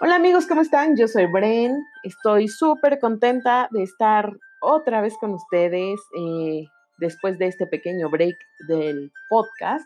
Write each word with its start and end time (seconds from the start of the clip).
Hola 0.00 0.14
amigos, 0.14 0.46
¿cómo 0.46 0.60
están? 0.60 0.96
Yo 0.96 1.08
soy 1.08 1.26
Bren. 1.26 1.84
Estoy 2.04 2.46
súper 2.46 3.00
contenta 3.00 3.68
de 3.72 3.82
estar 3.82 4.32
otra 4.60 5.00
vez 5.00 5.16
con 5.18 5.34
ustedes 5.34 5.98
eh, 6.16 6.66
después 6.98 7.36
de 7.36 7.48
este 7.48 7.66
pequeño 7.66 8.08
break 8.08 8.36
del 8.68 9.10
podcast. 9.28 9.84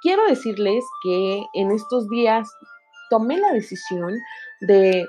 Quiero 0.00 0.24
decirles 0.28 0.84
que 1.02 1.42
en 1.54 1.72
estos 1.72 2.08
días 2.08 2.48
tomé 3.10 3.38
la 3.38 3.52
decisión 3.52 4.14
de 4.60 5.08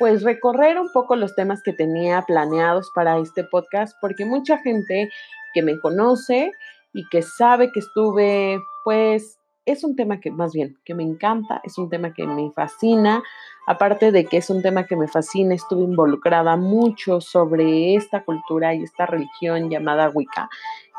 pues 0.00 0.24
recorrer 0.24 0.80
un 0.80 0.90
poco 0.92 1.14
los 1.14 1.36
temas 1.36 1.62
que 1.62 1.72
tenía 1.72 2.22
planeados 2.22 2.90
para 2.96 3.18
este 3.18 3.44
podcast 3.44 3.96
porque 4.00 4.24
mucha 4.24 4.58
gente 4.58 5.08
que 5.54 5.62
me 5.62 5.78
conoce 5.78 6.50
y 6.92 7.08
que 7.10 7.22
sabe 7.22 7.70
que 7.70 7.78
estuve 7.78 8.58
pues 8.82 9.38
es 9.64 9.84
un 9.84 9.96
tema 9.96 10.20
que 10.20 10.30
más 10.30 10.52
bien, 10.52 10.78
que 10.84 10.94
me 10.94 11.02
encanta, 11.02 11.60
es 11.64 11.78
un 11.78 11.88
tema 11.88 12.12
que 12.12 12.26
me 12.26 12.50
fascina, 12.50 13.22
aparte 13.66 14.10
de 14.10 14.24
que 14.24 14.38
es 14.38 14.50
un 14.50 14.62
tema 14.62 14.86
que 14.86 14.96
me 14.96 15.08
fascina, 15.08 15.54
estuve 15.54 15.84
involucrada 15.84 16.56
mucho 16.56 17.20
sobre 17.20 17.94
esta 17.94 18.24
cultura 18.24 18.74
y 18.74 18.82
esta 18.82 19.06
religión 19.06 19.70
llamada 19.70 20.10
Wicca. 20.10 20.48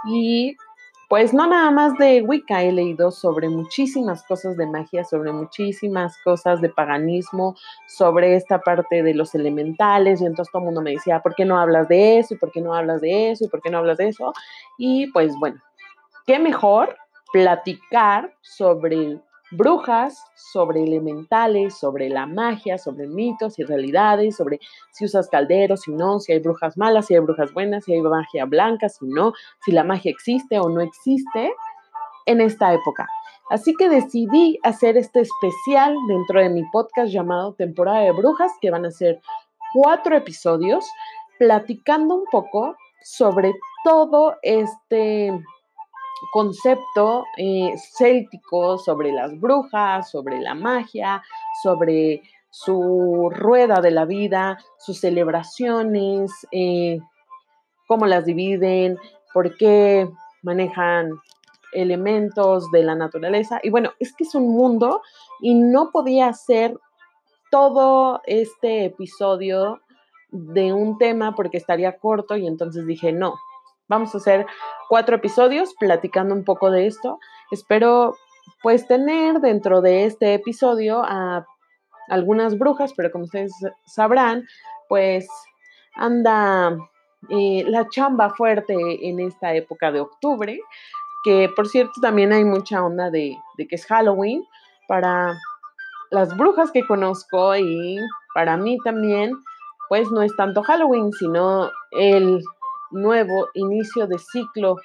Y 0.06 0.56
pues 1.10 1.34
no 1.34 1.46
nada 1.46 1.70
más 1.72 1.98
de 1.98 2.22
Wicca, 2.22 2.64
he 2.64 2.72
leído 2.72 3.12
sobre 3.12 3.50
muchísimas 3.50 4.24
cosas 4.24 4.58
de 4.58 4.66
magia, 4.66 5.04
sobre 5.04 5.32
muchísimas 5.32 6.18
cosas 6.24 6.62
de 6.62 6.70
paganismo, 6.70 7.56
sobre 7.88 8.36
esta 8.36 8.62
parte 8.62 9.04
de 9.04 9.14
los 9.14 9.36
elementales, 9.36 10.22
y 10.22 10.26
entonces 10.26 10.52
todo 10.52 10.62
el 10.62 10.66
mundo 10.68 10.82
me 10.82 10.92
decía, 10.92 11.20
¿por 11.20 11.36
qué 11.36 11.46
no 11.46 11.60
hablas 11.60 11.88
de 11.90 12.20
eso? 12.20 12.34
¿Y 12.34 12.38
por 12.38 12.52
qué 12.52 12.62
no 12.62 12.74
hablas 12.74 13.02
de 13.02 13.32
eso? 13.32 13.46
¿Y 13.46 13.50
por 13.50 13.62
qué 13.62 13.70
no 13.70 13.80
hablas 13.80 13.98
de 13.98 14.08
eso? 14.08 14.34
Y 14.78 15.12
pues 15.12 15.36
bueno, 15.38 15.62
qué 16.26 16.40
mejor 16.40 16.96
platicar 17.34 18.32
sobre 18.42 19.20
brujas, 19.52 20.24
sobre 20.36 20.84
elementales, 20.84 21.78
sobre 21.78 22.10
la 22.10 22.26
magia, 22.26 22.78
sobre 22.78 23.08
mitos 23.08 23.60
y 23.60 23.64
realidades, 23.64 24.38
sobre 24.38 24.60
si 24.92 25.06
usas 25.06 25.30
calderos, 25.30 25.82
si 25.82 25.92
no, 25.92 26.20
si 26.20 26.32
hay 26.32 26.40
brujas 26.40 26.78
malas, 26.78 27.08
si 27.08 27.16
hay 27.16 27.20
brujas 27.20 27.52
buenas, 27.54 27.86
si 27.86 27.94
hay 27.94 28.02
magia 28.02 28.46
blanca, 28.46 28.88
si 28.88 29.06
no, 29.06 29.34
si 29.66 29.72
la 29.72 29.84
magia 29.84 30.12
existe 30.12 30.60
o 30.60 30.70
no 30.70 30.82
existe 30.82 31.54
en 32.26 32.40
esta 32.40 32.74
época. 32.74 33.08
Así 33.50 33.74
que 33.76 33.90
decidí 33.90 34.60
hacer 34.64 34.96
este 34.96 35.22
especial 35.22 35.96
dentro 36.08 36.40
de 36.40 36.50
mi 36.50 36.64
podcast 36.72 37.12
llamado 37.12 37.54
Temporada 37.54 38.00
de 38.00 38.12
Brujas, 38.12 38.52
que 38.62 38.72
van 38.72 38.86
a 38.86 38.92
ser 38.92 39.20
cuatro 39.74 40.16
episodios, 40.16 40.86
platicando 41.40 42.16
un 42.16 42.26
poco 42.32 42.76
sobre 43.04 43.54
todo 43.84 44.38
este 44.44 45.32
concepto 46.32 47.26
eh, 47.38 47.74
céltico 47.78 48.78
sobre 48.78 49.12
las 49.12 49.40
brujas, 49.40 50.10
sobre 50.10 50.40
la 50.40 50.54
magia, 50.54 51.22
sobre 51.62 52.22
su 52.50 53.32
rueda 53.32 53.82
de 53.82 53.92
la 53.92 54.06
vida, 54.06 54.60
sus 54.78 55.00
celebraciones, 55.00 56.32
eh, 56.52 57.00
cómo 57.88 58.06
las 58.06 58.26
dividen, 58.26 58.98
por 59.34 59.58
qué 59.58 60.08
manejan 60.44 61.12
elementos 61.74 62.70
de 62.72 62.84
la 62.84 62.96
naturaleza. 62.96 63.60
Y 63.64 63.70
bueno, 63.70 63.92
es 64.00 64.14
que 64.14 64.24
es 64.24 64.36
un 64.36 64.50
mundo 64.50 65.02
y 65.42 65.56
no 65.56 65.90
podía 65.92 66.28
hacer 66.28 66.78
todo 67.50 68.22
este 68.26 68.86
episodio 68.86 69.82
de 70.30 70.74
un 70.74 70.98
tema 70.98 71.36
porque 71.36 71.58
estaría 71.58 71.98
corto 71.98 72.36
y 72.36 72.48
entonces 72.48 72.86
dije, 72.86 73.12
no, 73.12 73.36
Vamos 73.88 74.14
a 74.14 74.18
hacer 74.18 74.46
cuatro 74.90 75.18
episodios 75.18 75.74
platicando 75.80 76.34
un 76.34 76.44
poco 76.44 76.72
de 76.72 76.88
esto. 76.88 77.20
Espero 77.52 78.16
pues 78.62 78.88
tener 78.88 79.40
dentro 79.40 79.82
de 79.82 80.06
este 80.06 80.34
episodio 80.34 81.04
a 81.04 81.46
algunas 82.10 82.58
brujas, 82.58 82.94
pero 82.96 83.12
como 83.12 83.26
ustedes 83.26 83.52
sabrán, 83.86 84.46
pues 84.88 85.28
anda 85.96 86.78
eh, 87.30 87.64
la 87.68 87.88
chamba 87.90 88.30
fuerte 88.30 88.76
en 89.08 89.20
esta 89.20 89.54
época 89.54 89.92
de 89.92 90.02
octubre, 90.02 90.60
que 91.24 91.50
por 91.56 91.68
cierto 91.68 92.02
también 92.02 92.34
hay 92.34 92.44
mucha 92.44 92.84
onda 92.84 93.10
de, 93.10 93.36
de 93.58 93.68
que 93.68 93.76
es 93.76 93.86
Halloween 93.86 94.46
para 94.88 95.38
las 96.12 96.36
brujas 96.38 96.72
que 96.72 96.86
conozco 96.86 97.56
y 97.56 97.98
para 98.34 98.58
mí 98.58 98.78
también, 98.84 99.32
pues 99.90 100.12
no 100.12 100.22
es 100.22 100.36
tanto 100.36 100.64
Halloween, 100.64 101.12
sino 101.14 101.70
el 101.92 102.44
nuevo 102.94 103.50
inicio 103.54 104.08
de 104.08 104.18
ciclo 104.20 104.78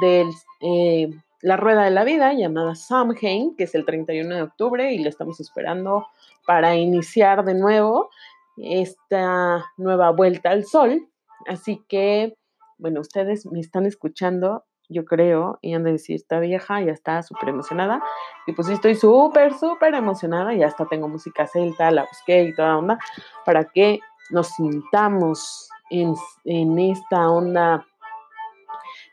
de 0.00 0.26
eh, 0.60 1.10
la 1.42 1.56
rueda 1.56 1.84
de 1.84 1.90
la 1.90 2.04
vida 2.04 2.32
llamada 2.32 2.74
Samhain, 2.74 3.56
que 3.56 3.64
es 3.64 3.74
el 3.74 3.84
31 3.84 4.34
de 4.34 4.42
octubre 4.42 4.92
y 4.92 4.98
lo 4.98 5.08
estamos 5.08 5.40
esperando 5.40 6.06
para 6.46 6.76
iniciar 6.76 7.44
de 7.44 7.54
nuevo 7.54 8.10
esta 8.56 9.64
nueva 9.76 10.10
vuelta 10.10 10.50
al 10.50 10.64
sol. 10.64 11.08
Así 11.46 11.82
que, 11.88 12.36
bueno, 12.78 13.00
ustedes 13.00 13.46
me 13.46 13.60
están 13.60 13.86
escuchando, 13.86 14.64
yo 14.88 15.04
creo, 15.04 15.58
y 15.62 15.74
han 15.74 15.84
de 15.84 15.92
decir, 15.92 16.16
está 16.16 16.40
vieja, 16.40 16.80
ya 16.82 16.92
está 16.92 17.22
súper 17.22 17.50
emocionada. 17.50 18.02
Y 18.46 18.52
pues 18.52 18.68
estoy 18.68 18.94
súper, 18.94 19.54
súper 19.54 19.94
emocionada, 19.94 20.54
ya 20.54 20.66
hasta 20.66 20.86
tengo 20.86 21.08
música 21.08 21.46
celta, 21.46 21.90
la 21.90 22.02
busqué 22.02 22.42
y 22.44 22.54
toda 22.54 22.76
onda, 22.76 22.98
para 23.46 23.64
que 23.64 24.00
nos 24.30 24.48
sintamos 24.48 25.70
en, 25.90 26.78
esta 26.78 27.28
onda 27.28 27.86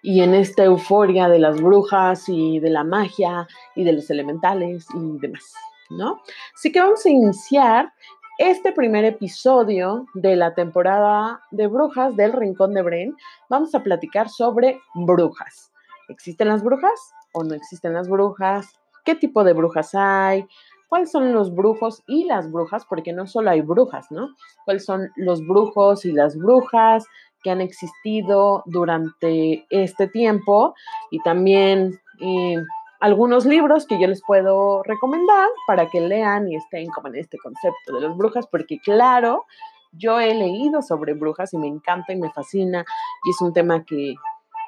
y 0.02 0.22
en 0.22 0.34
esta 0.34 0.64
euforia 0.64 1.28
de 1.28 1.40
las 1.40 1.62
brujas 1.62 2.30
y 2.30 2.60
de 2.60 2.70
la 2.70 2.84
magia 2.84 3.48
y 3.76 3.84
de 3.84 3.94
los 3.94 4.10
elementales 4.10 4.88
y 4.94 5.18
demás, 5.20 5.54
¿no? 5.90 6.22
Así 6.56 6.72
que 6.72 6.80
vamos 6.80 7.06
a 7.06 7.10
iniciar 7.10 7.94
este 8.38 8.72
primer 8.72 9.04
episodio 9.04 10.06
de 10.14 10.36
la 10.36 10.54
temporada 10.54 11.42
de 11.52 11.68
brujas 11.68 12.16
del 12.16 12.34
Rincón 12.34 12.74
de 12.74 12.84
Bren. 12.84 13.18
Vamos 13.50 13.74
a 13.74 13.82
platicar 13.82 14.30
sobre 14.30 14.80
brujas. 14.94 15.72
¿Existen 16.08 16.48
las 16.48 16.64
brujas 16.64 17.14
o 17.34 17.44
no 17.44 17.56
existen 17.56 17.94
las 17.94 18.08
brujas? 18.08 18.80
¿Qué 19.04 19.16
tipo 19.16 19.44
de 19.44 19.54
brujas 19.54 19.96
hay? 19.96 20.48
Cuáles 20.88 21.12
son 21.12 21.34
los 21.34 21.54
brujos 21.54 22.04
y 22.08 22.26
las 22.26 22.52
brujas, 22.52 22.86
porque 22.86 23.14
no 23.14 23.28
solo 23.28 23.50
hay 23.50 23.62
brujas, 23.62 24.08
¿no? 24.12 24.30
¿Cuáles 24.66 24.86
son 24.86 25.10
los 25.16 25.46
brujos 25.46 26.06
y 26.06 26.12
las 26.12 26.38
brujas 26.38 27.06
que 27.44 27.52
han 27.52 27.62
existido 27.62 28.64
durante 28.66 29.66
este 29.70 30.08
tiempo? 30.08 30.74
Y 31.12 31.20
también 31.22 32.00
eh, 32.20 32.56
algunos 33.00 33.46
libros 33.46 33.86
que 33.86 34.00
yo 34.00 34.08
les 34.08 34.22
puedo 34.26 34.82
recomendar 34.84 35.48
para 35.68 35.88
que 35.88 36.02
lean 36.02 36.48
y 36.50 36.56
estén 36.56 36.88
como 36.90 37.10
en 37.10 37.16
este 37.16 37.38
concepto 37.38 37.94
de 37.94 38.02
las 38.02 38.18
brujas, 38.18 38.48
porque 38.48 38.80
claro, 38.80 39.46
yo 39.92 40.20
he 40.20 40.34
leído 40.34 40.82
sobre 40.82 41.14
brujas 41.14 41.54
y 41.54 41.58
me 41.58 41.68
encanta 41.68 42.14
y 42.14 42.18
me 42.18 42.32
fascina 42.32 42.84
y 43.26 43.30
es 43.30 43.42
un 43.42 43.54
tema 43.54 43.84
que 43.84 44.16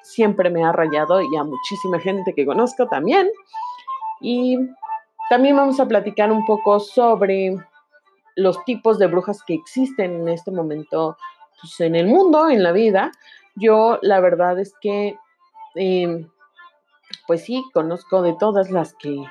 siempre 0.03 0.49
me 0.49 0.63
ha 0.63 0.71
rayado 0.71 1.21
y 1.21 1.35
a 1.35 1.43
muchísima 1.43 1.99
gente 1.99 2.33
que 2.33 2.45
conozco 2.45 2.87
también. 2.87 3.29
Y 4.21 4.57
también 5.29 5.55
vamos 5.55 5.79
a 5.79 5.87
platicar 5.87 6.31
un 6.31 6.45
poco 6.45 6.79
sobre 6.79 7.55
los 8.35 8.63
tipos 8.65 8.97
de 8.99 9.07
brujas 9.07 9.43
que 9.43 9.53
existen 9.53 10.21
en 10.21 10.29
este 10.29 10.51
momento 10.51 11.17
pues, 11.61 11.79
en 11.81 11.95
el 11.95 12.07
mundo, 12.07 12.49
en 12.49 12.63
la 12.63 12.71
vida. 12.71 13.11
Yo 13.55 13.99
la 14.01 14.19
verdad 14.19 14.59
es 14.59 14.73
que, 14.81 15.17
em, 15.75 16.27
pues 17.27 17.43
sí, 17.43 17.63
conozco 17.73 18.21
de 18.21 18.33
todas 18.39 18.71
las 18.71 18.95
que 18.95 19.23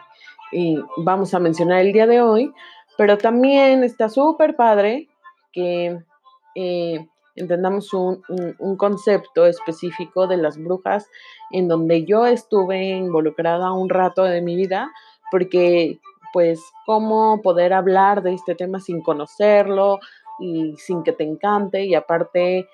eh, 0.52 0.82
vamos 0.98 1.34
a 1.34 1.40
mencionar 1.40 1.80
el 1.80 1.92
día 1.92 2.06
de 2.06 2.20
hoy, 2.20 2.52
pero 2.96 3.18
también 3.18 3.82
está 3.82 4.08
súper 4.08 4.56
padre 4.56 5.08
que 5.52 5.98
eh, 6.54 7.08
entendamos 7.36 7.92
un, 7.94 8.22
un, 8.58 8.76
concepto 8.76 9.46
específico 9.46 10.26
de 10.26 10.36
las 10.36 10.58
brujas 10.58 11.08
en 11.50 11.68
donde 11.68 12.04
yo 12.04 12.26
estuve 12.26 12.88
involucrada 12.88 13.72
un 13.72 13.88
rato 13.88 14.24
de 14.24 14.42
mi 14.42 14.56
vida, 14.56 14.90
porque 15.30 15.98
pues 16.32 16.62
cómo 16.86 17.40
poder 17.42 17.72
hablar 17.72 18.22
de 18.22 18.34
este 18.34 18.54
tema 18.54 18.80
sin 18.80 19.02
conocerlo 19.02 19.98
y 20.38 20.76
sin 20.76 21.02
que 21.02 21.12
te 21.12 21.24
encante 21.24 21.84
y 21.84 21.94
aparte 21.94 22.68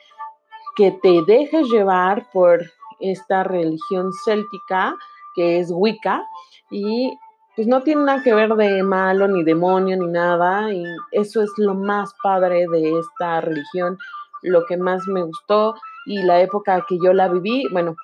que 0.76 0.90
te 0.90 1.22
dejes 1.26 1.68
llevar 1.68 2.30
por 2.32 2.62
esta 3.00 3.44
religión 3.44 4.10
céltica 4.24 4.96
que 5.34 5.58
es 5.60 5.70
Wicca 5.72 6.26
y 6.70 7.16
pues 7.54 7.68
no 7.68 7.82
tiene 7.82 8.04
nada 8.04 8.22
que 8.22 8.34
ver 8.34 8.54
de 8.54 8.82
malo 8.82 9.28
ni 9.28 9.44
demonio 9.44 9.96
ni 9.96 10.06
nada 10.06 10.72
y 10.72 10.84
eso 11.12 11.42
es 11.42 11.52
lo 11.56 11.74
más 11.74 12.12
padre 12.22 12.66
de 12.66 12.98
esta 12.98 13.40
religión, 13.40 13.96
lo 14.42 14.64
que 14.66 14.76
más 14.76 15.06
me 15.06 15.22
gustó 15.22 15.74
y 16.06 16.22
la 16.22 16.40
época 16.40 16.84
que 16.88 16.98
yo 17.02 17.12
la 17.12 17.28
viví, 17.28 17.66
bueno, 17.70 17.94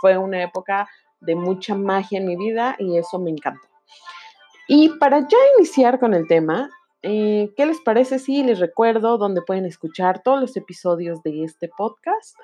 fue 0.00 0.18
una 0.18 0.42
época 0.42 0.88
de 1.20 1.34
mucha 1.34 1.74
magia 1.74 2.18
en 2.18 2.26
mi 2.26 2.36
vida 2.36 2.76
y 2.78 2.98
eso 2.98 3.18
me 3.18 3.30
encantó. 3.30 3.67
Y 4.66 4.90
para 4.98 5.20
ya 5.20 5.38
iniciar 5.56 5.98
con 5.98 6.14
el 6.14 6.26
tema, 6.26 6.70
eh, 7.02 7.52
¿qué 7.56 7.64
les 7.64 7.80
parece 7.80 8.18
si 8.18 8.42
les 8.42 8.58
recuerdo 8.58 9.18
dónde 9.18 9.42
pueden 9.42 9.64
escuchar 9.64 10.22
todos 10.22 10.40
los 10.40 10.56
episodios 10.56 11.22
de 11.22 11.44
este 11.44 11.68
podcast? 11.68 12.36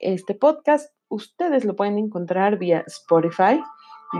Este 0.00 0.34
podcast 0.34 0.92
ustedes 1.08 1.64
lo 1.64 1.76
pueden 1.76 1.98
encontrar 1.98 2.58
vía 2.58 2.82
Spotify, 2.86 3.62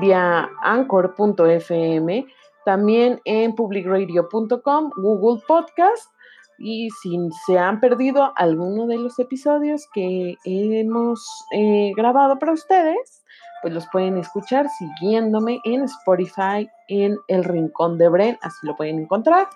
vía 0.01 0.51
anchor.fm, 0.63 2.27
también 2.65 3.21
en 3.25 3.55
publicradio.com, 3.55 4.91
Google 4.97 5.43
Podcast. 5.49 6.13
Y 6.59 6.91
si 7.03 7.17
se 7.47 7.59
han 7.59 7.81
perdido 7.81 8.35
alguno 8.37 8.87
de 8.87 8.99
los 8.99 9.19
episodios 9.19 9.89
que 9.95 10.37
hemos 10.45 11.27
eh, 11.53 11.93
grabado 11.97 12.39
para 12.39 12.53
ustedes, 12.53 13.25
pues 13.63 13.75
los 13.75 13.87
pueden 13.89 14.19
escuchar 14.19 14.67
siguiéndome 14.69 15.61
en 15.65 15.83
Spotify 15.85 16.71
en 16.89 17.19
El 17.29 17.45
Rincón 17.45 17.99
de 17.99 18.09
Bren, 18.09 18.39
así 18.43 18.67
lo 18.67 18.77
pueden 18.77 18.99
encontrar. 18.99 19.49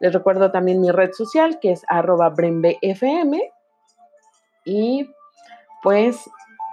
Les 0.00 0.12
recuerdo 0.12 0.50
también 0.50 0.80
mi 0.80 0.90
red 0.90 1.12
social 1.12 1.58
que 1.60 1.72
es 1.72 1.84
arroba 1.88 2.28
brenbfm. 2.30 3.40
Y 4.64 5.08
pues 5.82 6.18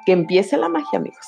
que 0.06 0.14
empiece 0.14 0.58
la 0.58 0.70
magia, 0.70 1.00
amigos. 1.00 1.28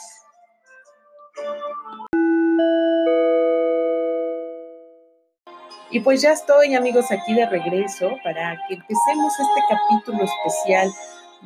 Y 5.91 5.99
pues 5.99 6.23
ya 6.23 6.31
estoy, 6.31 6.73
amigos, 6.73 7.11
aquí 7.11 7.35
de 7.35 7.45
regreso 7.45 8.09
para 8.23 8.57
que 8.67 8.73
empecemos 8.73 9.33
este 9.39 9.61
capítulo 9.69 10.23
especial 10.23 10.89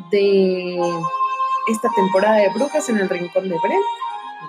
de 0.09 0.79
esta 1.67 1.89
temporada 1.95 2.37
de 2.37 2.49
Brujas 2.49 2.87
en 2.89 2.97
el 2.97 3.09
Rincón 3.09 3.49
de 3.49 3.57
Bren. 3.61 3.81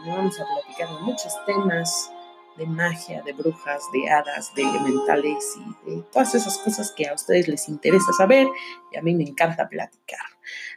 vamos 0.06 0.38
a 0.40 0.44
platicar 0.44 0.88
de 0.88 1.02
muchos 1.02 1.34
temas 1.46 2.10
de 2.56 2.66
magia, 2.66 3.22
de 3.22 3.32
brujas, 3.32 3.82
de 3.92 4.10
hadas, 4.10 4.52
de 4.54 4.62
elementales 4.62 5.56
y 5.56 5.90
de 5.90 6.02
todas 6.12 6.34
esas 6.34 6.58
cosas 6.58 6.92
que 6.92 7.08
a 7.08 7.14
ustedes 7.14 7.46
les 7.46 7.68
interesa 7.68 8.12
saber 8.12 8.48
y 8.92 8.98
a 8.98 9.02
mí 9.02 9.14
me 9.14 9.24
encanta 9.24 9.68
platicar. 9.68 10.18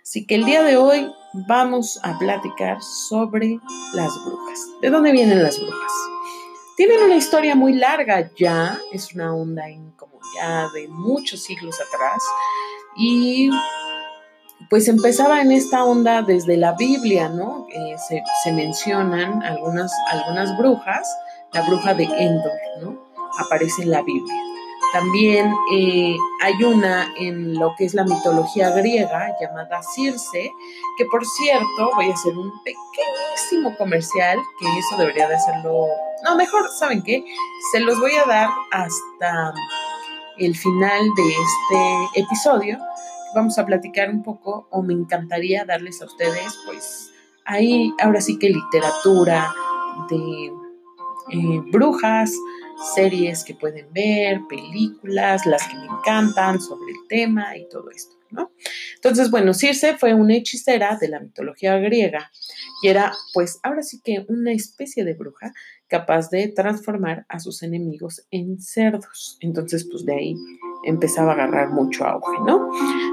Así 0.02 0.26
que 0.26 0.36
el 0.36 0.46
día 0.46 0.64
de 0.64 0.78
hoy 0.78 1.12
vamos 1.48 2.00
a 2.04 2.18
platicar 2.20 2.82
sobre 2.82 3.60
las 3.94 4.14
brujas. 4.24 4.60
¿De 4.82 4.90
dónde 4.90 5.12
vienen 5.12 5.42
las 5.42 5.60
brujas? 5.60 5.92
Tienen 6.78 7.04
una 7.04 7.16
historia 7.16 7.56
muy 7.56 7.74
larga 7.74 8.32
ya, 8.36 8.80
es 8.92 9.14
una 9.14 9.34
onda 9.34 9.68
en 9.68 9.92
como 9.92 10.20
ya 10.36 10.70
de 10.74 10.88
muchos 10.88 11.44
siglos 11.44 11.80
atrás 11.82 12.24
y 12.96 13.50
pues 14.72 14.88
empezaba 14.88 15.42
en 15.42 15.52
esta 15.52 15.84
onda 15.84 16.22
desde 16.22 16.56
la 16.56 16.72
Biblia, 16.72 17.28
¿no? 17.28 17.68
Eh, 17.70 17.96
se, 18.44 18.52
mencionan 18.54 19.44
algunas, 19.44 19.92
algunas 20.10 20.58
brujas, 20.58 21.14
la 21.52 21.64
bruja 21.64 21.94
de 21.94 22.06
Endor, 22.06 22.54
¿no? 22.82 22.98
Aparece 23.38 23.84
en 23.84 23.92
la 23.92 24.02
Biblia. 24.02 24.42
También 24.94 25.54
eh, 25.74 26.16
hay 26.42 26.64
una 26.64 27.14
en 27.18 27.60
lo 27.60 27.76
que 27.78 27.84
es 27.84 27.94
la 27.94 28.06
mitología 28.06 28.70
griega 28.70 29.36
llamada 29.42 29.82
Circe, 29.94 30.50
que 30.98 31.06
por 31.12 31.26
cierto, 31.26 31.92
voy 31.96 32.10
a 32.10 32.14
hacer 32.14 32.38
un 32.38 32.50
pequeñísimo 32.64 33.76
comercial, 33.78 34.40
que 34.58 34.66
eso 34.66 34.98
debería 34.98 35.28
de 35.28 35.36
hacerlo, 35.36 35.86
no, 36.24 36.38
mejor, 36.38 36.70
¿saben 36.80 37.04
qué? 37.04 37.26
Se 37.74 37.82
los 37.82 38.00
voy 38.00 38.14
a 38.16 38.24
dar 38.24 38.50
hasta 38.72 39.54
el 40.38 40.56
final 40.56 41.04
de 41.18 41.24
este 41.24 42.22
episodio. 42.22 42.80
Vamos 43.34 43.58
a 43.58 43.66
platicar 43.66 44.10
un 44.10 44.24
poco, 44.24 44.68
o 44.72 44.82
me 44.82 44.94
encantaría 44.94 45.66
darles 45.66 46.02
a 46.02 46.06
ustedes, 46.06 46.58
pues, 46.66 47.12
ahí 47.46 47.94
ahora 48.02 48.22
sí 48.22 48.38
que 48.38 48.50
literatura 48.50 49.54
de 50.10 50.52
eh, 51.32 51.62
brujas, 51.72 52.34
series 52.96 53.44
que 53.44 53.54
pueden 53.54 53.92
ver, 53.94 54.42
películas, 54.50 55.46
las 55.46 55.68
que 55.68 55.76
me 55.76 55.86
encantan 55.86 56.60
sobre 56.60 56.92
el 56.92 57.08
tema 57.08 57.56
y 57.56 57.68
todo 57.70 57.90
esto, 57.92 58.16
¿no? 58.32 58.52
Entonces, 58.96 59.30
bueno, 59.32 59.54
Circe 59.54 59.98
fue 59.98 60.14
una 60.14 60.36
hechicera 60.36 60.98
de 61.00 61.08
la 61.08 61.20
mitología 61.20 61.78
griega 61.78 62.32
y 62.82 62.88
era, 62.88 63.14
pues, 63.34 63.60
ahora 63.64 63.84
sí 63.84 64.02
que 64.04 64.26
una 64.28 64.52
especie 64.52 65.06
de 65.06 65.14
bruja 65.14 65.54
capaz 65.88 66.30
de 66.30 66.48
transformar 66.48 67.26
a 67.28 67.40
sus 67.40 67.64
enemigos 67.64 68.26
en 68.32 68.60
cerdos. 68.62 69.38
Entonces, 69.42 69.88
pues 69.92 70.06
de 70.06 70.14
ahí 70.14 70.36
empezaba 70.84 71.32
a 71.32 71.36
agarrar 71.36 71.70
mucho 71.70 72.06
auge, 72.06 72.40
¿no? 72.46 72.70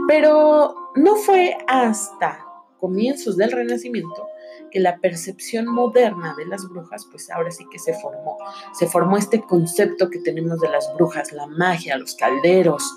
Pero 0.07 0.93
no 0.95 1.17
fue 1.17 1.57
hasta 1.67 2.45
comienzos 2.79 3.37
del 3.37 3.53
Renacimiento 3.53 4.29
que 4.71 4.81
la 4.81 4.99
percepción 4.99 5.67
moderna 5.67 6.35
de 6.37 6.47
las 6.47 6.69
brujas, 6.69 7.07
pues 7.11 7.31
ahora 7.31 7.51
sí 7.51 7.67
que 7.71 7.79
se 7.79 7.95
formó. 7.95 8.37
Se 8.73 8.87
formó 8.87 9.17
este 9.17 9.43
concepto 9.43 10.11
que 10.11 10.19
tenemos 10.19 10.61
de 10.61 10.69
las 10.69 10.93
brujas, 10.95 11.33
la 11.33 11.47
magia, 11.47 11.97
los 11.97 12.15
calderos, 12.15 12.95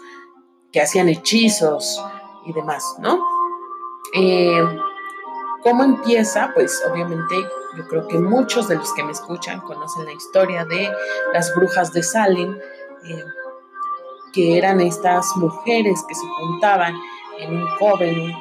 que 0.72 0.82
hacían 0.82 1.10
hechizos 1.10 2.04
y 2.46 2.54
demás, 2.54 2.96
¿no? 3.00 3.24
Eh, 4.16 4.62
¿Cómo 5.64 5.84
empieza? 5.84 6.52
Pues 6.54 6.82
obviamente 6.92 7.36
yo 7.78 7.88
creo 7.88 8.08
que 8.08 8.18
muchos 8.18 8.68
de 8.68 8.76
los 8.76 8.94
que 8.94 9.04
me 9.04 9.12
escuchan 9.12 9.62
conocen 9.62 10.06
la 10.06 10.14
historia 10.14 10.66
de 10.66 10.90
las 11.34 11.54
brujas 11.56 11.94
de 11.94 12.04
Salem, 12.04 12.58
eh, 13.06 13.24
que 14.34 14.58
eran 14.58 14.82
estas 14.82 15.36
mujeres 15.38 16.04
que 16.08 16.16
se 16.16 16.26
juntaban 16.40 16.96
en 17.40 17.58
un 17.58 17.68
joven 17.78 18.34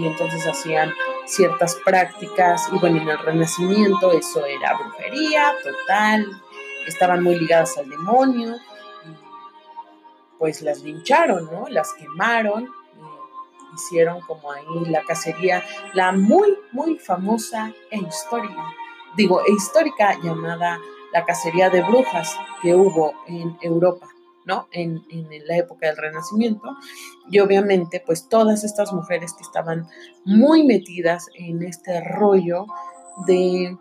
y 0.00 0.06
entonces 0.06 0.46
hacían 0.46 0.92
ciertas 1.26 1.76
prácticas 1.84 2.68
y 2.72 2.78
bueno, 2.78 3.02
en 3.02 3.08
el 3.08 3.18
Renacimiento 3.18 4.12
eso 4.12 4.44
era 4.46 4.74
brujería 4.74 5.52
total, 5.62 6.26
estaban 6.86 7.22
muy 7.22 7.38
ligadas 7.38 7.76
al 7.76 7.88
demonio 7.88 8.56
pues 10.38 10.62
las 10.62 10.82
lincharon, 10.82 11.48
¿no? 11.50 11.66
Las 11.68 11.92
quemaron, 11.94 12.70
hicieron 13.74 14.20
como 14.22 14.52
ahí 14.52 14.84
la 14.86 15.02
cacería, 15.02 15.62
la 15.94 16.12
muy, 16.12 16.56
muy 16.72 16.98
famosa 16.98 17.72
e 17.90 17.98
histórica, 17.98 18.64
digo, 19.16 19.40
e 19.44 19.52
histórica 19.52 20.16
llamada 20.22 20.78
la 21.12 21.24
cacería 21.24 21.70
de 21.70 21.82
brujas 21.82 22.36
que 22.62 22.74
hubo 22.74 23.14
en 23.26 23.56
Europa. 23.60 24.08
En, 24.72 25.02
la 25.46 25.56
época 25.56 25.86
del 25.86 25.96
Renacimiento. 25.96 26.68
Y 27.30 27.40
obviamente, 27.40 28.02
pues 28.04 28.28
todas 28.28 28.64
estas 28.64 28.92
mujeres 28.92 29.32
que 29.34 29.42
estaban 29.42 29.86
muy 30.24 30.64
metidas 30.64 31.26
en 31.34 31.62
este 31.62 32.02
rollo 32.02 32.66
de, 33.26 33.76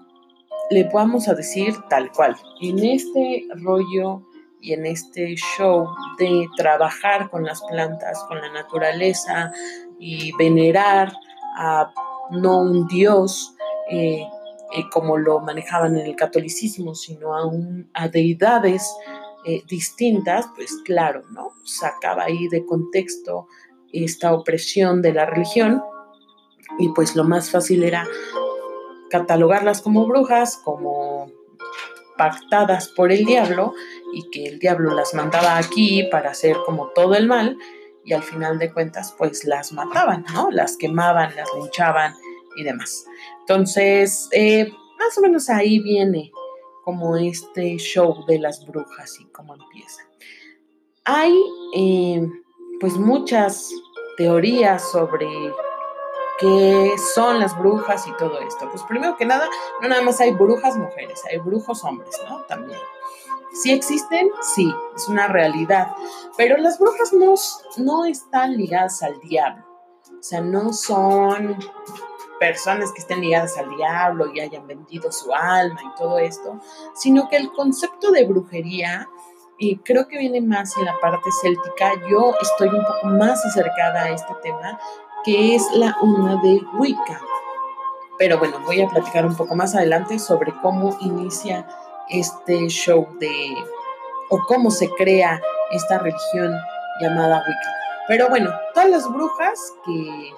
le 0.69 0.83
vamos 0.93 1.27
a 1.27 1.35
decir 1.35 1.75
tal 1.89 2.11
cual, 2.11 2.35
en 2.61 2.79
este 2.79 3.47
rollo 3.55 4.23
y 4.61 4.73
en 4.73 4.85
este 4.85 5.35
show 5.35 5.87
de 6.17 6.47
trabajar 6.57 7.29
con 7.29 7.43
las 7.45 7.61
plantas, 7.63 8.23
con 8.27 8.41
la 8.41 8.51
naturaleza 8.51 9.51
y 9.99 10.31
venerar 10.37 11.13
a 11.57 11.91
no 12.31 12.59
un 12.59 12.87
dios, 12.87 13.55
eh, 13.89 14.27
eh, 14.75 14.83
como 14.91 15.17
lo 15.17 15.39
manejaban 15.39 15.97
en 15.97 16.05
el 16.05 16.15
catolicismo, 16.15 16.93
sino 16.93 17.33
a, 17.35 17.45
un, 17.45 17.89
a 17.93 18.09
deidades 18.09 18.93
eh, 19.47 19.63
distintas, 19.65 20.45
pues 20.57 20.73
claro, 20.83 21.23
¿no? 21.31 21.53
Sacaba 21.63 22.25
ahí 22.25 22.49
de 22.49 22.65
contexto 22.65 23.47
esta 23.93 24.33
opresión 24.33 25.01
de 25.01 25.13
la 25.13 25.25
religión 25.25 25.81
y 26.77 26.89
pues 26.89 27.15
lo 27.15 27.23
más 27.23 27.49
fácil 27.49 27.85
era 27.85 28.05
catalogarlas 29.09 29.81
como 29.81 30.05
brujas, 30.05 30.57
como 30.57 31.31
pactadas 32.17 32.89
por 32.89 33.13
el 33.13 33.23
diablo 33.23 33.73
y 34.13 34.29
que 34.31 34.47
el 34.47 34.59
diablo 34.59 34.93
las 34.93 35.13
mandaba 35.13 35.57
aquí 35.57 36.03
para 36.11 36.31
hacer 36.31 36.57
como 36.65 36.89
todo 36.89 37.15
el 37.15 37.25
mal 37.25 37.57
y 38.03 38.11
al 38.11 38.23
final 38.23 38.59
de 38.59 38.73
cuentas 38.73 39.15
pues 39.17 39.45
las 39.45 39.71
mataban, 39.71 40.25
¿no? 40.33 40.51
Las 40.51 40.75
quemaban, 40.75 41.33
las 41.37 41.47
linchaban 41.57 42.15
y 42.57 42.63
demás. 42.63 43.05
Entonces, 43.39 44.27
eh, 44.33 44.69
más 44.99 45.17
o 45.17 45.21
menos 45.21 45.49
ahí 45.49 45.79
viene 45.79 46.31
como 46.87 47.17
este 47.17 47.75
show 47.75 48.23
de 48.27 48.39
las 48.39 48.65
brujas 48.65 49.19
y 49.19 49.25
cómo 49.25 49.55
empieza. 49.55 50.03
Hay 51.03 51.37
eh, 51.75 52.25
pues 52.79 52.93
muchas 52.93 53.69
teorías 54.15 54.89
sobre 54.89 55.27
qué 56.39 56.93
son 57.13 57.41
las 57.41 57.59
brujas 57.59 58.07
y 58.07 58.13
todo 58.13 58.39
esto. 58.39 58.69
Pues 58.71 58.83
primero 58.83 59.17
que 59.17 59.25
nada, 59.25 59.49
no 59.81 59.89
nada 59.89 60.01
más 60.01 60.21
hay 60.21 60.31
brujas 60.31 60.77
mujeres, 60.77 61.21
hay 61.29 61.39
brujos 61.39 61.83
hombres, 61.83 62.15
¿no? 62.29 62.43
También. 62.43 62.79
¿Sí 63.51 63.73
existen? 63.73 64.29
Sí, 64.55 64.73
es 64.95 65.09
una 65.09 65.27
realidad. 65.27 65.93
Pero 66.37 66.55
las 66.55 66.79
brujas 66.79 67.11
no, 67.11 67.33
no 67.83 68.05
están 68.05 68.55
ligadas 68.55 69.03
al 69.03 69.19
diablo. 69.19 69.65
O 70.17 70.23
sea, 70.23 70.39
no 70.39 70.71
son 70.71 71.57
personas 72.39 72.91
que 72.91 72.99
estén 72.99 73.21
ligadas 73.21 73.57
al 73.57 73.69
diablo 73.75 74.31
y 74.33 74.39
hayan 74.39 74.67
vendido 74.67 75.11
su 75.11 75.33
alma 75.33 75.79
y 75.83 75.97
todo 75.97 76.19
esto, 76.19 76.59
sino 76.93 77.27
que 77.29 77.37
el 77.37 77.51
concepto 77.51 78.11
de 78.11 78.25
brujería 78.25 79.07
y 79.57 79.77
creo 79.77 80.07
que 80.07 80.17
viene 80.17 80.41
más 80.41 80.77
en 80.77 80.85
la 80.85 80.99
parte 80.99 81.29
céltica. 81.41 81.93
Yo 82.09 82.35
estoy 82.41 82.69
un 82.69 82.85
poco 82.85 83.07
más 83.07 83.43
acercada 83.45 84.03
a 84.03 84.09
este 84.09 84.33
tema, 84.43 84.79
que 85.23 85.55
es 85.55 85.63
la 85.73 85.97
una 86.01 86.39
de 86.41 86.61
Wicca. 86.77 87.19
Pero 88.19 88.37
bueno, 88.39 88.59
voy 88.65 88.81
a 88.81 88.87
platicar 88.87 89.25
un 89.25 89.35
poco 89.35 89.55
más 89.55 89.75
adelante 89.75 90.19
sobre 90.19 90.53
cómo 90.61 90.97
inicia 91.01 91.67
este 92.09 92.67
show 92.67 93.07
de, 93.19 93.55
o 94.29 94.39
cómo 94.47 94.71
se 94.71 94.89
crea 94.91 95.41
esta 95.71 95.99
religión 95.99 96.53
llamada 97.01 97.39
Wicca. 97.39 97.75
Pero 98.07 98.29
bueno, 98.29 98.51
todas 98.73 98.89
las 98.89 99.09
brujas 99.11 99.73
que 99.85 100.31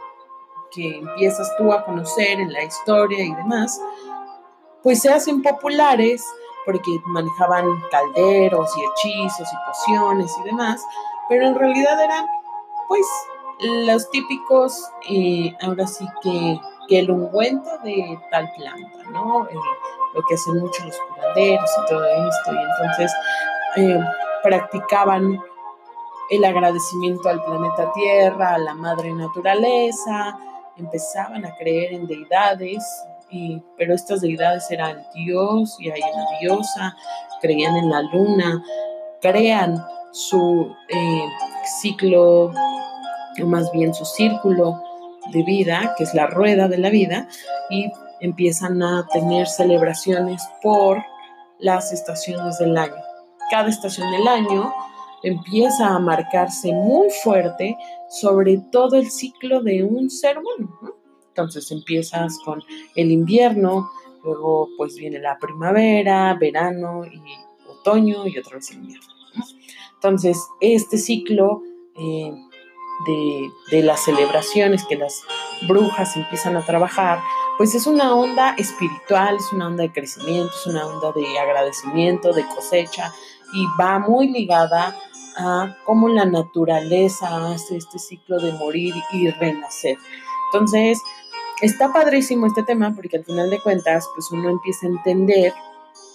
que 0.72 0.98
empiezas 0.98 1.56
tú 1.58 1.74
a 1.74 1.84
conocer 1.84 2.40
en 2.40 2.54
la 2.54 2.64
historia 2.64 3.24
y 3.24 3.34
demás, 3.34 3.82
pues 4.84 5.02
se 5.02 5.10
hacen 5.10 5.42
populares 5.42 6.24
porque 6.66 6.92
manejaban 7.08 7.66
calderos 7.90 8.72
y 8.78 8.82
hechizos 8.84 9.48
y 9.52 9.68
pociones 9.68 10.36
y 10.40 10.44
demás, 10.44 10.86
pero 11.28 11.48
en 11.48 11.56
realidad 11.56 12.04
eran 12.04 12.26
pues 12.88 13.06
los 13.60 14.10
típicos, 14.10 14.90
eh, 15.10 15.54
ahora 15.62 15.86
sí 15.86 16.06
que, 16.22 16.60
que, 16.88 17.00
el 17.00 17.12
ungüento 17.12 17.70
de 17.84 18.20
tal 18.32 18.52
planta, 18.56 19.10
¿no? 19.12 19.48
Eh, 19.50 19.56
lo 20.14 20.22
que 20.28 20.36
hacen 20.36 20.60
muchos 20.60 20.86
los 20.86 20.98
curanderos 20.98 21.70
y 21.78 21.90
todo 21.90 22.06
esto, 22.06 22.54
y 22.54 22.58
entonces 22.58 23.14
eh, 23.76 24.00
practicaban 24.44 25.40
el 26.30 26.46
agradecimiento 26.46 27.30
al 27.30 27.44
planeta 27.44 27.92
Tierra, 27.94 28.56
a 28.56 28.60
la 28.60 28.76
madre 28.76 29.14
naturaleza, 29.14 30.38
empezaban 30.80 31.46
a 31.46 31.56
creer 31.56 31.94
en 31.94 32.08
deidades, 32.08 32.84
y, 33.30 33.62
pero 33.78 33.94
estas 33.94 34.22
deidades 34.22 34.70
eran 34.72 35.04
Dios 35.14 35.78
y 35.80 35.92
hay 35.92 36.02
una 36.02 36.40
diosa, 36.40 36.96
creían 37.42 37.76
en 37.76 37.90
la 37.90 38.02
luna, 38.02 38.64
crean 39.22 39.86
su 40.12 40.74
ciclo 41.82 42.52
más 43.46 43.72
bien 43.72 43.94
su 43.94 44.06
círculo 44.06 44.82
de 45.32 45.44
vida, 45.44 45.94
que 45.98 46.04
es 46.04 46.14
la 46.14 46.28
rueda 46.28 46.68
de 46.68 46.78
la 46.78 46.90
vida, 46.90 47.28
y 47.70 47.92
empiezan 48.20 48.82
a 48.82 49.06
tener 49.12 49.48
celebraciones 49.48 50.42
por 50.62 51.04
las 51.60 51.92
estaciones 51.94 52.58
del 52.58 52.78
año. 52.78 52.96
Cada 53.52 53.70
estación 53.70 54.12
del 54.12 54.28
año 54.28 54.74
empieza 55.24 55.88
a 55.88 56.00
marcarse 56.00 56.72
muy 56.74 57.10
fuerte 57.10 57.78
sobre 58.10 58.60
todo 58.72 58.96
el 58.96 59.10
ciclo 59.12 59.62
de 59.62 59.84
un 59.84 60.10
ser 60.10 60.38
humano. 60.38 60.96
Entonces 61.30 61.72
empiezas 61.72 62.38
con 62.44 62.62
el 62.96 63.12
invierno, 63.12 63.90
luego 64.24 64.68
pues 64.78 64.96
viene 64.96 65.20
la 65.20 65.38
primavera, 65.38 66.36
verano 66.40 67.06
y 67.06 67.22
otoño 67.70 68.28
y 68.28 68.38
otra 68.38 68.58
vez 68.58 68.72
el 68.72 68.78
invierno. 68.80 69.08
Entonces 69.94 70.38
este 70.60 70.98
ciclo 70.98 71.62
eh, 71.96 72.34
de, 73.72 73.84
las 73.84 74.04
celebraciones 74.04 74.84
que 74.86 74.96
las 74.96 75.22
brujas 75.68 76.16
empiezan 76.16 76.58
a 76.58 76.66
trabajar, 76.66 77.20
pues 77.58 77.76
es 77.76 77.88
una 77.88 78.14
onda 78.14 78.56
espiritual, 78.58 79.36
es 79.36 79.52
una 79.54 79.68
onda 79.68 79.84
de 79.84 79.92
crecimiento, 79.92 80.52
es 80.54 80.68
una 80.68 80.86
onda 80.86 81.12
de 81.14 81.40
agradecimiento, 81.40 82.34
de 82.34 82.46
cosecha 82.48 83.14
y 83.54 83.66
va 83.80 84.00
muy 84.00 84.30
ligada 84.30 84.98
a 85.40 85.78
cómo 85.86 86.10
la 86.10 86.26
naturaleza 86.26 87.52
hace 87.52 87.78
este 87.78 87.98
ciclo 87.98 88.40
de 88.40 88.52
morir 88.54 88.94
y 89.14 89.30
renacer. 89.32 89.98
Entonces, 90.52 91.02
está 91.62 91.94
padrísimo 91.94 92.46
este 92.46 92.64
tema 92.64 92.94
porque 92.94 93.18
al 93.18 93.26
final 93.26 93.50
de 93.50 93.62
cuentas, 93.62 94.08
pues 94.14 94.30
uno 94.32 94.50
empieza 94.50 94.86
a 94.86 94.90
entender 94.90 95.54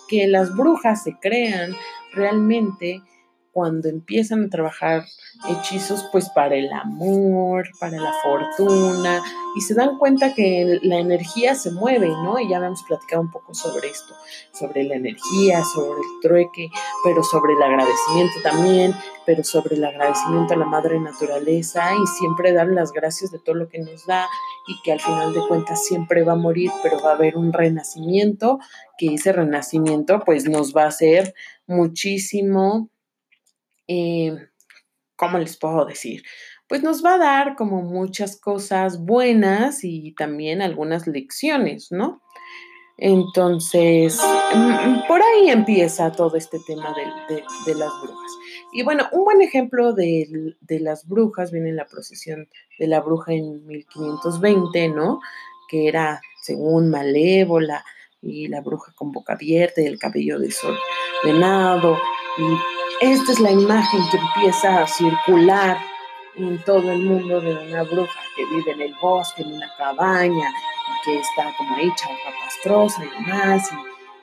que 0.08 0.26
las 0.26 0.54
brujas 0.54 1.02
se 1.02 1.18
crean 1.18 1.74
realmente 2.12 3.02
cuando 3.54 3.88
empiezan 3.88 4.44
a 4.44 4.48
trabajar 4.50 5.04
hechizos 5.48 6.04
pues 6.10 6.28
para 6.30 6.56
el 6.56 6.72
amor, 6.72 7.68
para 7.78 7.98
la 7.98 8.12
fortuna 8.22 9.22
y 9.56 9.60
se 9.60 9.74
dan 9.74 9.96
cuenta 9.98 10.34
que 10.34 10.80
la 10.82 10.98
energía 10.98 11.54
se 11.54 11.70
mueve, 11.70 12.08
¿no? 12.08 12.40
Y 12.40 12.48
ya 12.48 12.56
habíamos 12.56 12.82
platicado 12.82 13.22
un 13.22 13.30
poco 13.30 13.54
sobre 13.54 13.88
esto, 13.88 14.14
sobre 14.52 14.82
la 14.82 14.96
energía, 14.96 15.62
sobre 15.64 16.00
el 16.00 16.20
trueque, 16.20 16.68
pero 17.04 17.22
sobre 17.22 17.52
el 17.52 17.62
agradecimiento 17.62 18.34
también, 18.42 18.94
pero 19.24 19.44
sobre 19.44 19.76
el 19.76 19.84
agradecimiento 19.84 20.54
a 20.54 20.56
la 20.56 20.66
madre 20.66 20.98
naturaleza 20.98 21.92
y 21.94 22.06
siempre 22.18 22.52
dar 22.52 22.66
las 22.66 22.92
gracias 22.92 23.30
de 23.30 23.38
todo 23.38 23.54
lo 23.54 23.68
que 23.68 23.78
nos 23.78 24.06
da 24.06 24.26
y 24.66 24.82
que 24.82 24.92
al 24.92 25.00
final 25.00 25.32
de 25.32 25.46
cuentas 25.46 25.84
siempre 25.84 26.24
va 26.24 26.32
a 26.32 26.36
morir, 26.36 26.70
pero 26.82 27.00
va 27.00 27.10
a 27.10 27.14
haber 27.14 27.36
un 27.36 27.52
renacimiento, 27.52 28.58
que 28.98 29.14
ese 29.14 29.32
renacimiento 29.32 30.20
pues 30.24 30.48
nos 30.48 30.74
va 30.74 30.84
a 30.84 30.88
hacer 30.88 31.34
muchísimo 31.66 32.90
eh, 33.88 34.36
¿cómo 35.16 35.38
les 35.38 35.56
puedo 35.56 35.84
decir? 35.84 36.22
Pues 36.68 36.82
nos 36.82 37.04
va 37.04 37.14
a 37.14 37.18
dar 37.18 37.56
como 37.56 37.82
muchas 37.82 38.40
cosas 38.40 39.04
buenas 39.04 39.84
y 39.84 40.14
también 40.14 40.62
algunas 40.62 41.06
lecciones, 41.06 41.92
¿no? 41.92 42.22
Entonces, 42.96 44.20
mm, 44.54 45.06
por 45.08 45.20
ahí 45.20 45.50
empieza 45.50 46.12
todo 46.12 46.36
este 46.36 46.58
tema 46.66 46.94
de, 47.26 47.74
las 47.74 47.92
brujas. 48.02 48.32
Y 48.72 48.82
bueno, 48.82 49.08
un 49.12 49.24
buen 49.24 49.42
ejemplo 49.42 49.92
de, 49.92 50.54
de, 50.60 50.80
las 50.80 51.06
brujas 51.06 51.50
viene 51.50 51.70
en 51.70 51.76
la 51.76 51.86
procesión 51.86 52.48
de 52.78 52.86
la 52.86 53.00
bruja 53.00 53.32
en 53.32 53.66
1520, 53.66 54.88
¿no? 54.90 55.20
Que 55.68 55.88
era, 55.88 56.20
según 56.40 56.88
Malévola, 56.88 57.84
y 58.22 58.48
la 58.48 58.60
bruja 58.60 58.92
con 58.94 59.12
boca 59.12 59.34
abierta 59.34 59.82
y 59.82 59.86
el 59.86 59.98
cabello 59.98 60.38
de 60.38 60.50
sol 60.50 60.78
venado, 61.24 61.98
y 62.38 62.42
esta 63.00 63.32
es 63.32 63.40
la 63.40 63.50
imagen 63.50 64.00
que 64.10 64.16
empieza 64.16 64.82
a 64.82 64.86
circular 64.86 65.78
en 66.36 66.62
todo 66.64 66.90
el 66.90 67.02
mundo 67.02 67.40
de 67.40 67.54
una 67.54 67.82
bruja 67.82 68.20
que 68.36 68.44
vive 68.46 68.72
en 68.72 68.80
el 68.82 68.94
bosque, 69.00 69.42
en 69.42 69.54
una 69.54 69.70
cabaña, 69.76 70.48
y 70.48 71.04
que 71.04 71.18
está 71.18 71.54
como 71.56 71.76
hecha 71.78 72.08
pastrosa 72.42 73.04
y 73.04 73.22
demás, 73.22 73.70
y 73.72 73.76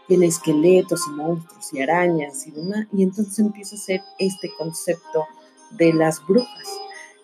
tiene 0.08 0.26
esqueletos 0.28 1.08
y 1.08 1.12
monstruos 1.12 1.74
y 1.74 1.82
arañas 1.82 2.46
y 2.48 2.52
demás, 2.52 2.88
y 2.94 3.04
entonces 3.04 3.40
empieza 3.40 3.76
a 3.76 3.80
ser 3.80 4.04
este 4.18 4.54
concepto 4.58 5.26
de 5.72 5.94
las 5.94 6.26
brujas. 6.26 6.80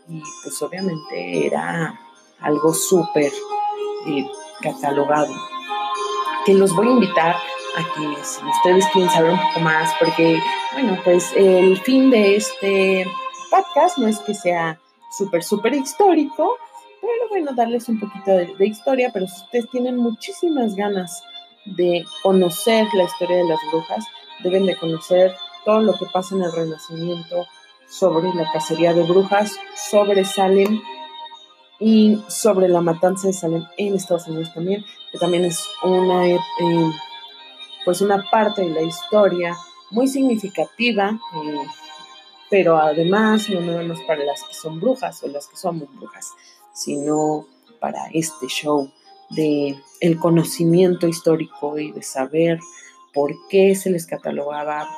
Y 0.08 0.22
pues 0.44 0.62
obviamente 0.62 1.48
era 1.48 2.00
algo 2.40 2.74
súper 2.74 3.32
eh, 4.06 4.26
catalogado. 4.62 5.34
Que 6.46 6.54
los 6.54 6.74
voy 6.74 6.88
a 6.88 6.92
invitar 6.92 7.36
aquí 7.78 8.16
si 8.24 8.46
ustedes 8.46 8.86
quieren 8.92 9.10
saber 9.12 9.32
un 9.32 9.40
poco 9.40 9.60
más, 9.62 9.94
porque, 10.00 10.40
bueno, 10.74 10.98
pues 11.04 11.32
el 11.36 11.78
fin 11.82 12.10
de 12.10 12.36
este 12.36 13.06
podcast 13.50 13.98
no 13.98 14.08
es 14.08 14.20
que 14.20 14.34
sea 14.34 14.80
súper, 15.18 15.44
súper 15.44 15.74
histórico, 15.74 16.58
pero 17.02 17.30
bueno, 17.30 17.52
darles 17.56 17.88
un 17.90 18.00
poquito 18.00 18.32
de, 18.32 18.56
de, 18.56 18.68
historia, 18.68 19.12
pero 19.14 19.28
si 19.28 19.42
ustedes 19.44 19.70
tienen 19.70 19.98
muchísimas 19.98 20.76
ganas 20.76 21.24
de 21.66 22.04
conocer 22.24 22.88
la 22.94 23.04
historia 23.04 23.38
de 23.38 23.48
las 23.48 23.60
brujas, 23.72 24.06
deben 24.44 24.66
de 24.66 24.76
conocer 24.76 25.36
todo 25.64 25.82
lo 25.82 25.94
que 25.94 26.06
pasa 26.08 26.36
en 26.36 26.44
el 26.44 26.52
Renacimiento 26.52 27.46
sobre 27.90 28.34
la 28.34 28.52
cacería 28.52 28.94
de 28.94 29.04
brujas, 29.04 29.58
sobre 29.90 30.26
Salem 30.26 30.82
y 31.80 32.20
sobre 32.28 32.68
la 32.68 32.82
matanza 32.82 33.28
de 33.28 33.34
Salem 33.34 33.66
en 33.78 33.96
Estados 33.96 34.28
Unidos 34.28 34.54
también, 34.54 34.84
que 35.12 35.18
también 35.18 35.46
es 35.46 35.64
una... 35.84 36.28
Eh, 36.28 36.40
pues 37.88 38.02
una 38.02 38.30
parte 38.30 38.64
de 38.64 38.70
la 38.72 38.82
historia 38.82 39.56
muy 39.92 40.10
significativa, 40.10 41.12
eh, 41.12 41.68
pero 42.50 42.76
además 42.76 43.50
no 43.50 43.62
nada 43.62 43.82
más 43.82 44.02
para 44.02 44.26
las 44.26 44.44
que 44.44 44.54
son 44.54 44.82
brujas 44.82 45.24
o 45.24 45.30
las 45.30 45.48
que 45.48 45.56
somos 45.56 45.88
brujas, 45.96 46.34
sino 46.74 47.48
para 47.80 48.08
este 48.12 48.48
show 48.48 48.92
de 49.30 49.78
el 50.02 50.20
conocimiento 50.20 51.08
histórico 51.08 51.80
y 51.80 51.94
de 51.94 52.04
saber 52.04 52.60
por 53.14 53.34
qué 53.48 53.74
se 53.74 53.90
les 53.90 54.06
catalogaba 54.06 54.90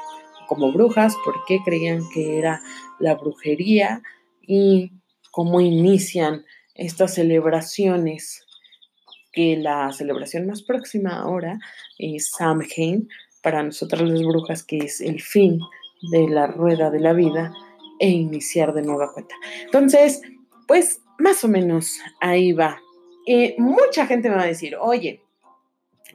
como 0.47 0.71
brujas, 0.71 1.15
por 1.23 1.45
qué 1.45 1.59
creían 1.63 2.09
que 2.11 2.39
era 2.39 2.59
la 2.97 3.13
brujería 3.13 4.01
y 4.41 4.93
cómo 5.29 5.61
inician 5.61 6.43
estas 6.73 7.13
celebraciones 7.13 8.47
la 9.57 9.91
celebración 9.91 10.47
más 10.47 10.61
próxima 10.61 11.19
ahora 11.19 11.59
es 11.97 12.31
Samhain, 12.31 13.07
para 13.41 13.63
nosotras 13.63 14.01
las 14.01 14.21
brujas, 14.23 14.63
que 14.63 14.79
es 14.79 15.01
el 15.01 15.21
fin 15.21 15.59
de 16.11 16.27
la 16.27 16.47
rueda 16.47 16.89
de 16.89 16.99
la 16.99 17.13
vida 17.13 17.53
e 17.99 18.09
iniciar 18.09 18.73
de 18.73 18.81
nueva 18.81 19.13
cuenta. 19.13 19.35
Entonces, 19.65 20.21
pues 20.67 21.01
más 21.17 21.43
o 21.43 21.47
menos 21.47 21.99
ahí 22.21 22.53
va. 22.53 22.79
Eh, 23.27 23.55
mucha 23.57 24.05
gente 24.07 24.29
me 24.29 24.35
va 24.35 24.43
a 24.43 24.47
decir, 24.47 24.75
oye, 24.79 25.21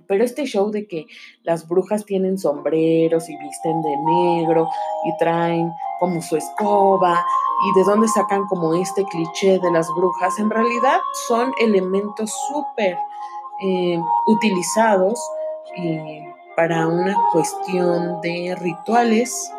pero 0.07 0.25
este 0.25 0.45
show 0.45 0.71
de 0.71 0.87
que 0.87 1.07
las 1.43 1.69
brujas 1.69 2.05
tienen 2.05 2.39
sombreros 2.39 3.29
y 3.29 3.37
visten 3.37 3.83
de 3.83 3.97
negro 3.97 4.69
y 5.05 5.17
traen 5.19 5.71
como 6.01 6.21
su 6.21 6.37
escoba 6.37 7.25
y 7.65 7.79
de 7.79 7.85
dónde 7.85 8.09
sacan 8.09 8.45
como 8.47 8.75
este 8.75 9.05
cliché 9.05 9.59
de 9.59 9.71
las 9.71 9.89
brujas, 9.95 10.39
en 10.39 10.51
realidad 10.51 10.99
son 11.29 11.53
elementos 11.61 12.33
súper 12.49 12.97
eh, 13.67 13.99
utilizados 14.27 15.19
eh, 15.77 16.23
para 16.55 16.87
una 16.87 17.17
cuestión 17.33 18.21
de 18.21 18.55
rituales. 18.61 19.51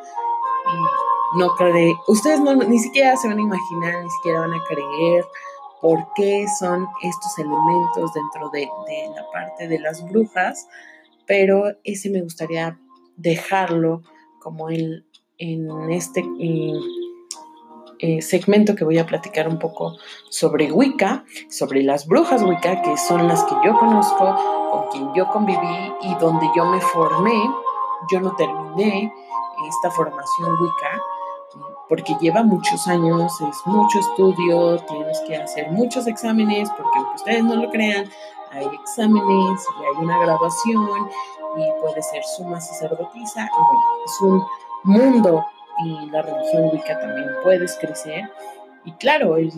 No 1.38 1.56
cree, 1.56 1.96
ustedes 2.08 2.40
ni 2.40 2.80
siquiera 2.80 3.18
se 3.18 3.28
van 3.28 3.40
a 3.40 3.42
imaginar, 3.42 4.04
ni 4.04 4.10
siquiera 4.12 4.42
van 4.42 4.54
a 4.54 4.64
creer 4.68 5.26
por 5.82 6.08
qué 6.16 6.46
son 6.60 6.88
estos 7.02 7.38
elementos 7.40 8.14
dentro 8.14 8.50
de, 8.50 8.70
la 9.16 9.26
parte 9.32 9.68
de 9.68 9.80
las 9.80 10.08
brujas, 10.08 10.68
pero 11.26 11.74
ese 11.84 12.12
me 12.12 12.22
gustaría 12.22 12.80
dejarlo 13.18 14.04
como 14.40 14.70
en, 14.70 15.04
en 15.40 15.92
este 15.92 16.24
eh, 18.06 18.22
segmento 18.22 18.76
que 18.76 18.84
voy 18.84 19.00
a 19.00 19.06
platicar 19.06 19.48
un 19.48 19.58
poco 19.58 19.98
sobre 20.30 20.72
Wicca, 20.72 21.26
sobre 21.50 21.82
las 21.82 22.06
brujas 22.06 22.44
Wicca, 22.44 22.84
que 22.84 22.96
son 22.98 23.28
las 23.28 23.44
que 23.46 23.56
yo 23.66 23.78
conozco, 23.80 24.36
con 24.72 24.88
quien 24.92 25.14
yo 25.16 25.28
conviví 25.30 25.94
y 26.02 26.14
donde 26.16 26.48
yo 26.56 26.66
me 26.66 26.80
formé. 26.82 27.42
Yo 28.12 28.20
no 28.20 28.36
terminé 28.36 29.12
esta 29.68 29.90
formación 29.90 30.62
Wicca 30.62 31.02
porque 31.90 32.16
lleva 32.20 32.44
muchos 32.44 32.88
años, 32.88 33.40
es 33.42 33.58
mucho 33.66 34.00
estudio, 34.00 34.78
tienes 34.88 35.20
que 35.22 35.38
hacer 35.38 35.72
muchos 35.72 36.08
exámenes, 36.08 36.70
porque 36.72 36.98
aunque 36.98 37.16
ustedes 37.16 37.44
no 37.44 37.56
lo 37.56 37.70
crean, 37.70 38.10
hay 38.52 38.68
exámenes 38.68 39.68
y 39.80 39.84
hay 39.84 40.04
una 40.04 40.20
graduación 40.20 41.10
y 41.58 41.82
puede 41.82 42.02
ser 42.02 42.24
suma 42.24 42.60
sacerdotisa 42.60 43.46
y 43.46 43.62
bueno, 43.62 43.82
es 44.06 44.22
un 44.22 44.46
mundo 44.84 45.46
y 45.84 46.10
la 46.10 46.22
religión 46.22 46.70
Wicca 46.72 47.00
también 47.00 47.30
puedes 47.44 47.76
crecer 47.76 48.30
y 48.86 48.92
claro, 48.94 49.38
eh, 49.38 49.50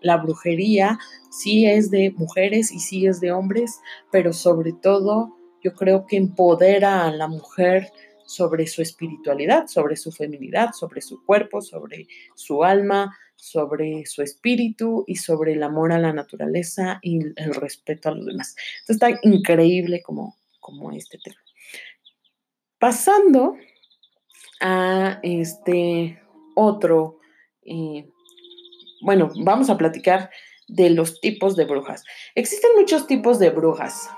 la 0.00 0.16
brujería 0.16 0.98
sí 1.30 1.66
es 1.66 1.90
de 1.90 2.12
mujeres 2.16 2.72
y 2.72 2.80
sí 2.80 3.06
es 3.06 3.20
de 3.20 3.30
hombres, 3.30 3.80
pero 4.10 4.32
sobre 4.32 4.72
todo 4.72 5.36
yo 5.62 5.74
creo 5.74 6.06
que 6.06 6.16
empodera 6.16 7.06
a 7.06 7.12
la 7.12 7.28
mujer 7.28 7.92
sobre 8.24 8.66
su 8.66 8.80
espiritualidad, 8.80 9.66
sobre 9.66 9.96
su 9.96 10.12
feminidad, 10.12 10.70
sobre 10.72 11.02
su 11.02 11.24
cuerpo, 11.24 11.60
sobre 11.60 12.06
su 12.34 12.64
alma, 12.64 13.16
sobre 13.36 14.06
su 14.06 14.22
espíritu 14.22 15.04
y 15.06 15.16
sobre 15.16 15.54
el 15.54 15.62
amor 15.62 15.92
a 15.92 15.98
la 15.98 16.12
naturaleza 16.12 17.00
y 17.02 17.18
el 17.18 17.54
respeto 17.54 18.08
a 18.08 18.14
los 18.14 18.26
demás. 18.26 18.54
Entonces 18.80 18.96
está 19.02 19.28
increíble 19.28 20.00
como, 20.02 20.36
como 20.60 20.92
este 20.92 21.18
tema. 21.18 21.40
Pasando 22.78 23.56
a 24.60 25.18
este 25.22 26.20
otro, 26.54 27.18
eh, 27.64 28.08
bueno, 29.00 29.30
vamos 29.42 29.70
a 29.70 29.78
platicar 29.78 30.30
de 30.68 30.90
los 30.90 31.20
tipos 31.20 31.56
de 31.56 31.64
brujas. 31.64 32.04
Existen 32.34 32.70
muchos 32.76 33.06
tipos 33.06 33.38
de 33.38 33.50
brujas. 33.50 34.08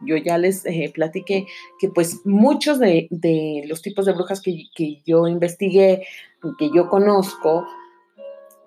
Yo 0.00 0.16
ya 0.16 0.38
les 0.38 0.66
eh, 0.66 0.90
platiqué 0.92 1.46
que 1.78 1.88
pues 1.88 2.20
muchos 2.24 2.78
de, 2.78 3.08
los 3.66 3.80
tipos 3.80 4.06
de 4.06 4.12
brujas 4.12 4.40
que, 4.40 4.64
que, 4.74 5.02
yo 5.06 5.28
investigué, 5.28 6.06
que 6.58 6.70
yo 6.74 6.88
conozco, 6.88 7.66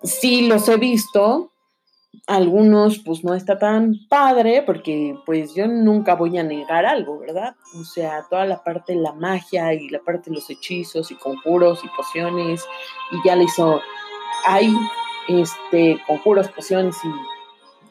sí 0.04 0.48
los 0.48 0.68
he 0.70 0.78
visto. 0.78 1.52
Algunos 2.26 3.00
pues 3.00 3.24
no 3.24 3.34
está 3.34 3.58
tan 3.58 3.96
padre 4.10 4.64
porque 4.66 5.16
pues 5.26 5.54
yo 5.56 5.68
nunca 5.68 6.16
voy 6.16 6.38
a 6.38 6.44
negar 6.44 6.86
algo, 6.86 7.20
¿verdad? 7.20 7.56
O 7.80 7.84
sea, 7.84 8.26
toda 8.30 8.46
la 8.46 8.64
parte 8.64 8.94
de 8.94 9.00
la 9.00 9.14
magia 9.14 9.74
y 9.74 9.90
la 9.90 10.00
parte 10.00 10.30
de 10.30 10.36
los 10.36 10.50
hechizos 10.50 11.12
y 11.12 11.16
conjuros 11.16 11.84
y 11.84 11.90
pociones 11.90 12.66
y 13.12 13.28
ya 13.28 13.36
le 13.36 13.44
hizo, 13.44 13.82
hay 14.46 14.74
este, 15.28 16.00
conjuros, 16.08 16.50
pociones 16.50 16.96
y 17.04 17.10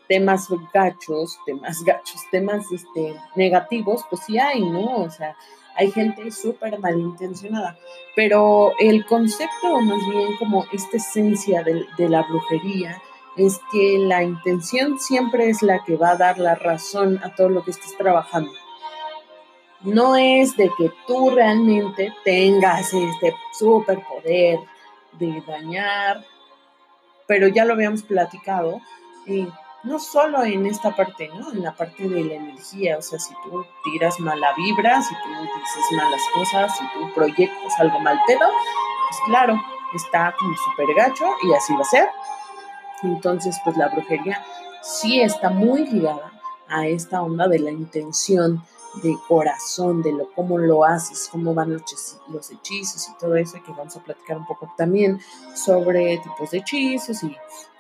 temas 0.09 0.49
gachos, 0.73 1.38
temas 1.47 1.83
gachos, 1.85 2.21
temas 2.30 2.64
este, 2.73 3.14
negativos, 3.35 4.04
pues 4.09 4.23
sí 4.25 4.38
hay, 4.38 4.61
¿no? 4.61 5.02
O 5.02 5.11
sea, 5.11 5.37
hay 5.76 5.90
gente 5.90 6.30
súper 6.30 6.78
malintencionada, 6.78 7.76
pero 8.14 8.73
el 8.78 9.04
concepto, 9.06 9.80
más 9.83 10.00
bien 10.09 10.37
como 10.38 10.64
esta 10.73 10.97
esencia 10.97 11.62
de, 11.62 11.85
de 11.99 12.09
la 12.09 12.23
brujería, 12.23 13.00
es 13.37 13.61
que 13.71 13.99
la 13.99 14.23
intención 14.23 14.99
siempre 14.99 15.50
es 15.50 15.62
la 15.62 15.85
que 15.85 15.97
va 15.97 16.11
a 16.11 16.16
dar 16.16 16.38
la 16.38 16.55
razón 16.55 17.21
a 17.23 17.35
todo 17.35 17.49
lo 17.49 17.64
que 17.64 17.71
estés 17.71 17.97
trabajando. 17.97 18.50
No 19.83 20.16
es 20.16 20.57
de 20.57 20.71
que 20.76 20.90
tú 21.07 21.31
realmente 21.31 22.12
tengas 22.25 22.93
este 22.95 23.35
superpoder 23.52 24.59
de 25.12 25.43
dañar, 25.47 26.25
pero 27.26 27.49
ya 27.49 27.64
lo 27.64 27.75
habíamos 27.75 28.02
platicado, 28.02 28.81
y 29.26 29.47
no 29.83 29.99
solo 29.99 30.43
en 30.43 30.66
esta 30.66 30.97
parte, 30.97 31.28
¿no? 31.28 31.52
En 31.52 31.62
la 31.62 31.73
parte 31.73 32.09
de 32.09 32.25
la 32.25 32.35
energía, 32.35 32.99
o 32.99 33.02
sea, 33.02 33.19
si 33.19 33.35
tú 33.45 33.64
tiras 33.85 34.19
mala 34.19 34.52
vibra, 34.57 35.00
si 35.00 35.14
tú 35.14 35.28
dices 35.28 35.85
malas 35.93 36.23
cosas, 36.35 36.76
si 36.76 36.85
tú 36.93 37.12
proyectas 37.14 37.78
algo 37.78 38.00
mal 38.00 38.21
pedo, 38.26 38.49
pues 39.09 39.21
claro, 39.26 39.61
está 39.95 40.35
como 40.38 40.57
súper 40.57 40.95
gacho 40.97 41.25
y 41.43 41.52
así 41.55 41.73
va 41.75 41.83
a 41.83 41.85
ser. 41.85 42.09
Entonces, 43.02 43.56
pues 43.64 43.76
la 43.76 43.88
brujería 43.88 44.44
sí 44.82 45.20
está 45.20 45.50
muy 45.50 45.87
ligada 45.87 46.32
a 46.68 46.87
esta 46.87 47.22
onda 47.22 47.48
de 47.48 47.59
la 47.59 47.70
intención 47.70 48.62
de 49.02 49.14
corazón, 49.28 50.02
de 50.02 50.12
lo 50.12 50.32
cómo 50.32 50.59
lo 50.59 50.85
haces, 50.85 51.28
cómo 51.30 51.52
van 51.52 51.72
los, 51.72 52.50
hechizos 52.50 53.09
y 53.09 53.18
todo 53.18 53.37
eso, 53.37 53.59
que 53.64 53.72
vamos 53.72 53.96
a 53.96 54.02
platicar 54.02 54.38
un 54.38 54.46
poco 54.46 54.72
también 54.76 55.20
sobre 55.54 56.18
tipos 56.18 56.50
de 56.50 56.59
hechizos 56.59 57.22
y 57.22 57.37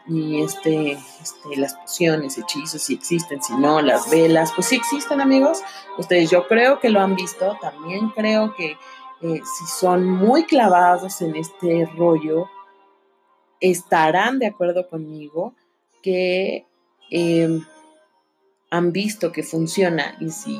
y 0.08 0.42
este, 0.42 0.92
este, 0.92 1.56
las 1.56 1.74
pociones, 1.74 2.38
hechizos, 2.38 2.82
si 2.82 2.94
existen, 2.94 3.42
si 3.42 3.54
no, 3.54 3.80
las 3.80 4.08
velas, 4.08 4.52
pues 4.54 4.68
sí 4.68 4.76
existen 4.76 5.20
amigos. 5.20 5.62
Ustedes 5.98 6.30
yo 6.30 6.46
creo 6.46 6.78
que 6.78 6.90
lo 6.90 7.00
han 7.00 7.16
visto, 7.16 7.56
también 7.60 8.10
creo 8.10 8.54
que 8.54 8.76
eh, 9.22 9.40
si 9.42 9.66
son 9.66 10.06
muy 10.06 10.44
clavados 10.44 11.20
en 11.22 11.34
este 11.34 11.86
rollo, 11.96 12.48
estarán 13.60 14.38
de 14.38 14.46
acuerdo 14.46 14.88
conmigo 14.88 15.54
que 16.02 16.66
em, 17.10 17.64
han 18.70 18.92
visto 18.92 19.32
que 19.32 19.42
funciona 19.42 20.16
y 20.20 20.30
si 20.30 20.58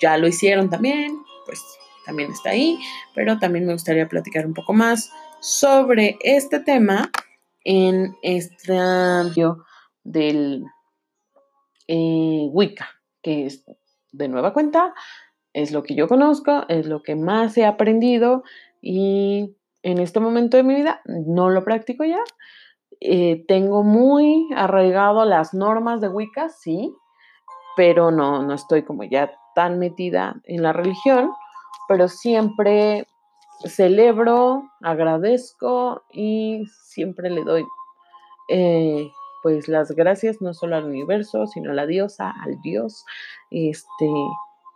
ya 0.00 0.16
lo 0.16 0.28
hicieron 0.28 0.70
también, 0.70 1.18
pues 1.46 1.62
también 2.06 2.30
está 2.30 2.50
ahí, 2.50 2.78
pero 3.14 3.38
también 3.38 3.66
me 3.66 3.72
gustaría 3.72 4.08
platicar 4.08 4.46
un 4.46 4.54
poco 4.54 4.72
más 4.72 5.10
sobre 5.40 6.16
este 6.20 6.60
tema 6.60 7.10
en 7.64 8.16
este 8.22 8.78
del 10.04 10.64
eh, 11.86 12.48
Wicca, 12.50 12.88
que 13.22 13.46
es 13.46 13.64
de 14.12 14.28
nueva 14.28 14.52
cuenta, 14.52 14.94
es 15.52 15.72
lo 15.72 15.82
que 15.82 15.94
yo 15.94 16.08
conozco, 16.08 16.64
es 16.68 16.86
lo 16.86 17.02
que 17.02 17.14
más 17.14 17.56
he 17.58 17.66
aprendido 17.66 18.42
y 18.80 19.54
en 19.82 19.98
este 19.98 20.20
momento 20.20 20.56
de 20.56 20.62
mi 20.62 20.74
vida 20.74 21.00
no 21.06 21.50
lo 21.50 21.64
practico 21.64 22.04
ya. 22.04 22.20
Eh, 23.00 23.44
tengo 23.46 23.82
muy 23.82 24.48
arraigado 24.56 25.24
las 25.24 25.54
normas 25.54 26.00
de 26.00 26.08
Wicca, 26.08 26.48
sí, 26.48 26.92
pero 27.76 28.10
no, 28.10 28.42
no 28.42 28.54
estoy 28.54 28.82
como 28.82 29.04
ya 29.04 29.32
tan 29.54 29.78
metida 29.78 30.40
en 30.44 30.62
la 30.62 30.72
religión, 30.72 31.30
pero 31.88 32.08
siempre 32.08 33.06
celebro, 33.64 34.70
agradezco 34.82 36.02
y 36.12 36.64
siempre 36.84 37.30
le 37.30 37.44
doy 37.44 37.64
eh, 38.48 39.10
pues 39.42 39.68
las 39.68 39.92
gracias 39.92 40.40
no 40.40 40.54
solo 40.54 40.76
al 40.76 40.84
universo, 40.84 41.46
sino 41.46 41.70
a 41.70 41.74
la 41.74 41.86
diosa, 41.86 42.34
al 42.42 42.60
dios, 42.62 43.04
este, 43.50 44.10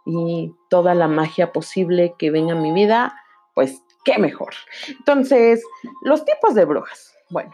y 0.07 0.55
toda 0.69 0.95
la 0.95 1.09
magia 1.09 1.53
posible 1.53 2.15
que 2.19 2.31
venga 2.31 2.53
a 2.53 2.61
mi 2.61 2.73
vida, 2.73 3.15
pues 3.55 3.83
qué 4.05 4.19
mejor. 4.19 4.55
Entonces, 4.89 5.63
los 6.03 6.25
tipos 6.25 6.55
de 6.55 6.65
brujas, 6.65 7.15
bueno, 7.31 7.53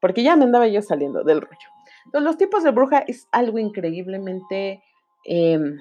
porque 0.00 0.22
ya 0.22 0.36
me 0.36 0.44
andaba 0.44 0.66
yo 0.66 0.82
saliendo 0.82 1.24
del 1.24 1.40
rollo. 1.40 1.68
Entonces, 2.04 2.24
los 2.24 2.36
tipos 2.38 2.62
de 2.62 2.70
bruja 2.70 2.98
es 3.00 3.28
algo 3.32 3.58
increíblemente 3.58 4.82
em, 5.24 5.78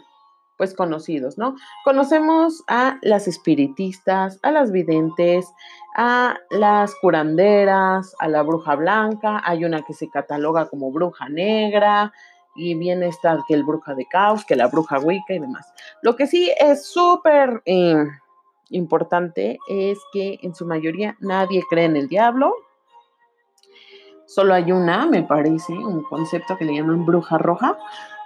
pues 0.57 0.73
conocidos, 0.73 1.37
¿no? 1.37 1.55
Conocemos 1.85 2.63
a 2.67 2.97
las 3.01 3.27
espiritistas, 3.27 4.39
a 4.41 4.51
las 4.51 4.71
videntes, 4.71 5.47
a 5.95 6.37
las 6.49 6.95
curanderas, 6.95 8.15
a 8.19 8.27
la 8.27 8.41
bruja 8.41 8.75
blanca, 8.75 9.41
hay 9.45 9.65
una 9.65 9.83
que 9.83 9.93
se 9.93 10.09
cataloga 10.09 10.67
como 10.67 10.91
bruja 10.91 11.29
negra, 11.29 12.11
y 12.57 12.73
viene 12.73 13.07
esta 13.07 13.39
que 13.47 13.53
el 13.53 13.63
bruja 13.63 13.93
de 13.93 14.05
caos, 14.07 14.43
que 14.43 14.55
la 14.55 14.67
bruja 14.67 14.99
wicca 14.99 15.33
y 15.33 15.39
demás. 15.39 15.71
Lo 16.01 16.15
que 16.15 16.27
sí 16.27 16.51
es 16.59 16.85
súper 16.87 17.61
eh, 17.65 18.03
importante 18.69 19.59
es 19.67 19.99
que 20.13 20.39
en 20.41 20.55
su 20.55 20.65
mayoría 20.65 21.17
nadie 21.19 21.63
cree 21.69 21.85
en 21.85 21.97
el 21.97 22.07
diablo. 22.07 22.53
Solo 24.25 24.53
hay 24.53 24.71
una, 24.71 25.05
me 25.05 25.23
parece, 25.23 25.73
un 25.73 26.03
concepto 26.03 26.57
que 26.57 26.65
le 26.65 26.75
llaman 26.75 27.05
bruja 27.05 27.37
roja, 27.37 27.77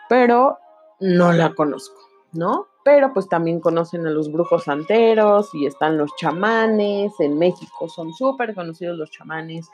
pero 0.09 0.57
no 0.99 1.31
la 1.31 1.53
conozco. 1.53 2.01
¿no? 2.33 2.67
Pero 2.83 3.13
pues 3.13 3.27
también 3.29 3.59
conocen 3.59 4.07
a 4.07 4.09
los 4.09 4.31
brujos 4.31 4.63
santeros 4.63 5.53
y 5.53 5.65
están 5.65 5.97
los 5.97 6.15
chamanes, 6.15 7.13
en 7.19 7.37
México 7.37 7.87
son 7.89 8.13
súper 8.13 8.55
conocidos 8.55 8.97
los 8.97 9.11
chamanes. 9.11 9.69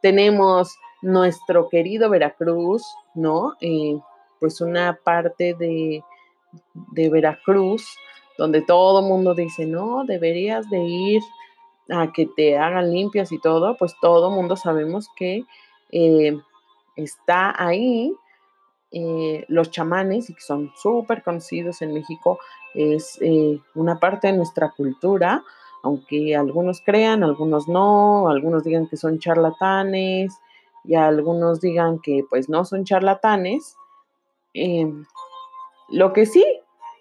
Tenemos 0.00 0.76
nuestro 1.00 1.68
querido 1.68 2.08
Veracruz, 2.10 2.84
¿no? 3.14 3.54
Eh, 3.60 3.98
pues 4.38 4.60
una 4.60 4.98
parte 5.02 5.54
de, 5.58 6.04
de 6.92 7.10
Veracruz 7.10 7.96
donde 8.38 8.62
todo 8.62 9.00
el 9.00 9.06
mundo 9.06 9.34
dice, 9.34 9.66
no, 9.66 10.04
deberías 10.04 10.68
de 10.70 10.80
ir 10.80 11.22
a 11.90 12.12
que 12.12 12.26
te 12.26 12.58
hagan 12.58 12.90
limpias 12.90 13.32
y 13.32 13.38
todo, 13.38 13.76
pues 13.76 13.94
todo 14.00 14.30
el 14.30 14.34
mundo 14.34 14.56
sabemos 14.56 15.08
que 15.16 15.44
eh, 15.90 16.38
está 16.96 17.54
ahí 17.56 18.14
eh, 18.90 19.44
los 19.48 19.70
chamanes, 19.70 20.30
y 20.30 20.34
que 20.34 20.40
son 20.40 20.70
súper 20.76 21.22
conocidos 21.22 21.82
en 21.82 21.94
México, 21.94 22.38
es 22.74 23.18
eh, 23.20 23.58
una 23.74 23.98
parte 23.98 24.28
de 24.28 24.34
nuestra 24.34 24.70
cultura, 24.70 25.42
aunque 25.82 26.36
algunos 26.36 26.80
crean, 26.84 27.24
algunos 27.24 27.68
no, 27.68 28.28
algunos 28.28 28.64
digan 28.64 28.86
que 28.86 28.96
son 28.96 29.18
charlatanes 29.18 30.32
y 30.84 30.94
algunos 30.94 31.60
digan 31.60 31.98
que 32.00 32.24
pues 32.28 32.48
no 32.48 32.64
son 32.64 32.84
charlatanes. 32.84 33.76
Lo 35.88 36.12
que 36.12 36.24
sí 36.24 36.44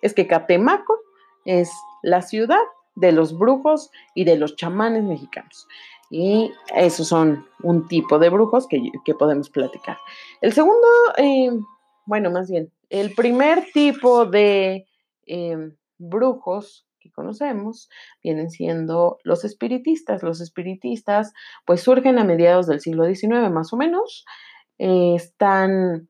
es 0.01 0.15
que 0.15 0.25
Catemaco 0.25 1.00
es 1.45 1.71
la 2.01 2.21
ciudad 2.21 2.61
de 2.95 3.11
los 3.11 3.37
brujos 3.37 3.91
y 4.15 4.25
de 4.25 4.37
los 4.37 4.55
chamanes 4.55 5.03
mexicanos. 5.03 5.67
Y 6.09 6.51
esos 6.75 7.07
son 7.07 7.47
un 7.63 7.87
tipo 7.87 8.19
de 8.19 8.29
brujos 8.29 8.67
que, 8.67 8.91
podemos 9.17 9.49
platicar. 9.49 9.97
El 10.41 10.51
segundo, 10.51 10.87
eh, 11.17 11.51
bueno, 12.05 12.29
más 12.31 12.51
bien, 12.51 12.71
el 12.89 13.13
primer 13.13 13.65
tipo 13.73 14.25
de 14.25 14.85
eh, 15.25 15.71
brujos 15.97 16.85
que 16.99 17.11
conocemos 17.11 17.89
vienen 18.23 18.49
siendo 18.49 19.19
los 19.23 19.45
espiritistas. 19.45 20.23
Los 20.23 20.41
espiritistas 20.41 21.33
pues 21.65 21.81
surgen 21.81 22.19
a 22.19 22.23
mediados 22.23 22.67
del 22.67 22.81
siglo 22.81 23.05
XIX 23.05 23.49
más 23.51 23.71
o 23.73 23.77
menos. 23.77 24.25
Eh, 24.77 25.15
están, 25.15 26.09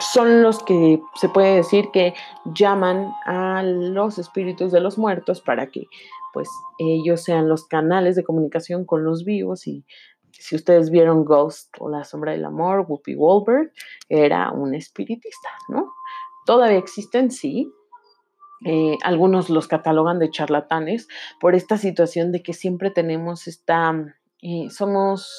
son 0.00 0.42
los 0.42 0.62
que 0.62 1.00
se 1.14 1.28
puede 1.28 1.56
decir 1.56 1.90
que 1.92 2.14
llaman 2.44 3.12
a 3.26 3.62
los 3.62 4.18
espíritus 4.18 4.72
de 4.72 4.80
los 4.80 4.98
muertos 4.98 5.40
para 5.40 5.70
que 5.70 5.86
pues 6.32 6.48
ellos 6.78 7.22
sean 7.22 7.48
los 7.48 7.66
canales 7.66 8.16
de 8.16 8.24
comunicación 8.24 8.84
con 8.84 9.04
los 9.04 9.24
vivos 9.24 9.66
y 9.68 9.84
si 10.32 10.56
ustedes 10.56 10.90
vieron 10.90 11.24
Ghost 11.24 11.76
o 11.78 11.88
La 11.88 12.04
sombra 12.04 12.32
del 12.32 12.44
amor, 12.44 12.86
Whoopi 12.88 13.14
Goldberg 13.14 13.72
era 14.08 14.50
un 14.50 14.74
espiritista, 14.74 15.48
¿no? 15.68 15.94
Todavía 16.44 16.78
existen, 16.78 17.30
sí, 17.30 17.72
eh, 18.64 18.98
algunos 19.02 19.48
los 19.48 19.68
catalogan 19.68 20.18
de 20.18 20.30
charlatanes 20.30 21.06
por 21.40 21.54
esta 21.54 21.78
situación 21.78 22.32
de 22.32 22.42
que 22.42 22.52
siempre 22.52 22.90
tenemos 22.90 23.46
esta, 23.46 23.94
eh, 24.42 24.68
somos, 24.70 25.30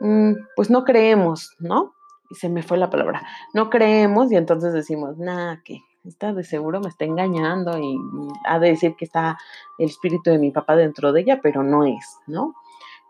mm, 0.00 0.32
pues 0.56 0.70
no 0.70 0.84
creemos, 0.84 1.54
¿no? 1.60 1.94
Se 2.32 2.48
me 2.48 2.62
fue 2.62 2.78
la 2.78 2.90
palabra, 2.90 3.22
no 3.54 3.70
creemos 3.70 4.30
y 4.30 4.36
entonces 4.36 4.72
decimos, 4.72 5.18
nada, 5.18 5.60
que 5.64 5.80
está 6.04 6.32
de 6.32 6.44
seguro 6.44 6.80
me 6.80 6.88
está 6.88 7.04
engañando 7.04 7.78
y 7.78 7.98
ha 8.46 8.58
de 8.58 8.68
decir 8.68 8.94
que 8.96 9.04
está 9.04 9.38
el 9.78 9.86
espíritu 9.86 10.30
de 10.30 10.38
mi 10.38 10.50
papá 10.50 10.76
dentro 10.76 11.12
de 11.12 11.22
ella, 11.22 11.40
pero 11.42 11.62
no 11.62 11.84
es, 11.84 12.18
¿no? 12.26 12.54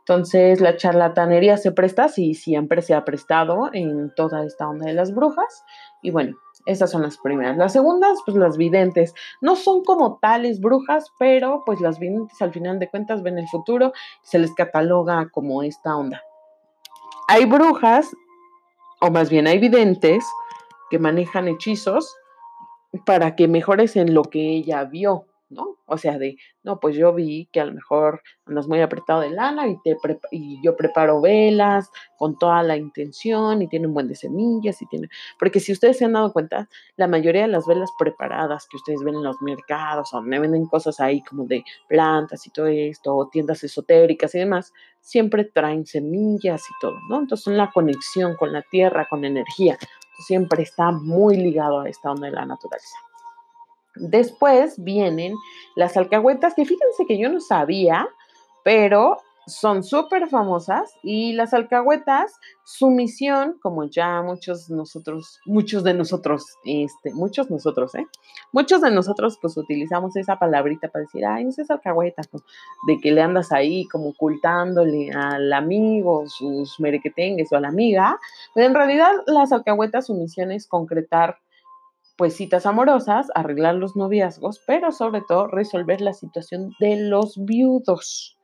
Entonces 0.01 0.61
la 0.61 0.77
charlatanería 0.77 1.57
se 1.57 1.71
presta, 1.73 2.09
sí, 2.09 2.35
siempre 2.35 2.83
se 2.83 2.95
ha 2.95 3.05
prestado 3.05 3.71
en 3.73 4.13
toda 4.15 4.45
esta 4.45 4.69
onda 4.69 4.87
de 4.87 4.95
las 4.95 5.15
brujas. 5.15 5.65
Y 6.03 6.11
bueno, 6.11 6.37
esas 6.67 6.91
son 6.91 7.03
las 7.03 7.17
primeras. 7.19 7.57
Las 7.57 7.73
segundas, 7.73 8.19
pues 8.25 8.37
las 8.37 8.57
videntes. 8.57 9.15
No 9.41 9.55
son 9.57 9.85
como 9.85 10.19
tales 10.19 10.61
brujas, 10.61 11.13
pero 11.19 11.63
pues 11.65 11.81
las 11.81 11.99
videntes 11.99 12.41
al 12.43 12.53
final 12.53 12.79
de 12.79 12.89
cuentas 12.89 13.23
ven 13.23 13.39
el 13.39 13.47
futuro 13.49 13.93
se 14.23 14.39
les 14.39 14.53
cataloga 14.55 15.29
como 15.31 15.63
esta 15.63 15.97
onda. 15.97 16.23
Hay 17.29 17.45
brujas, 17.45 18.11
o 19.01 19.11
más 19.11 19.31
bien 19.31 19.47
hay 19.47 19.59
videntes, 19.59 20.25
que 20.91 20.99
manejan 20.99 21.49
hechizos 21.49 22.17
para 23.07 23.37
que 23.37 23.49
mejores 23.49 23.97
en 23.97 24.13
lo 24.13 24.23
que 24.23 24.57
ella 24.57 24.85
vio. 24.85 25.27
¿No? 25.51 25.79
O 25.87 25.99
sea, 25.99 26.19
de, 26.19 26.37
no, 26.63 26.79
pues 26.79 26.97
yo 26.97 27.13
vi 27.13 27.49
que 27.53 27.61
a 27.61 27.65
lo 27.65 27.73
mejor 27.73 28.23
andas 28.47 28.69
muy 28.69 28.81
apretado 28.81 29.21
de 29.21 29.31
lana 29.31 29.69
y, 29.69 29.77
te 29.83 29.97
y 30.31 30.63
yo 30.65 30.77
preparo 30.77 31.21
velas 31.21 31.91
con 32.17 32.39
toda 32.39 32.63
la 32.63 32.77
intención 32.77 33.61
y 33.61 33.69
tiene 33.69 33.89
un 33.89 33.95
buen 33.95 34.09
de 34.09 34.15
semillas 34.15 34.81
y 34.81 34.87
tiene, 34.87 35.09
porque 35.39 35.61
si 35.61 35.73
ustedes 35.73 35.99
se 35.99 36.05
han 36.05 36.13
dado 36.13 36.33
cuenta, 36.33 36.69
la 36.97 37.09
mayoría 37.09 37.43
de 37.43 37.49
las 37.49 37.67
velas 37.67 37.91
preparadas 37.99 38.67
que 38.71 38.77
ustedes 38.77 39.03
ven 39.03 39.17
en 39.17 39.25
los 39.25 39.43
mercados 39.43 40.15
o 40.15 40.23
me 40.23 40.39
venden 40.39 40.67
cosas 40.67 41.01
ahí 41.01 41.23
como 41.23 41.45
de 41.45 41.65
plantas 41.89 42.47
y 42.47 42.51
todo 42.51 42.67
esto, 42.67 43.17
o 43.17 43.29
tiendas 43.29 43.65
esotéricas 43.65 44.35
y 44.35 44.39
demás, 44.39 44.73
siempre 45.01 45.45
traen 45.45 45.85
semillas 45.85 46.63
y 46.63 46.73
todo, 46.81 46.97
¿no? 47.09 47.19
Entonces 47.19 47.45
son 47.45 47.57
la 47.57 47.71
conexión 47.73 48.37
con 48.37 48.53
la 48.53 48.63
tierra, 48.63 49.07
con 49.09 49.25
energía, 49.25 49.77
siempre 50.27 50.63
está 50.63 50.93
muy 50.93 51.37
ligado 51.37 51.81
a 51.81 51.89
esta 51.89 52.11
onda 52.11 52.27
de 52.27 52.35
la 52.35 52.47
naturaleza. 52.47 53.10
Después 53.97 54.83
vienen 54.83 55.35
las 55.77 55.97
alcahuetas, 55.97 56.55
que 56.55 56.65
fíjense 56.65 57.07
que 57.07 57.19
yo 57.19 57.29
no 57.29 57.41
sabía, 57.41 58.09
pero 58.65 59.19
son 59.51 59.83
súper 59.83 60.29
famosas 60.29 60.95
y 61.03 61.33
las 61.33 61.53
alcahuetas, 61.55 62.33
su 62.65 62.91
misión, 62.91 63.59
como 63.61 63.85
ya 63.85 64.23
muchos 64.23 64.71
nosotros, 64.71 65.41
muchos 65.45 65.83
de 65.83 65.95
nosotros, 65.95 66.45
este, 66.65 67.13
muchos 67.13 67.51
nosotros, 67.51 67.95
¿eh? 67.95 68.07
Muchos 68.53 68.81
de 68.81 68.91
nosotros 68.91 69.39
pues 69.41 69.57
utilizamos 69.57 70.17
esa 70.17 70.39
palabrita 70.39 70.89
para 70.89 71.03
decir, 71.03 71.25
ay, 71.27 71.45
no 71.45 71.53
seas 71.53 71.71
alcahueta, 71.71 72.23
de 72.87 73.01
que 73.01 73.13
le 73.13 73.23
andas 73.23 73.53
ahí 73.53 73.87
como 73.89 74.11
ocultándole 74.11 75.11
al 75.13 75.53
amigo 75.53 76.25
sus 76.29 76.79
merequetengues 76.79 77.53
o 77.53 77.57
a 77.57 77.61
la 77.61 77.69
amiga, 77.69 78.19
pero 78.55 78.67
en 78.67 78.75
realidad 78.75 79.11
las 79.27 79.53
alcahuetas 79.53 80.07
su 80.07 80.15
misión 80.15 80.53
es 80.53 80.67
concretar 80.67 81.39
pues 82.21 82.37
citas 82.37 82.67
amorosas, 82.67 83.29
arreglar 83.35 83.77
los 83.77 83.97
noviazgos, 83.97 84.61
pero 84.67 84.93
sobre 84.93 85.23
todo 85.27 85.47
resolver 85.47 86.03
la 86.03 86.13
situación 86.13 86.75
de 86.79 86.97
los 87.09 87.43
viudos. 87.47 88.37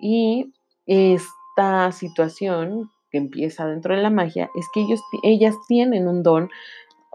Y 0.00 0.52
esta 0.86 1.90
situación 1.90 2.92
que 3.10 3.18
empieza 3.18 3.66
dentro 3.66 3.96
de 3.96 4.02
la 4.02 4.10
magia 4.10 4.50
es 4.54 4.66
que 4.72 4.82
ellos, 4.82 5.00
ellas 5.24 5.56
tienen 5.66 6.06
un 6.06 6.22
don, 6.22 6.48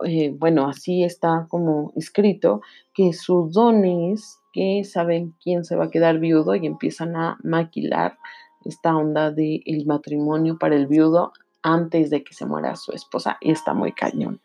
eh, 0.06 0.36
bueno, 0.38 0.68
así 0.68 1.06
está 1.06 1.48
como 1.48 1.94
escrito, 1.96 2.60
que 2.94 3.14
su 3.14 3.50
don 3.50 3.86
es 3.86 4.42
que 4.52 4.84
saben 4.84 5.34
quién 5.42 5.64
se 5.64 5.78
va 5.78 5.86
a 5.86 5.90
quedar 5.90 6.20
viudo 6.20 6.54
y 6.56 6.66
empiezan 6.66 7.16
a 7.16 7.38
maquilar 7.44 8.18
esta 8.66 8.94
onda 8.94 9.32
del 9.32 9.62
el 9.66 9.86
matrimonio 9.86 10.58
para 10.60 10.76
el 10.76 10.88
viudo 10.88 11.32
antes 11.64 12.10
de 12.10 12.24
que 12.24 12.34
se 12.34 12.46
muera 12.46 12.76
su 12.76 12.92
esposa 12.92 13.38
y 13.42 13.52
está 13.52 13.74
muy 13.74 13.94
cañón. 13.94 14.42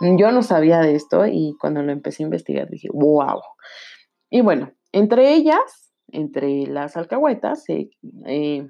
Yo 0.00 0.30
no 0.30 0.42
sabía 0.42 0.80
de 0.80 0.94
esto 0.94 1.26
y 1.26 1.56
cuando 1.58 1.82
lo 1.82 1.90
empecé 1.90 2.22
a 2.22 2.26
investigar 2.26 2.68
dije, 2.68 2.88
wow. 2.92 3.40
Y 4.30 4.42
bueno, 4.42 4.70
entre 4.92 5.34
ellas, 5.34 5.92
entre 6.08 6.66
las 6.66 6.96
alcahuetas, 6.96 7.64
se, 7.64 7.90
eh, 8.26 8.68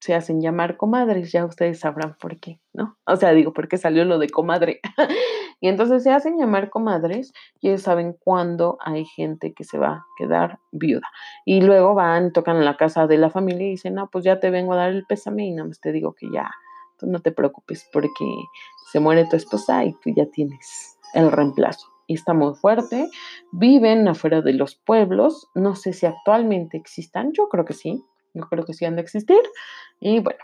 se 0.00 0.14
hacen 0.14 0.40
llamar 0.40 0.76
comadres, 0.76 1.30
ya 1.32 1.44
ustedes 1.44 1.80
sabrán 1.80 2.16
por 2.18 2.38
qué, 2.38 2.60
¿no? 2.72 2.96
O 3.06 3.16
sea, 3.16 3.32
digo, 3.32 3.52
porque 3.52 3.76
salió 3.76 4.04
lo 4.04 4.18
de 4.18 4.30
comadre. 4.30 4.80
y 5.60 5.68
entonces 5.68 6.02
se 6.02 6.10
hacen 6.10 6.38
llamar 6.38 6.70
comadres 6.70 7.32
y 7.60 7.68
ellos 7.68 7.82
saben 7.82 8.16
cuándo 8.18 8.78
hay 8.80 9.04
gente 9.04 9.52
que 9.52 9.64
se 9.64 9.78
va 9.78 9.88
a 9.88 10.06
quedar 10.16 10.58
viuda. 10.72 11.06
Y 11.44 11.60
luego 11.60 11.94
van, 11.94 12.32
tocan 12.32 12.64
la 12.64 12.76
casa 12.76 13.06
de 13.06 13.18
la 13.18 13.30
familia 13.30 13.66
y 13.66 13.70
dicen, 13.70 13.94
no, 13.94 14.08
pues 14.10 14.24
ya 14.24 14.40
te 14.40 14.50
vengo 14.50 14.72
a 14.72 14.76
dar 14.76 14.90
el 14.90 15.04
pésame 15.06 15.46
y 15.46 15.52
nada 15.52 15.68
más 15.68 15.80
te 15.80 15.92
digo 15.92 16.14
que 16.14 16.28
ya 16.32 16.50
no 17.02 17.20
te 17.20 17.32
preocupes 17.32 17.88
porque 17.92 18.24
se 18.92 19.00
muere 19.00 19.26
tu 19.26 19.36
esposa 19.36 19.84
y 19.84 19.92
tú 19.94 20.10
ya 20.14 20.26
tienes 20.26 20.98
el 21.14 21.30
reemplazo. 21.30 21.88
Y 22.06 22.14
está 22.14 22.34
muy 22.34 22.54
fuerte. 22.54 23.08
Viven 23.52 24.08
afuera 24.08 24.40
de 24.40 24.52
los 24.52 24.74
pueblos. 24.74 25.48
No 25.54 25.76
sé 25.76 25.92
si 25.92 26.06
actualmente 26.06 26.76
existan. 26.76 27.32
Yo 27.32 27.48
creo 27.48 27.64
que 27.64 27.72
sí. 27.72 28.02
Yo 28.34 28.48
creo 28.48 28.64
que 28.64 28.74
sí 28.74 28.84
han 28.84 28.96
de 28.96 29.02
existir. 29.02 29.40
Y 30.00 30.18
bueno, 30.20 30.40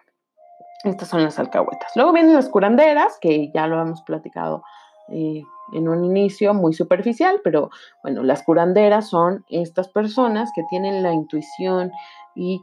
estas 0.84 1.08
son 1.08 1.24
las 1.24 1.38
alcahuetas. 1.38 1.92
Luego 1.96 2.12
vienen 2.12 2.34
las 2.34 2.48
curanderas, 2.48 3.18
que 3.20 3.50
ya 3.52 3.66
lo 3.66 3.80
hemos 3.80 4.02
platicado 4.02 4.62
eh, 5.08 5.42
en 5.72 5.88
un 5.88 6.04
inicio 6.04 6.54
muy 6.54 6.72
superficial, 6.72 7.40
pero 7.42 7.70
bueno, 8.02 8.22
las 8.22 8.42
curanderas 8.42 9.08
son 9.08 9.44
estas 9.48 9.88
personas 9.88 10.50
que 10.54 10.62
tienen 10.68 11.02
la 11.02 11.12
intuición 11.12 11.90
y 12.34 12.60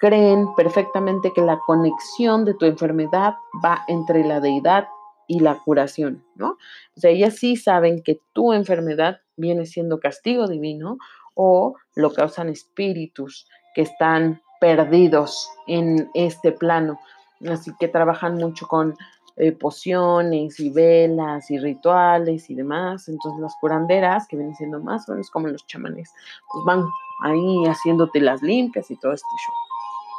creen 0.00 0.54
perfectamente 0.56 1.32
que 1.32 1.42
la 1.42 1.58
conexión 1.58 2.44
de 2.46 2.54
tu 2.54 2.64
enfermedad 2.64 3.34
va 3.64 3.84
entre 3.86 4.24
la 4.24 4.40
deidad 4.40 4.88
y 5.28 5.40
la 5.40 5.58
curación, 5.58 6.24
¿no? 6.34 6.56
O 6.96 7.00
sea, 7.00 7.10
ellas 7.10 7.36
sí 7.36 7.54
saben 7.56 8.02
que 8.02 8.18
tu 8.32 8.52
enfermedad 8.52 9.20
viene 9.36 9.66
siendo 9.66 10.00
castigo 10.00 10.48
divino 10.48 10.96
o 11.34 11.76
lo 11.94 12.12
causan 12.12 12.48
espíritus 12.48 13.46
que 13.74 13.82
están 13.82 14.40
perdidos 14.60 15.50
en 15.66 16.10
este 16.14 16.50
plano. 16.50 16.98
Así 17.46 17.70
que 17.78 17.86
trabajan 17.86 18.36
mucho 18.36 18.66
con 18.66 18.96
eh, 19.36 19.52
pociones 19.52 20.58
y 20.60 20.70
velas 20.70 21.50
y 21.50 21.58
rituales 21.58 22.48
y 22.48 22.54
demás. 22.54 23.06
Entonces 23.08 23.40
las 23.40 23.54
curanderas, 23.60 24.26
que 24.26 24.36
vienen 24.36 24.56
siendo 24.56 24.80
más 24.80 25.08
o 25.08 25.12
menos 25.12 25.30
como 25.30 25.46
los 25.48 25.66
chamanes, 25.66 26.10
pues 26.50 26.64
van 26.64 26.84
ahí 27.22 27.64
haciéndote 27.66 28.20
las 28.20 28.42
limpias 28.42 28.90
y 28.90 28.96
todo 28.96 29.12
este 29.12 29.28
show. 29.46 29.69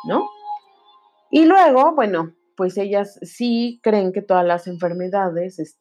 ¿No? 0.07 0.27
Y 1.29 1.45
luego, 1.45 1.93
bueno, 1.95 2.33
pues 2.57 2.77
ellas 2.77 3.19
sí 3.21 3.79
creen 3.81 4.11
que 4.11 4.21
todas 4.21 4.45
las 4.45 4.67
enfermedades 4.67 5.77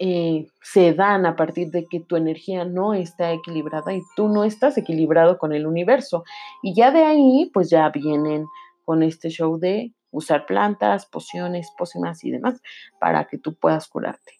eh, 0.00 0.46
se 0.62 0.94
dan 0.94 1.26
a 1.26 1.34
partir 1.34 1.70
de 1.70 1.86
que 1.86 2.00
tu 2.00 2.16
energía 2.16 2.64
no 2.64 2.94
está 2.94 3.32
equilibrada 3.32 3.92
y 3.92 4.00
tú 4.14 4.28
no 4.28 4.44
estás 4.44 4.78
equilibrado 4.78 5.38
con 5.38 5.52
el 5.52 5.66
universo. 5.66 6.24
Y 6.62 6.74
ya 6.74 6.90
de 6.90 7.04
ahí, 7.04 7.50
pues 7.52 7.68
ya 7.68 7.88
vienen 7.90 8.46
con 8.84 9.02
este 9.02 9.28
show 9.28 9.58
de 9.58 9.92
usar 10.10 10.46
plantas, 10.46 11.06
pociones, 11.06 11.70
pócimas 11.76 12.24
y 12.24 12.30
demás 12.30 12.60
para 13.00 13.26
que 13.26 13.38
tú 13.38 13.54
puedas 13.54 13.88
curarte. 13.88 14.32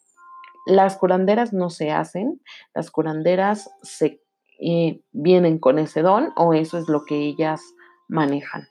Las 0.66 0.96
curanderas 0.96 1.52
no 1.52 1.70
se 1.70 1.90
hacen, 1.90 2.40
las 2.74 2.90
curanderas 2.90 3.70
se 3.83 4.22
eh, 4.61 5.00
vienen 5.12 5.59
con 5.59 5.78
ese 5.78 6.02
don 6.02 6.33
o 6.37 6.54
eso 6.54 6.78
es 6.78 6.88
lo 6.88 7.04
que 7.04 7.16
ellas 7.16 7.62
manejan. 8.09 8.68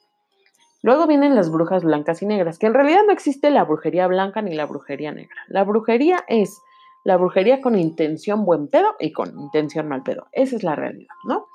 Luego 0.83 1.07
vienen 1.07 1.35
las 1.35 1.51
brujas 1.51 1.83
blancas 1.83 2.21
y 2.21 2.25
negras, 2.25 2.59
que 2.59 2.67
en 2.67 2.73
realidad 2.73 3.01
no 3.05 3.11
existe 3.11 3.49
la 3.49 3.63
brujería 3.63 4.07
blanca 4.07 4.41
ni 4.41 4.53
la 4.53 4.65
brujería 4.65 5.11
negra. 5.11 5.35
La 5.47 5.63
brujería 5.63 6.23
es 6.27 6.61
la 7.03 7.17
brujería 7.17 7.61
con 7.61 7.77
intención 7.77 8.45
buen 8.45 8.67
pedo 8.67 8.95
y 8.99 9.11
con 9.11 9.39
intención 9.39 9.87
mal 9.87 10.03
pedo. 10.03 10.27
Esa 10.31 10.55
es 10.55 10.63
la 10.63 10.75
realidad, 10.75 11.15
¿no? 11.25 11.47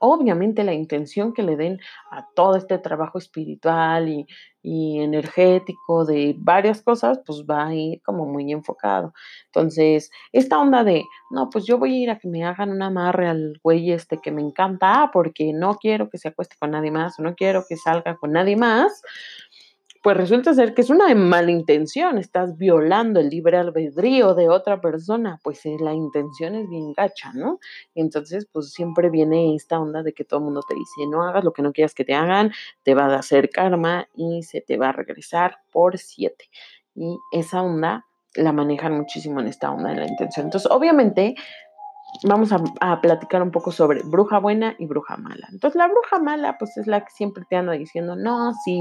Obviamente 0.00 0.64
la 0.64 0.74
intención 0.74 1.32
que 1.32 1.42
le 1.42 1.56
den 1.56 1.80
a 2.10 2.26
todo 2.34 2.56
este 2.56 2.78
trabajo 2.78 3.18
espiritual 3.18 4.08
y, 4.08 4.26
energético 4.66 6.04
de 6.04 6.34
varias 6.38 6.82
cosas, 6.82 7.20
pues 7.24 7.44
va 7.48 7.68
a 7.68 7.74
ir 7.74 8.02
como 8.02 8.26
muy 8.26 8.50
enfocado. 8.52 9.14
Entonces, 9.46 10.10
esta 10.32 10.58
onda 10.58 10.82
de, 10.82 11.04
no, 11.30 11.48
pues 11.50 11.66
yo 11.66 11.78
voy 11.78 11.94
a 11.94 12.02
ir 12.02 12.10
a 12.10 12.18
que 12.18 12.28
me 12.28 12.44
hagan 12.44 12.70
un 12.70 12.82
amarre 12.82 13.28
al 13.28 13.60
güey 13.62 13.92
este 13.92 14.18
que 14.18 14.32
me 14.32 14.42
encanta 14.42 15.10
porque 15.12 15.52
no 15.52 15.76
quiero 15.76 16.10
que 16.10 16.18
se 16.18 16.28
acueste 16.28 16.56
con 16.58 16.72
nadie 16.72 16.90
más 16.90 17.18
o 17.18 17.22
no 17.22 17.34
quiero 17.34 17.64
que 17.68 17.76
salga 17.76 18.16
con 18.16 18.32
nadie 18.32 18.56
más, 18.56 19.02
pues 20.06 20.18
resulta 20.18 20.54
ser 20.54 20.72
que 20.72 20.82
es 20.82 20.90
una 20.90 21.12
mala 21.16 21.50
intención, 21.50 22.16
estás 22.16 22.56
violando 22.56 23.18
el 23.18 23.28
libre 23.28 23.56
albedrío 23.56 24.36
de 24.36 24.48
otra 24.48 24.80
persona, 24.80 25.40
pues 25.42 25.66
eh, 25.66 25.78
la 25.80 25.94
intención 25.94 26.54
es 26.54 26.68
bien 26.68 26.92
gacha, 26.92 27.32
¿no? 27.34 27.58
Entonces, 27.96 28.46
pues 28.52 28.70
siempre 28.70 29.10
viene 29.10 29.56
esta 29.56 29.80
onda 29.80 30.04
de 30.04 30.12
que 30.12 30.22
todo 30.22 30.38
el 30.38 30.44
mundo 30.44 30.60
te 30.62 30.76
dice, 30.76 31.10
no 31.10 31.24
hagas 31.24 31.42
lo 31.42 31.52
que 31.52 31.62
no 31.62 31.72
quieras 31.72 31.92
que 31.92 32.04
te 32.04 32.14
hagan, 32.14 32.52
te 32.84 32.94
va 32.94 33.06
a 33.06 33.18
hacer 33.18 33.50
karma 33.50 34.06
y 34.14 34.44
se 34.44 34.60
te 34.60 34.76
va 34.76 34.90
a 34.90 34.92
regresar 34.92 35.56
por 35.72 35.98
siete. 35.98 36.50
Y 36.94 37.18
esa 37.32 37.62
onda 37.62 38.06
la 38.36 38.52
manejan 38.52 38.96
muchísimo 38.96 39.40
en 39.40 39.48
esta 39.48 39.72
onda 39.72 39.90
de 39.90 39.96
la 39.96 40.06
intención. 40.06 40.46
Entonces, 40.46 40.70
obviamente, 40.70 41.34
vamos 42.22 42.50
a, 42.52 43.00
platicar 43.00 43.42
un 43.42 43.50
poco 43.50 43.72
sobre 43.72 44.02
bruja 44.02 44.38
buena 44.38 44.74
y 44.78 44.86
bruja 44.86 45.16
mala. 45.16 45.48
Entonces, 45.52 45.76
la 45.76 45.88
bruja 45.88 46.18
mala, 46.18 46.56
pues 46.58 46.76
es 46.76 46.86
la 46.86 47.04
que 47.04 47.10
siempre 47.10 47.44
te 47.48 47.56
anda 47.56 47.72
diciendo, 47.72 48.16
no, 48.16 48.52
si, 48.64 48.78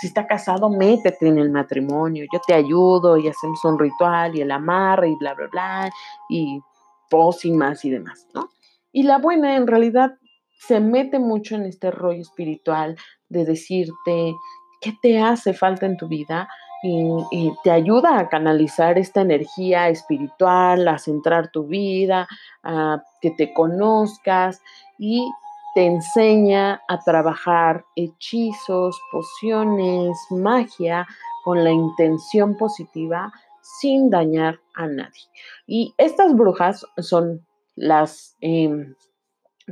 si 0.00 0.06
está 0.06 0.26
casado, 0.26 0.68
métete 0.68 1.28
en 1.28 1.38
el 1.38 1.50
matrimonio, 1.50 2.26
yo 2.32 2.40
te 2.46 2.54
ayudo 2.54 3.16
y 3.16 3.28
hacemos 3.28 3.64
un 3.64 3.78
ritual 3.78 4.36
y 4.36 4.42
el 4.42 4.50
amarre 4.50 5.10
y 5.10 5.16
bla, 5.16 5.34
bla, 5.34 5.48
bla, 5.50 5.90
y 6.28 6.60
pócimas 7.08 7.84
y 7.84 7.90
demás, 7.90 8.26
¿no? 8.34 8.50
Y 8.92 9.04
la 9.04 9.18
buena, 9.18 9.56
en 9.56 9.66
realidad, 9.66 10.18
se 10.58 10.80
mete 10.80 11.18
mucho 11.18 11.56
en 11.56 11.64
este 11.64 11.90
rollo 11.90 12.20
espiritual 12.20 12.96
de 13.28 13.44
decirte 13.44 14.34
qué 14.80 14.92
te 15.00 15.20
hace 15.20 15.52
falta 15.52 15.86
en 15.86 15.96
tu 15.96 16.08
vida 16.08 16.48
y, 16.86 17.52
te 17.62 17.70
ayuda 17.70 18.18
a 18.18 18.28
canalizar 18.28 18.98
esta 18.98 19.22
energía 19.22 19.88
espiritual, 19.88 20.86
a 20.86 20.98
centrar 20.98 21.50
tu 21.50 21.66
vida, 21.66 22.28
a 22.62 23.02
que 23.22 23.30
te 23.30 23.54
conozcas 23.54 24.60
y 24.98 25.26
te 25.74 25.86
enseña 25.86 26.82
a 26.86 27.00
trabajar 27.00 27.84
hechizos, 27.96 29.00
pociones, 29.10 30.18
magia 30.30 31.06
con 31.42 31.64
la 31.64 31.70
intención 31.70 32.56
positiva 32.58 33.32
sin 33.62 34.10
dañar 34.10 34.60
a 34.74 34.86
nadie. 34.86 35.22
Y 35.66 35.94
estas 35.96 36.34
brujas 36.34 36.86
son 36.98 37.46
las 37.76 38.36
em, 38.42 38.94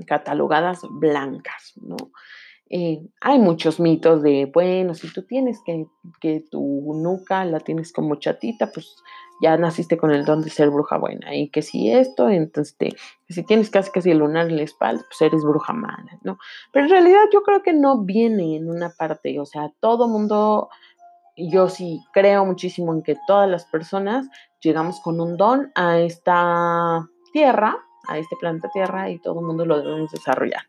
catalogadas 0.07 0.81
blancas, 0.90 1.75
¿no? 1.77 1.96
Eh, 2.74 3.06
hay 3.20 3.38
muchos 3.38 3.78
mitos 3.80 4.22
de, 4.22 4.50
bueno, 4.52 4.94
si 4.94 5.12
tú 5.12 5.24
tienes 5.24 5.61
que, 5.62 5.87
que 6.22 6.42
tu 6.50 6.94
nuca 6.94 7.44
la 7.44 7.61
tienes 7.61 7.92
como 7.92 8.14
chatita, 8.14 8.70
pues 8.72 8.96
ya 9.42 9.58
naciste 9.58 9.98
con 9.98 10.11
el 10.11 10.24
don 10.24 10.40
de 10.40 10.48
ser 10.48 10.70
bruja 10.70 10.96
buena. 10.96 11.35
Y 11.35 11.50
que 11.50 11.61
si 11.61 11.92
esto, 11.92 12.30
entonces, 12.30 12.74
si 13.28 13.42
tienes 13.42 13.68
casi 13.68 13.90
casi 13.90 14.12
el 14.12 14.18
lunar 14.18 14.46
en 14.48 14.56
la 14.56 14.62
espalda, 14.62 15.04
pues 15.06 15.20
eres 15.20 15.42
bruja 15.42 15.74
mala, 15.74 16.18
¿no? 16.22 16.38
Pero 16.72 16.87
en 16.87 16.90
realidad 16.92 17.24
yo 17.30 17.42
creo 17.42 17.62
que 17.62 17.74
no 17.74 18.04
viene 18.04 18.56
en 18.56 18.70
una 18.70 18.88
parte, 18.88 19.38
o 19.38 19.44
sea, 19.44 19.70
todo 19.80 20.08
mundo, 20.08 20.70
yo 21.37 21.68
sí 21.68 22.00
creo 22.14 22.46
muchísimo 22.46 22.94
en 22.94 23.02
que 23.02 23.18
todas 23.26 23.50
las 23.50 23.66
personas 23.66 24.28
llegamos 24.61 24.98
con 25.00 25.20
un 25.20 25.37
don 25.37 25.72
a 25.74 25.98
esta 25.98 27.06
tierra, 27.35 27.76
a 28.08 28.18
este 28.18 28.37
planeta 28.37 28.70
Tierra 28.72 29.11
y 29.11 29.18
todo 29.18 29.40
el 29.40 29.46
mundo 29.46 29.64
lo 29.66 29.80
debemos 29.80 30.11
desarrollar. 30.11 30.62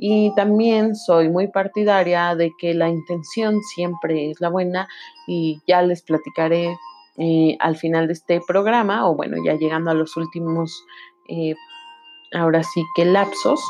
Y 0.00 0.32
también 0.36 0.94
soy 0.94 1.28
muy 1.28 1.48
partidaria 1.48 2.36
de 2.36 2.52
que 2.56 2.72
la 2.72 2.88
intención 2.88 3.60
siempre 3.62 4.30
es 4.30 4.40
la 4.40 4.48
buena 4.48 4.88
y 5.26 5.60
ya 5.66 5.82
les 5.82 6.02
platicaré 6.02 6.76
eh, 7.16 7.56
al 7.58 7.76
final 7.76 8.06
de 8.06 8.12
este 8.12 8.40
programa, 8.46 9.10
o 9.10 9.16
bueno, 9.16 9.36
ya 9.44 9.54
llegando 9.54 9.90
a 9.90 9.94
los 9.94 10.16
últimos, 10.16 10.84
eh, 11.28 11.56
ahora 12.32 12.62
sí 12.62 12.84
que 12.94 13.04
lapsos, 13.04 13.60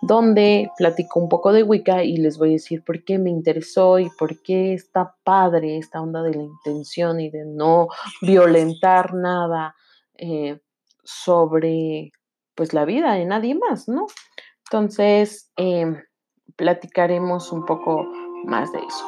donde 0.00 0.68
platico 0.76 1.20
un 1.20 1.28
poco 1.28 1.52
de 1.52 1.62
Wicca 1.62 2.02
y 2.02 2.16
les 2.16 2.38
voy 2.38 2.50
a 2.50 2.52
decir 2.52 2.82
por 2.84 3.04
qué 3.04 3.18
me 3.18 3.30
interesó 3.30 4.00
y 4.00 4.10
por 4.18 4.42
qué 4.42 4.74
está 4.74 5.14
padre 5.22 5.78
esta 5.78 6.00
onda 6.00 6.22
de 6.24 6.34
la 6.34 6.42
intención 6.42 7.20
y 7.20 7.30
de 7.30 7.44
no 7.44 7.86
violentar 8.22 9.14
nada 9.14 9.76
eh, 10.16 10.58
sobre 11.04 12.10
pues 12.56 12.74
la 12.74 12.84
vida 12.84 13.14
de 13.14 13.24
nadie 13.24 13.54
más, 13.54 13.86
¿no? 13.86 14.06
Entonces, 14.70 15.50
em, 15.56 16.02
platicaremos 16.56 17.52
un 17.52 17.64
poco 17.64 18.06
más 18.44 18.70
de 18.72 18.78
eso. 18.78 19.04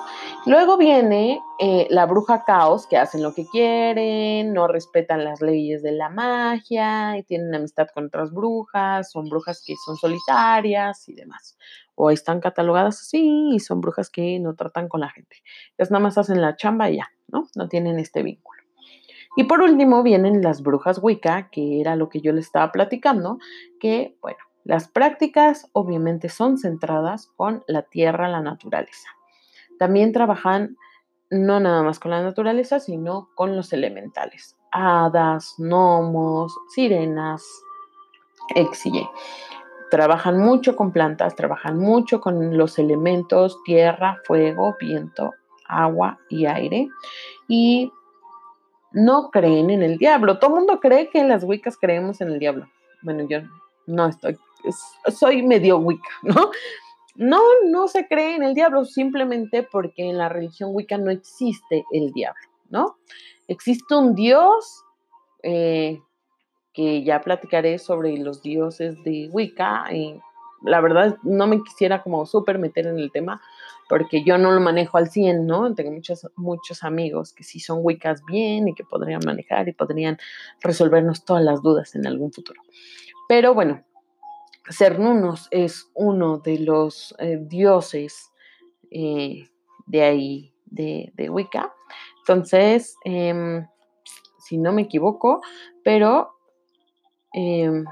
Luego 0.46 0.79
viene 0.79 1.40
eh, 1.59 1.87
la 1.90 2.07
bruja 2.07 2.44
caos, 2.44 2.87
que 2.87 2.96
hacen 2.96 3.23
lo 3.23 3.35
que 3.35 3.46
quieren, 3.46 4.55
no 4.55 4.66
respetan 4.68 5.23
las 5.23 5.42
leyes 5.42 5.83
de 5.83 5.92
la 5.92 6.09
magia 6.09 7.18
y 7.18 7.23
tienen 7.25 7.55
amistad 7.55 7.88
con 7.92 8.07
otras 8.07 8.33
brujas, 8.33 9.11
son 9.11 9.29
brujas 9.29 9.62
que 9.64 9.75
son 9.85 9.96
solitarias 9.96 11.09
y 11.09 11.14
demás. 11.14 11.59
O 11.94 12.11
están 12.11 12.40
catalogadas 12.40 13.01
así 13.01 13.51
y 13.53 13.61
son 13.61 13.83
brujas 13.83 14.09
que 14.09 14.40
no 14.40 14.55
tratan 14.55 14.88
con 14.88 15.01
la 15.01 15.11
gente. 15.11 15.37
Ellas 15.77 15.90
nada 15.90 16.03
más 16.03 16.16
hacen 16.16 16.40
la 16.40 16.57
chamba 16.57 16.90
y 16.90 16.96
ya, 16.96 17.09
¿no? 17.29 17.49
No 17.55 17.68
tienen 17.68 17.99
este 17.99 18.23
vínculo. 18.23 18.62
Y 19.37 19.44
por 19.44 19.61
último 19.61 20.03
vienen 20.03 20.42
las 20.42 20.62
brujas 20.62 20.99
Wicca, 21.03 21.51
que 21.51 21.81
era 21.81 21.96
lo 21.96 22.09
que 22.09 22.20
yo 22.20 22.33
les 22.33 22.46
estaba 22.46 22.73
platicando, 22.73 23.38
que, 23.79 24.16
bueno, 24.20 24.38
las 24.64 24.88
prácticas 24.88 25.68
obviamente 25.73 26.29
son 26.29 26.59
centradas 26.59 27.29
con 27.37 27.64
la 27.66 27.83
tierra, 27.83 28.29
la 28.29 28.40
naturaleza. 28.40 29.09
También 29.79 30.12
trabajan 30.12 30.77
no 31.31 31.61
nada 31.61 31.83
más 31.83 31.99
con 31.99 32.11
la 32.11 32.23
naturaleza, 32.23 32.81
sino 32.81 33.31
con 33.35 33.57
los 33.57 33.73
elementales, 33.73 34.57
hadas, 34.73 35.55
gnomos, 35.59 36.55
sirenas, 36.68 37.44
exige. 38.55 39.09
Trabajan 39.90 40.38
mucho 40.38 40.77
con 40.77 40.92
plantas, 40.92 41.35
trabajan 41.35 41.79
mucho 41.79 42.20
con 42.20 42.57
los 42.57 42.79
elementos 42.79 43.62
tierra, 43.64 44.18
fuego, 44.25 44.77
viento, 44.79 45.33
agua 45.66 46.18
y 46.29 46.46
aire. 46.46 46.88
Y 47.49 47.92
no 48.92 49.31
creen 49.31 49.70
en 49.70 49.83
el 49.83 49.99
diablo. 49.99 50.38
Todo 50.38 50.51
el 50.51 50.57
mundo 50.57 50.81
cree 50.81 51.11
que 51.11 51.20
en 51.20 51.29
las 51.29 51.44
Wiccas 51.44 51.77
creemos 51.77 52.20
en 52.20 52.29
el 52.29 52.38
diablo. 52.38 52.68
Bueno, 53.03 53.27
yo 53.29 53.40
no 53.87 54.07
estoy 54.07 54.38
soy 55.09 55.42
medio 55.42 55.79
wicca, 55.79 56.11
¿no? 56.23 56.51
No, 57.16 57.40
no 57.66 57.88
se 57.88 58.07
cree 58.07 58.37
en 58.37 58.42
el 58.42 58.55
diablo 58.55 58.85
simplemente 58.85 59.62
porque 59.62 60.09
en 60.09 60.16
la 60.16 60.29
religión 60.29 60.70
wicca 60.73 60.96
no 60.96 61.11
existe 61.11 61.85
el 61.92 62.12
diablo, 62.12 62.40
¿no? 62.70 62.96
Existe 63.49 63.94
un 63.94 64.14
dios 64.14 64.85
eh, 65.42 66.01
que 66.73 67.03
ya 67.03 67.20
platicaré 67.20 67.79
sobre 67.79 68.16
los 68.16 68.42
dioses 68.42 69.03
de 69.05 69.29
wicca 69.33 69.92
y 69.92 70.20
la 70.62 70.81
verdad 70.81 71.18
no 71.23 71.46
me 71.46 71.62
quisiera 71.62 72.03
como 72.03 72.27
súper 72.27 72.59
meter 72.59 72.87
en 72.87 72.99
el 72.99 73.11
tema 73.11 73.40
porque 73.90 74.23
yo 74.23 74.38
no 74.38 74.53
lo 74.53 74.61
manejo 74.61 74.99
al 74.99 75.11
100, 75.11 75.46
¿no? 75.46 75.75
Tengo 75.75 75.90
muchos, 75.90 76.29
muchos 76.37 76.85
amigos 76.85 77.33
que 77.33 77.42
sí 77.42 77.59
son 77.59 77.81
wiccas 77.83 78.25
bien 78.25 78.68
y 78.68 78.75
que 78.75 78.85
podrían 78.85 79.20
manejar 79.27 79.68
y 79.68 79.73
podrían 79.73 80.16
resolvernos 80.61 81.25
todas 81.25 81.42
las 81.42 81.61
dudas 81.61 81.96
en 81.96 82.07
algún 82.07 82.33
futuro. 82.33 82.62
Pero 83.29 83.53
bueno, 83.53 83.83
Cernunos 84.68 85.49
es 85.51 85.90
uno 85.94 86.38
de 86.38 86.59
los 86.59 87.14
eh, 87.18 87.38
dioses 87.40 88.31
eh, 88.90 89.49
de 89.87 90.03
ahí, 90.03 90.55
de, 90.66 91.12
Wicca. 91.31 91.73
Entonces, 92.20 92.94
em, 93.05 93.66
si 94.38 94.59
no 94.59 94.73
me 94.73 94.83
equivoco, 94.83 95.40
pero 95.83 96.31
em, 97.33 97.85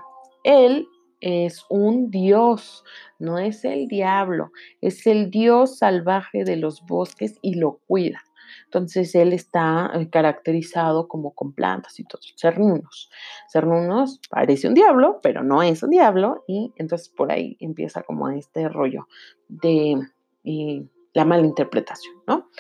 él 0.44 0.87
es 1.20 1.64
un 1.68 2.11
dios, 2.11 2.85
no 3.18 3.38
es 3.38 3.64
el 3.64 3.88
diablo, 3.88 4.52
es 4.81 5.07
el 5.07 5.31
dios 5.31 5.78
salvaje 5.78 6.44
de 6.44 6.57
los 6.57 6.85
bosques 6.87 7.38
y 7.42 7.54
lo 7.54 7.81
cuida. 7.87 8.22
Entonces 8.68 9.14
él 9.14 9.33
está 9.33 9.90
eh, 9.94 10.11
caracterizado 10.11 11.09
como 11.09 11.35
con 11.35 11.54
plantas 11.54 11.98
y 11.98 12.04
todo, 12.04 12.20
cernunos. 12.37 13.11
Cernunos 13.50 14.20
parece 14.28 14.68
un 14.68 14.74
diablo, 14.74 15.20
pero 15.22 15.42
no 15.42 15.62
es 15.62 15.83
un 15.83 15.88
diablo 15.90 16.44
y 16.46 16.74
entonces 16.76 17.09
por 17.09 17.33
ahí 17.33 17.57
empieza 17.61 18.02
como 18.02 18.28
este 18.28 18.68
rollo 18.68 19.09
de 19.48 19.96
eh, 20.44 20.87
la 21.14 21.24
mala 21.24 21.46
interpretación, 21.46 22.14
¿no? 22.26 22.50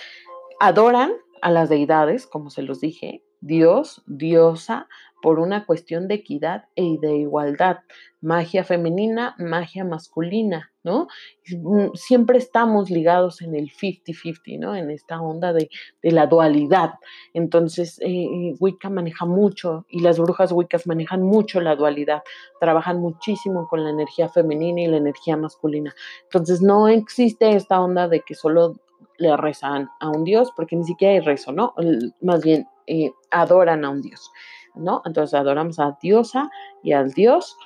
Adoran 0.60 1.12
a 1.42 1.50
las 1.50 1.68
deidades, 1.68 2.26
como 2.26 2.48
se 2.48 2.62
los 2.62 2.80
dije, 2.80 3.22
Dios, 3.42 4.02
diosa, 4.06 4.88
por 5.20 5.40
una 5.40 5.66
cuestión 5.66 6.08
de 6.08 6.14
equidad 6.14 6.68
e 6.74 6.96
de 7.00 7.16
igualdad. 7.16 7.80
Magia 8.22 8.64
femenina, 8.64 9.34
magia 9.38 9.84
masculina, 9.84 10.72
Mm, 10.88 11.94
siempre 11.94 12.38
estamos 12.38 12.90
ligados 12.90 13.40
en 13.42 13.54
el 13.54 13.70
50-50, 13.70 14.58
¿no? 14.58 14.74
En 14.74 14.90
esta 14.90 15.20
onda 15.20 15.52
de, 15.52 15.68
la 16.02 16.26
dualidad. 16.26 16.94
Entonces, 17.34 17.98
eh, 18.02 18.54
Wicca 18.58 18.90
maneja 18.90 19.24
mucho 19.26 19.86
y 19.88 20.00
las 20.00 20.18
brujas 20.18 20.52
Wiccas 20.52 20.86
manejan 20.86 21.22
mucho 21.22 21.60
la 21.60 21.76
dualidad, 21.76 22.22
trabajan 22.60 23.00
muchísimo 23.00 23.68
con 23.68 23.84
la 23.84 23.90
energía 23.90 24.28
femenina 24.28 24.80
y 24.80 24.86
la 24.86 24.96
energía 24.96 25.36
masculina. 25.36 25.94
Entonces, 26.24 26.60
no 26.62 26.88
existe 26.88 27.54
esta 27.54 27.80
onda 27.80 28.08
de 28.08 28.20
que 28.20 28.34
solo 28.34 28.76
le 29.18 29.36
rezan 29.36 29.88
a 30.00 30.08
un 30.08 30.24
dios, 30.24 30.52
porque 30.56 30.76
ni 30.76 30.84
siquiera 30.84 31.14
hay 31.14 31.20
rezo, 31.20 31.52
¿no? 31.52 31.74
Más 32.20 32.42
bien, 32.42 32.68
eh, 32.86 33.10
adoran 33.30 33.84
a 33.84 33.90
un 33.90 34.00
dios, 34.00 34.30
¿no? 34.74 35.02
Entonces, 35.04 35.34
adoramos 35.34 35.78
a 35.78 35.98
diosa 36.00 36.50
y 36.82 36.92
al 36.92 37.12
dios 37.12 37.56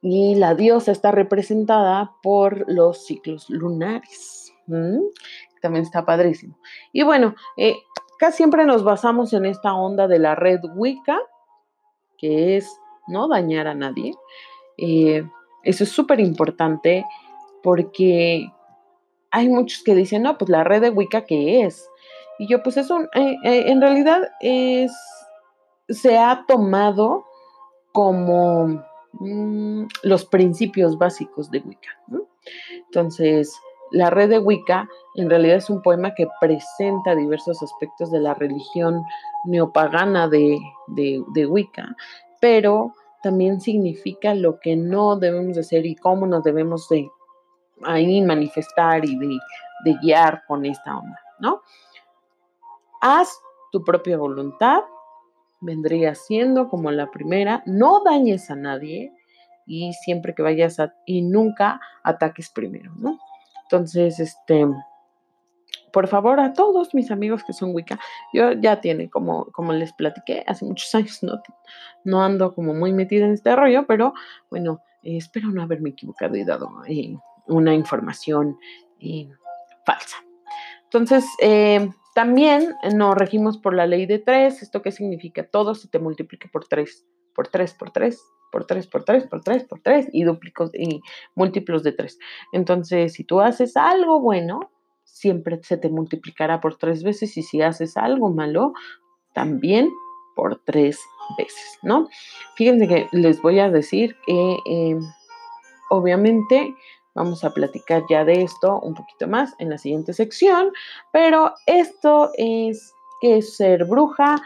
y 0.00 0.36
la 0.36 0.54
diosa 0.54 0.92
está 0.92 1.10
representada 1.10 2.12
por 2.22 2.70
los 2.70 3.04
ciclos 3.04 3.50
lunares. 3.50 4.52
También 5.60 5.84
está 5.84 6.04
padrísimo. 6.04 6.58
Y 6.92 7.02
bueno, 7.02 7.34
eh, 7.56 7.76
casi 8.18 8.38
siempre 8.38 8.64
nos 8.64 8.84
basamos 8.84 9.32
en 9.32 9.46
esta 9.46 9.74
onda 9.74 10.06
de 10.06 10.18
la 10.18 10.34
red 10.34 10.60
Wicca, 10.74 11.18
que 12.16 12.56
es 12.56 12.68
no 13.08 13.28
dañar 13.28 13.66
a 13.66 13.74
nadie. 13.74 14.14
Eh, 14.76 15.26
eso 15.64 15.84
es 15.84 15.90
súper 15.90 16.20
importante 16.20 17.04
porque 17.62 18.52
hay 19.30 19.48
muchos 19.48 19.82
que 19.82 19.94
dicen, 19.94 20.22
no, 20.22 20.38
pues 20.38 20.48
la 20.48 20.64
red 20.64 20.82
de 20.82 20.90
Wicca, 20.90 21.24
¿qué 21.24 21.62
es? 21.62 21.88
Y 22.38 22.46
yo, 22.46 22.62
pues 22.62 22.76
eso, 22.76 23.00
eh, 23.14 23.36
en 23.42 23.80
realidad 23.80 24.22
es, 24.40 24.92
se 25.88 26.16
ha 26.16 26.44
tomado 26.46 27.24
como 27.92 28.84
Mm, 29.20 29.86
los 30.04 30.24
principios 30.26 30.96
básicos 30.96 31.50
de 31.50 31.58
Wicca. 31.58 31.90
Entonces, 32.86 33.52
la 33.90 34.10
red 34.10 34.28
de 34.28 34.38
Wicca 34.38 34.88
en 35.16 35.28
realidad 35.28 35.56
es 35.56 35.70
un 35.70 35.82
poema 35.82 36.14
que 36.14 36.28
presenta 36.40 37.16
diversos 37.16 37.62
aspectos 37.62 38.12
de 38.12 38.20
la 38.20 38.34
religión 38.34 39.02
neopagana 39.44 40.28
de, 40.28 40.58
de, 40.88 41.46
Wicca, 41.46 41.96
pero 42.40 42.92
también 43.22 43.60
significa 43.60 44.34
lo 44.34 44.60
que 44.60 44.76
no 44.76 45.16
debemos 45.16 45.56
de 45.56 45.62
hacer 45.62 45.86
y 45.86 45.96
cómo 45.96 46.26
nos 46.26 46.44
debemos 46.44 46.88
de 46.88 47.08
ahí 47.82 48.22
manifestar 48.22 49.04
y 49.04 49.18
de, 49.18 49.38
de 49.84 49.94
guiar 50.00 50.44
con 50.46 50.64
esta 50.64 50.98
onda, 50.98 51.20
¿no? 51.40 51.62
Haz 53.00 53.40
tu 53.72 53.82
propia 53.82 54.16
voluntad, 54.16 54.82
vendría 55.60 56.14
siendo 56.14 56.68
como 56.68 56.90
la 56.90 57.10
primera, 57.10 57.62
no 57.66 58.02
dañes 58.04 58.50
a 58.50 58.56
nadie 58.56 59.12
y 59.66 59.92
siempre 59.92 60.34
que 60.34 60.42
vayas 60.42 60.80
a, 60.80 60.94
y 61.04 61.22
nunca 61.22 61.80
ataques 62.02 62.50
primero, 62.50 62.92
¿no? 62.96 63.18
Entonces, 63.64 64.18
este, 64.18 64.66
por 65.92 66.08
favor, 66.08 66.40
a 66.40 66.52
todos 66.52 66.94
mis 66.94 67.10
amigos 67.10 67.44
que 67.44 67.52
son 67.52 67.74
Wicca, 67.74 67.98
yo 68.32 68.52
ya 68.52 68.80
tiene, 68.80 69.10
como, 69.10 69.46
como 69.52 69.72
les 69.72 69.92
platiqué, 69.92 70.44
hace 70.46 70.64
muchos 70.64 70.94
años 70.94 71.22
no, 71.22 71.40
no 72.04 72.22
ando 72.22 72.54
como 72.54 72.74
muy 72.74 72.92
metida 72.92 73.26
en 73.26 73.32
este 73.32 73.54
rollo, 73.54 73.86
pero 73.86 74.14
bueno, 74.50 74.80
espero 75.02 75.50
no 75.50 75.62
haberme 75.62 75.90
equivocado 75.90 76.36
y 76.36 76.44
dado 76.44 76.70
una 77.46 77.74
información 77.74 78.58
eh, 79.00 79.28
falsa. 79.84 80.16
Entonces, 80.84 81.26
eh, 81.40 81.90
también 82.14 82.74
nos 82.94 83.14
regimos 83.14 83.58
por 83.58 83.74
la 83.74 83.86
ley 83.86 84.06
de 84.06 84.18
tres. 84.18 84.62
¿Esto 84.62 84.82
qué 84.82 84.92
significa? 84.92 85.48
Todo 85.48 85.74
se 85.74 85.88
te 85.88 85.98
multiplica 85.98 86.48
por 86.52 86.66
tres, 86.66 87.06
por 87.34 87.48
tres, 87.48 87.74
por 87.74 87.90
tres, 87.90 88.20
por 88.50 88.66
tres, 88.66 88.86
por 88.86 89.04
tres, 89.04 89.26
por 89.26 89.42
tres, 89.42 89.64
por 89.64 89.80
tres 89.80 90.08
y 90.12 90.24
duplicos 90.24 90.70
y 90.74 91.00
múltiplos 91.34 91.82
de 91.82 91.92
tres. 91.92 92.18
Entonces, 92.52 93.12
si 93.12 93.24
tú 93.24 93.40
haces 93.40 93.76
algo 93.76 94.20
bueno, 94.20 94.70
siempre 95.04 95.60
se 95.62 95.76
te 95.76 95.88
multiplicará 95.88 96.60
por 96.60 96.76
tres 96.76 97.02
veces 97.02 97.36
y 97.36 97.42
si 97.42 97.62
haces 97.62 97.96
algo 97.96 98.30
malo, 98.30 98.72
también 99.34 99.90
por 100.34 100.60
tres 100.64 101.00
veces, 101.36 101.78
¿no? 101.82 102.08
Fíjense 102.56 102.86
que 102.86 103.08
les 103.12 103.42
voy 103.42 103.58
a 103.58 103.70
decir 103.70 104.16
que 104.26 104.58
eh, 104.66 104.98
obviamente 105.90 106.74
Vamos 107.18 107.42
a 107.42 107.50
platicar 107.50 108.04
ya 108.08 108.24
de 108.24 108.42
esto 108.42 108.78
un 108.78 108.94
poquito 108.94 109.26
más 109.26 109.52
en 109.58 109.70
la 109.70 109.78
siguiente 109.78 110.12
sección, 110.12 110.70
pero 111.12 111.52
esto 111.66 112.30
es 112.34 112.94
qué 113.20 113.38
es 113.38 113.56
ser 113.56 113.86
bruja, 113.86 114.40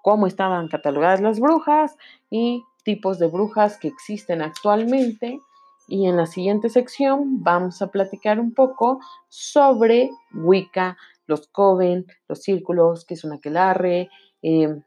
cómo 0.00 0.28
estaban 0.28 0.68
catalogadas 0.68 1.20
las 1.20 1.40
brujas 1.40 1.96
y 2.30 2.62
tipos 2.84 3.18
de 3.18 3.26
brujas 3.26 3.78
que 3.78 3.88
existen 3.88 4.42
actualmente. 4.42 5.40
Y 5.88 6.06
en 6.06 6.16
la 6.16 6.26
siguiente 6.26 6.68
sección 6.68 7.42
vamos 7.42 7.82
a 7.82 7.88
platicar 7.88 8.38
un 8.38 8.54
poco 8.54 9.00
sobre 9.28 10.08
Wicca, 10.32 10.96
los 11.26 11.48
coven, 11.48 12.06
los 12.28 12.42
círculos, 12.42 13.04
qué 13.04 13.14
es 13.14 13.24
una 13.24 13.36
aquelarre, 13.36 14.08
em, 14.40 14.84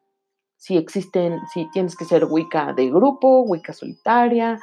si 0.55 0.77
existen, 0.77 1.41
si 1.53 1.69
tienes 1.71 1.97
que 1.97 2.05
ser 2.05 2.23
Wicca 2.23 2.71
de 2.71 2.89
grupo, 2.89 3.41
Wicca 3.41 3.73
solitaria, 3.73 4.59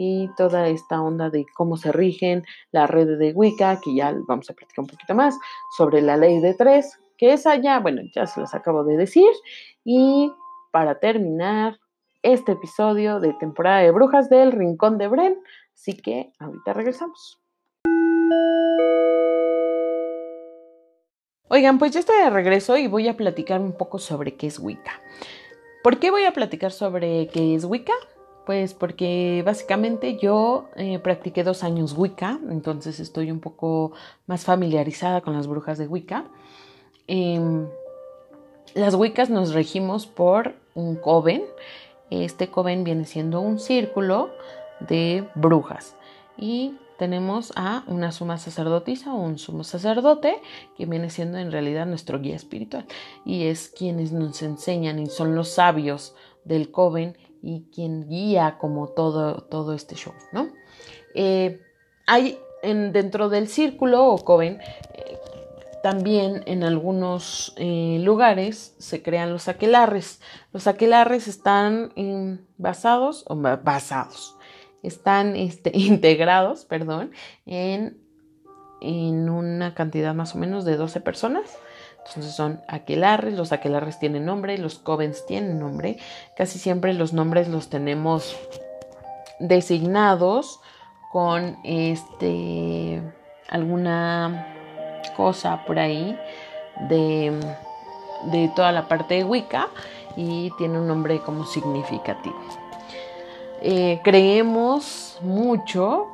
y 0.00 0.30
toda 0.36 0.68
esta 0.68 1.02
onda 1.02 1.28
de 1.28 1.44
cómo 1.56 1.76
se 1.76 1.90
rigen 1.90 2.44
la 2.70 2.86
red 2.86 3.18
de 3.18 3.32
Wicca, 3.32 3.80
que 3.80 3.96
ya 3.96 4.14
vamos 4.28 4.48
a 4.48 4.54
platicar 4.54 4.84
un 4.84 4.86
poquito 4.86 5.12
más, 5.12 5.36
sobre 5.76 6.00
la 6.02 6.16
ley 6.16 6.38
de 6.38 6.54
tres, 6.54 6.96
que 7.16 7.32
es 7.32 7.48
allá, 7.48 7.80
bueno, 7.80 8.02
ya 8.14 8.24
se 8.26 8.40
las 8.40 8.54
acabo 8.54 8.84
de 8.84 8.96
decir. 8.96 9.28
Y 9.84 10.32
para 10.70 11.00
terminar 11.00 11.80
este 12.22 12.52
episodio 12.52 13.18
de 13.18 13.32
temporada 13.40 13.80
de 13.80 13.90
brujas 13.90 14.30
del 14.30 14.52
Rincón 14.52 14.98
de 14.98 15.08
Bren, 15.08 15.36
así 15.74 15.96
que 15.96 16.32
ahorita 16.38 16.74
regresamos. 16.74 17.40
Oigan, 21.48 21.80
pues 21.80 21.90
ya 21.90 21.98
estoy 21.98 22.18
de 22.18 22.30
regreso 22.30 22.76
y 22.76 22.86
voy 22.86 23.08
a 23.08 23.16
platicar 23.16 23.60
un 23.60 23.72
poco 23.72 23.98
sobre 23.98 24.36
qué 24.36 24.46
es 24.46 24.60
Wicca. 24.60 24.92
¿Por 25.82 25.98
qué 25.98 26.12
voy 26.12 26.22
a 26.22 26.32
platicar 26.32 26.70
sobre 26.70 27.26
qué 27.32 27.56
es 27.56 27.64
Wicca? 27.64 27.94
Pues 28.48 28.72
porque 28.72 29.42
básicamente 29.44 30.16
yo 30.16 30.70
eh, 30.74 30.98
practiqué 31.00 31.44
dos 31.44 31.62
años 31.62 31.92
Wicca, 31.94 32.40
entonces 32.48 32.98
estoy 32.98 33.30
un 33.30 33.40
poco 33.40 33.92
más 34.26 34.46
familiarizada 34.46 35.20
con 35.20 35.34
las 35.34 35.46
brujas 35.46 35.76
de 35.76 35.86
Wicca. 35.86 36.24
Em, 37.08 37.68
las 38.72 38.94
Wiccas 38.94 39.28
nos 39.28 39.52
regimos 39.52 40.06
por 40.06 40.54
un 40.74 40.96
coven. 40.96 41.42
Este 42.08 42.48
coven 42.48 42.84
viene 42.84 43.04
siendo 43.04 43.42
un 43.42 43.58
círculo 43.58 44.30
de 44.80 45.28
brujas. 45.34 45.94
Y 46.38 46.78
tenemos 46.98 47.52
a 47.54 47.84
una 47.86 48.12
suma 48.12 48.38
sacerdotisa 48.38 49.12
o 49.12 49.20
un 49.20 49.36
sumo 49.36 49.62
sacerdote 49.62 50.40
que 50.74 50.86
viene 50.86 51.10
siendo 51.10 51.36
en 51.36 51.52
realidad 51.52 51.84
nuestro 51.84 52.18
guía 52.18 52.36
espiritual. 52.36 52.86
Y 53.26 53.48
es 53.48 53.68
quienes 53.68 54.10
nos 54.12 54.40
enseñan 54.40 55.00
y 55.00 55.06
son 55.08 55.34
los 55.34 55.50
sabios 55.50 56.14
del 56.44 56.70
coven 56.70 57.14
y 57.42 57.68
quien 57.74 58.08
guía 58.08 58.56
como 58.58 58.88
todo, 58.88 59.42
todo 59.42 59.74
este 59.74 59.94
show, 59.94 60.14
¿no? 60.32 60.48
Eh, 61.14 61.60
hay 62.06 62.38
en, 62.62 62.92
dentro 62.92 63.28
del 63.28 63.48
círculo 63.48 64.06
o 64.06 64.24
coven, 64.24 64.60
eh, 64.94 65.18
también 65.82 66.42
en 66.46 66.64
algunos 66.64 67.54
eh, 67.56 67.98
lugares 68.02 68.74
se 68.78 69.02
crean 69.02 69.32
los 69.32 69.48
aquelarres. 69.48 70.20
Los 70.52 70.66
aquelarres 70.66 71.28
están 71.28 71.92
basados, 72.56 73.24
o 73.28 73.36
basados, 73.36 74.36
están 74.82 75.36
este, 75.36 75.70
integrados, 75.74 76.64
perdón, 76.64 77.12
en, 77.46 77.98
en 78.80 79.30
una 79.30 79.74
cantidad 79.74 80.14
más 80.14 80.34
o 80.34 80.38
menos 80.38 80.64
de 80.64 80.76
12 80.76 81.00
personas 81.00 81.58
entonces 82.08 82.34
son 82.34 82.62
aquelarres, 82.68 83.34
los 83.34 83.52
aquelarres 83.52 83.98
tienen 83.98 84.24
nombre, 84.24 84.58
los 84.58 84.78
covens 84.78 85.26
tienen 85.26 85.58
nombre. 85.58 85.98
Casi 86.36 86.58
siempre 86.58 86.94
los 86.94 87.12
nombres 87.12 87.48
los 87.48 87.68
tenemos 87.68 88.36
designados 89.38 90.60
con 91.12 91.58
este 91.64 93.02
alguna 93.48 94.46
cosa 95.16 95.64
por 95.64 95.78
ahí 95.78 96.18
de, 96.88 97.32
de 98.30 98.50
toda 98.54 98.72
la 98.72 98.88
parte 98.88 99.14
de 99.14 99.24
Wicca 99.24 99.68
y 100.16 100.50
tiene 100.58 100.78
un 100.78 100.88
nombre 100.88 101.20
como 101.20 101.44
significativo. 101.46 102.38
Eh, 103.60 104.00
creemos 104.04 105.18
mucho 105.20 106.06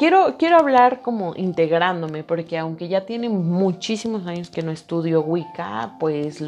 quiero, 0.00 0.36
quiero 0.38 0.56
hablar 0.56 1.02
como 1.02 1.34
integrándome, 1.36 2.24
porque 2.24 2.56
aunque 2.56 2.88
ya 2.88 3.04
tiene 3.04 3.28
muchísimos 3.28 4.26
años 4.26 4.48
que 4.48 4.62
no 4.62 4.72
estudio 4.72 5.20
Wicca, 5.20 5.96
pues 6.00 6.42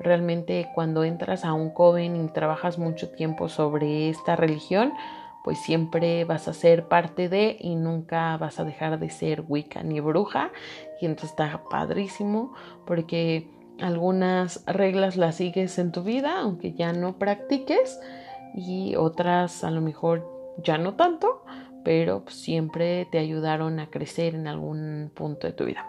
realmente 0.00 0.68
cuando 0.74 1.04
entras 1.04 1.44
a 1.44 1.52
un 1.52 1.70
coven 1.70 2.16
y 2.16 2.28
trabajas 2.30 2.76
mucho 2.76 3.10
tiempo 3.10 3.48
sobre 3.48 4.08
esta 4.08 4.34
religión, 4.34 4.92
pues 5.44 5.60
siempre 5.60 6.24
vas 6.24 6.48
a 6.48 6.52
ser 6.52 6.88
parte 6.88 7.28
de 7.28 7.56
y 7.60 7.76
nunca 7.76 8.36
vas 8.38 8.58
a 8.58 8.64
dejar 8.64 8.98
de 8.98 9.08
ser 9.08 9.44
Wicca 9.46 9.84
ni 9.84 10.00
bruja. 10.00 10.50
Y 11.00 11.06
entonces 11.06 11.30
está 11.30 11.62
padrísimo 11.70 12.54
porque 12.86 13.48
algunas 13.80 14.64
reglas 14.66 15.16
las 15.16 15.36
sigues 15.36 15.78
en 15.78 15.92
tu 15.92 16.02
vida, 16.02 16.40
aunque 16.40 16.72
ya 16.72 16.92
no 16.92 17.18
practiques, 17.18 18.00
y 18.52 18.96
otras 18.96 19.62
a 19.62 19.70
lo 19.70 19.80
mejor 19.80 20.28
ya 20.64 20.76
no 20.76 20.94
tanto, 20.94 21.44
pero 21.84 22.24
siempre 22.28 23.06
te 23.10 23.18
ayudaron 23.18 23.80
a 23.80 23.90
crecer 23.90 24.34
en 24.34 24.46
algún 24.46 25.10
punto 25.14 25.46
de 25.46 25.52
tu 25.52 25.64
vida. 25.64 25.86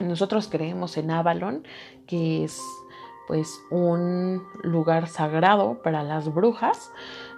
Nosotros 0.00 0.48
creemos 0.48 0.96
en 0.96 1.10
Avalon, 1.10 1.64
que 2.06 2.44
es 2.44 2.60
pues 3.26 3.60
un 3.70 4.42
lugar 4.62 5.08
sagrado 5.08 5.82
para 5.82 6.02
las 6.02 6.32
brujas 6.32 6.92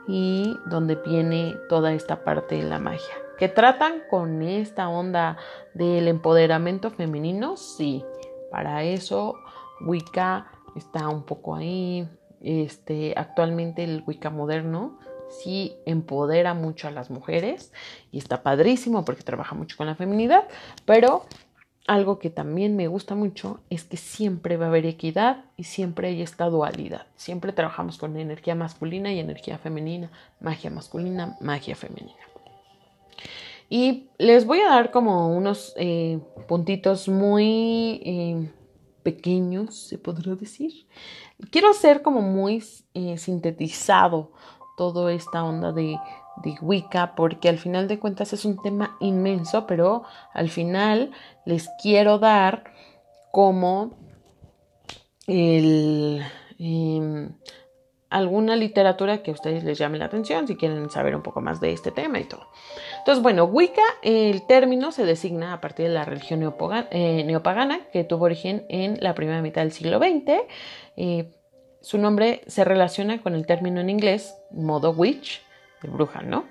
y 0.07 0.55
donde 0.66 0.97
viene 0.97 1.55
toda 1.69 1.93
esta 1.93 2.25
parte 2.25 2.57
de 2.57 2.64
la 2.64 2.79
magia. 2.79 3.14
¿Que 3.39 3.49
tratan 3.49 4.03
con 4.11 4.43
esta 4.43 4.89
onda 4.89 5.37
del 5.75 6.09
empoderamiento 6.09 6.91
femenino? 6.91 7.57
Sí, 7.57 8.05
para 8.51 8.83
eso 8.83 9.37
Wicca 9.81 10.51
está 10.75 11.09
un 11.09 11.23
poco 11.23 11.55
ahí. 11.55 12.09
Este, 12.41 13.14
actualmente 13.16 13.85
el 13.85 14.03
Wicca 14.07 14.31
moderno 14.31 14.99
sí 15.31 15.76
empodera 15.87 16.55
mucho 16.55 16.89
a 16.89 16.91
las 16.91 17.11
mujeres 17.11 17.72
y 18.12 18.18
está 18.18 18.43
padrísimo 18.43 19.05
porque 19.05 19.22
trabaja 19.22 19.55
mucho 19.55 19.76
con 19.76 19.87
la 19.87 19.95
feminidad, 19.95 20.49
pero 20.85 21.24
algo 21.89 22.18
que 22.18 22.29
también 22.29 22.76
me 22.76 22.87
gusta 22.87 23.14
mucho 23.14 23.61
es 23.70 23.85
que 23.85 23.97
siempre 23.97 24.59
va 24.59 24.66
a 24.66 24.68
haber 24.68 24.85
equidad 24.85 25.47
y 25.57 25.64
siempre 25.64 26.09
hay 26.09 26.20
esta 26.20 26.45
dualidad. 26.51 27.07
Siempre 27.16 27.53
trabajamos 27.53 27.97
con 27.97 28.16
energía 28.18 28.55
masculina 28.55 29.11
y 29.12 29.18
energía 29.18 29.57
femenina, 29.57 30.11
magia 30.39 30.70
masculina, 30.70 31.39
magia 31.41 31.74
femenina. 31.74 32.12
Y 33.70 34.11
les 34.18 34.47
voy 34.47 34.61
a 34.61 34.68
dar 34.68 34.91
como 34.91 35.35
unos 35.35 35.72
eh, 35.76 36.20
puntitos 36.47 37.09
muy 37.09 38.03
eh, 38.05 38.51
pequeños, 39.03 39.74
se 39.74 39.97
podría 39.97 40.35
decir. 40.35 40.87
Quiero 41.51 41.70
hacer 41.70 42.03
como 42.03 42.20
muy 42.20 42.62
eh, 42.93 43.16
sintetizado 43.16 44.33
toda 44.79 45.12
esta 45.12 45.45
onda 45.45 45.72
de, 45.72 45.99
Wicca, 46.62 47.16
porque 47.16 47.49
al 47.49 47.59
final 47.59 47.89
de 47.89 47.99
cuentas 47.99 48.33
es 48.33 48.45
un 48.45 48.62
tema 48.62 48.97
inmenso, 49.01 49.66
pero 49.66 50.05
al 50.33 50.49
final 50.49 51.11
les 51.45 51.68
quiero 51.83 52.20
dar 52.20 52.72
como 53.33 53.91
el, 55.26 56.22
em, 56.61 57.33
alguna 58.09 58.55
literatura 58.55 59.22
que 59.22 59.33
a 59.33 59.35
ustedes 59.35 59.64
les 59.64 59.79
llame 59.79 59.99
la 59.99 60.05
atención 60.05 60.47
si 60.47 60.57
quieren 60.57 60.89
saber 60.91 61.16
un 61.16 61.22
poco 61.22 61.41
más 61.41 61.61
de 61.61 61.72
este 61.72 61.91
tema 61.91 62.20
y 62.20 62.24
todo. 62.24 62.47
Entonces, 62.99 63.20
bueno, 63.20 63.45
Wicca, 63.45 63.83
el 64.03 64.47
término 64.47 64.93
se 64.93 65.05
designa 65.05 65.53
a 65.53 65.61
partir 65.61 65.89
de 65.89 65.95
la 65.95 66.05
religión 66.05 66.41
eh, 66.43 67.24
neopagana 67.24 67.81
que 67.93 68.05
tuvo 68.05 68.26
origen 68.26 68.64
en 68.68 68.97
la 69.01 69.14
primera 69.14 69.43
mitad 69.43 69.62
del 69.62 69.72
siglo 69.72 69.99
XX. 69.99 70.41
Su 71.81 71.99
nombre 71.99 72.43
se 72.47 72.64
relaciona 72.64 73.22
con 73.22 73.35
el 73.35 73.47
término 73.47 73.81
en 73.81 73.91
inglés 73.91 74.35
modo 74.51 74.91
witch, 74.91 75.43
de 75.83 75.89
bruja, 75.89 76.22
¿no? 76.22 76.45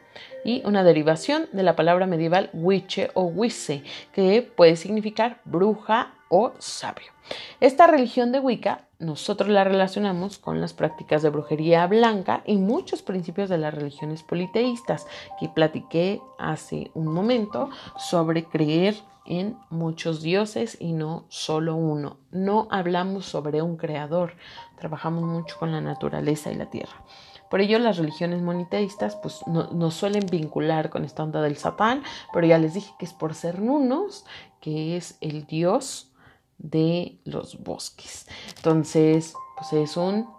Y 0.46 0.62
una 0.66 0.84
derivación 0.84 1.48
de 1.52 1.64
la 1.64 1.76
palabra 1.76 2.08
medieval 2.08 2.50
witche 2.54 3.12
o 3.14 3.24
wisse, 3.24 3.84
que 4.14 4.42
puede 4.42 4.76
significar 4.76 5.42
bruja 5.44 6.14
o 6.30 6.54
sabio. 6.60 7.12
Esta 7.60 7.88
religión 7.88 8.32
de 8.32 8.40
Wicca 8.40 8.88
nosotros 9.00 9.50
la 9.50 9.64
relacionamos 9.64 10.38
con 10.40 10.60
las 10.60 10.74
prácticas 10.74 11.22
de 11.22 11.30
brujería 11.30 11.86
blanca 11.88 12.42
y 12.46 12.58
muchos 12.58 13.02
principios 13.02 13.50
de 13.50 13.58
las 13.58 13.74
religiones 13.74 14.24
politeístas 14.24 15.08
que 15.40 15.50
platiqué 15.50 16.22
hace 16.40 16.90
un 16.94 17.08
momento 17.08 17.70
sobre 17.98 18.46
creer 18.46 18.96
en 19.28 19.58
muchos 19.70 20.22
dioses 20.22 20.78
y 20.80 20.94
no 20.94 21.26
solo 21.28 21.76
uno. 21.76 22.18
No 22.32 22.68
hablamos 22.72 23.26
sobre 23.26 23.62
un 23.62 23.76
creador, 23.78 24.34
trabajamos 24.78 25.24
mucho 25.24 25.58
con 25.58 25.72
la 25.72 25.82
naturaleza 25.82 26.52
y 26.52 26.56
la 26.56 26.70
tierra. 26.70 27.04
Por 27.50 27.62
ello 27.62 27.80
las 27.80 27.98
religiones 27.98 28.42
moniteístas 28.42 29.16
pues 29.16 29.46
nos 29.48 29.94
suelen 29.94 30.26
vincular 30.26 30.90
con 30.90 31.06
esta 31.06 31.24
onda 31.24 31.42
del 31.42 31.58
satán, 31.58 32.04
pero 32.34 32.46
ya 32.46 32.58
les 32.58 32.74
dije 32.74 32.94
que 33.00 33.06
es 33.06 33.14
por 33.14 33.36
ser 33.36 33.60
Nunos, 33.60 34.26
que 34.60 34.98
es 34.98 35.18
el 35.22 35.46
dios 35.46 36.12
de 36.58 37.20
los 37.24 37.64
bosques. 37.64 38.28
Entonces, 38.58 39.34
pues 39.56 39.74
es 39.74 39.98
un, 39.98 40.30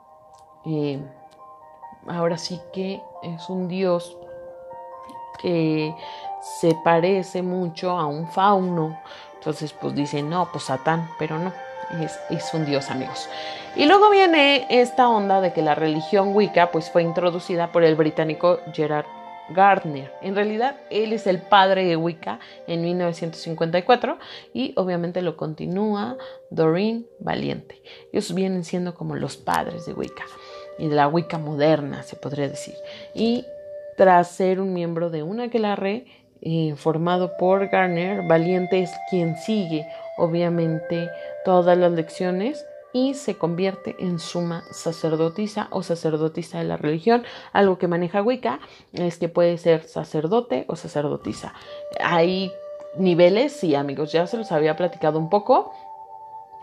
eh, 0.67 1.03
ahora 2.07 2.37
sí 2.37 2.61
que 2.73 3.01
es 3.23 3.49
un 3.49 3.69
dios 3.69 4.17
que 5.41 5.95
se 6.61 6.77
parece 6.85 7.43
mucho 7.43 7.93
a 7.93 8.07
un 8.07 8.29
fauno. 8.29 8.99
Entonces, 9.35 9.73
pues 9.73 9.95
dicen, 9.95 10.29
no, 10.29 10.51
pues 10.53 10.65
Satán, 10.65 11.09
pero 11.19 11.39
no, 11.39 11.53
es, 12.31 12.55
un 12.55 12.65
dios, 12.65 12.91
amigos. 12.91 13.29
Y 13.77 13.87
luego 13.87 14.11
viene 14.11 14.67
esta 14.71 15.09
onda 15.09 15.41
de 15.41 15.53
que 15.53 15.63
la 15.63 15.75
religión 15.75 16.35
Wicca 16.35 16.71
pues 16.71 16.91
fue 16.91 17.03
introducida 17.03 17.73
por 17.73 17.85
el 17.85 17.95
británico 17.95 18.61
Gerard 18.73 19.07
Gardner. 19.51 20.13
En 20.21 20.35
realidad, 20.35 20.77
él 20.91 21.13
es 21.13 21.27
el 21.27 21.39
padre 21.39 21.87
de 21.87 21.97
Wicca 21.97 22.39
en 22.67 22.83
1954 22.83 24.19
y 24.53 24.75
obviamente 24.77 25.23
lo 25.23 25.37
continúa 25.37 26.17
Doreen 26.51 27.07
Valiente. 27.19 27.83
Ellos 28.13 28.35
vienen 28.35 28.65
siendo 28.65 28.95
como 28.95 29.17
los 29.17 29.37
padres 29.37 29.87
de 29.87 29.95
Wicca 29.95 30.25
y 30.79 30.89
de 30.89 30.97
la 30.97 31.09
Wicca 31.09 31.39
moderna, 31.39 32.03
se 32.03 32.17
podría 32.17 32.49
decir. 32.49 32.75
Y 33.15 33.45
tras 33.97 34.29
ser 34.29 34.61
un 34.61 34.73
miembro 34.73 35.11
de 35.11 35.23
una 35.23 35.49
que 35.49 35.59
la 35.59 35.77
re, 35.77 36.07
eh, 36.41 36.75
formado 36.77 37.37
por 37.37 37.69
Gardner, 37.69 38.23
Valiente 38.29 38.81
es 38.81 38.93
quien 39.11 39.37
sigue, 39.37 39.85
obviamente, 40.19 41.09
todas 41.45 41.79
las 41.79 41.93
lecciones 41.93 42.67
y 42.93 43.15
se 43.15 43.37
convierte 43.37 43.97
en 43.99 44.19
suma 44.19 44.65
sacerdotisa 44.71 45.69
o 45.71 45.83
sacerdotisa 45.83 46.59
de 46.59 46.65
la 46.65 46.77
religión. 46.77 47.25
Algo 47.53 47.79
que 47.79 47.89
maneja 47.89 48.23
Wicca 48.23 48.61
es 48.93 49.19
que 49.19 49.29
puede 49.29 49.59
ser 49.59 49.85
sacerdote 49.85 50.65
o 50.69 50.77
sacerdotisa. 50.77 51.55
Hay 52.01 52.53
niveles, 52.97 53.53
sí 53.53 53.75
amigos, 53.75 54.13
ya 54.13 54.27
se 54.27 54.37
los 54.37 54.53
había 54.53 54.77
platicado 54.77 55.19
un 55.19 55.29
poco 55.29 55.73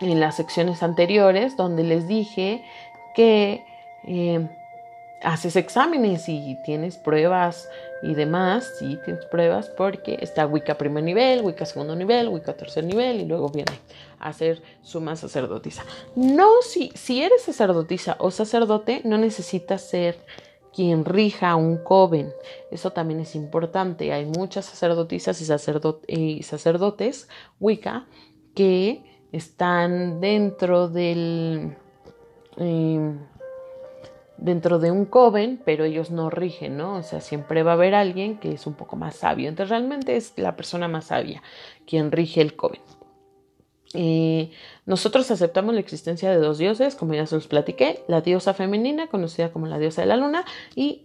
en 0.00 0.20
las 0.20 0.36
secciones 0.36 0.82
anteriores 0.82 1.56
donde 1.56 1.84
les 1.84 2.06
dije 2.06 2.64
que 3.14 3.64
eh, 4.04 4.48
haces 5.22 5.56
exámenes 5.56 6.28
y 6.28 6.56
tienes 6.64 6.96
pruebas 6.96 7.68
y 8.02 8.14
demás, 8.14 8.70
sí 8.78 8.98
tienes 9.04 9.24
pruebas 9.26 9.68
porque 9.70 10.18
está 10.20 10.46
Wicca 10.46 10.76
primer 10.76 11.02
nivel, 11.02 11.42
Wicca 11.42 11.64
segundo 11.64 11.96
nivel, 11.96 12.28
Wicca 12.28 12.56
tercer 12.56 12.84
nivel 12.84 13.20
y 13.20 13.24
luego 13.24 13.48
viene 13.48 13.72
a 14.18 14.32
ser 14.32 14.62
suma 14.82 15.16
sacerdotisa. 15.16 15.84
No, 16.14 16.62
si, 16.62 16.90
si 16.94 17.22
eres 17.22 17.42
sacerdotisa 17.42 18.16
o 18.18 18.30
sacerdote, 18.30 19.00
no 19.04 19.18
necesitas 19.18 19.82
ser 19.82 20.18
quien 20.74 21.06
rija 21.06 21.56
un 21.56 21.78
coven. 21.78 22.32
Eso 22.70 22.92
también 22.92 23.20
es 23.20 23.34
importante. 23.34 24.12
Hay 24.12 24.26
muchas 24.26 24.66
sacerdotisas 24.66 25.40
y, 26.06 26.42
sacerdotes 26.42 27.28
Wicca 27.58 28.06
que 28.54 29.02
están 29.32 30.20
dentro 30.20 30.88
del... 30.88 31.74
Em, 32.58 33.18
dentro 34.38 34.78
de 34.78 34.90
un 34.90 35.04
coven, 35.06 35.60
pero 35.64 35.84
ellos 35.84 36.10
no 36.10 36.30
rigen, 36.30 36.76
¿no? 36.76 36.96
O 36.96 37.02
sea, 37.02 37.20
siempre 37.20 37.62
va 37.62 37.72
a 37.72 37.74
haber 37.74 37.94
alguien 37.94 38.38
que 38.38 38.52
es 38.52 38.66
un 38.66 38.74
poco 38.74 38.96
más 38.96 39.16
sabio. 39.16 39.48
Entonces, 39.48 39.70
realmente 39.70 40.16
es 40.16 40.32
la 40.36 40.56
persona 40.56 40.88
más 40.88 41.06
sabia 41.06 41.42
quien 41.86 42.12
rige 42.12 42.40
el 42.40 42.56
coven. 42.56 42.80
Eh, 43.94 44.50
nosotros 44.84 45.30
aceptamos 45.30 45.74
la 45.74 45.80
existencia 45.80 46.30
de 46.30 46.36
dos 46.36 46.58
dioses, 46.58 46.94
como 46.94 47.14
ya 47.14 47.26
se 47.26 47.36
los 47.36 47.46
platiqué, 47.46 48.04
la 48.08 48.20
diosa 48.20 48.52
femenina, 48.52 49.06
conocida 49.06 49.52
como 49.52 49.66
la 49.66 49.78
diosa 49.78 50.02
de 50.02 50.08
la 50.08 50.16
luna, 50.16 50.44
y 50.74 51.04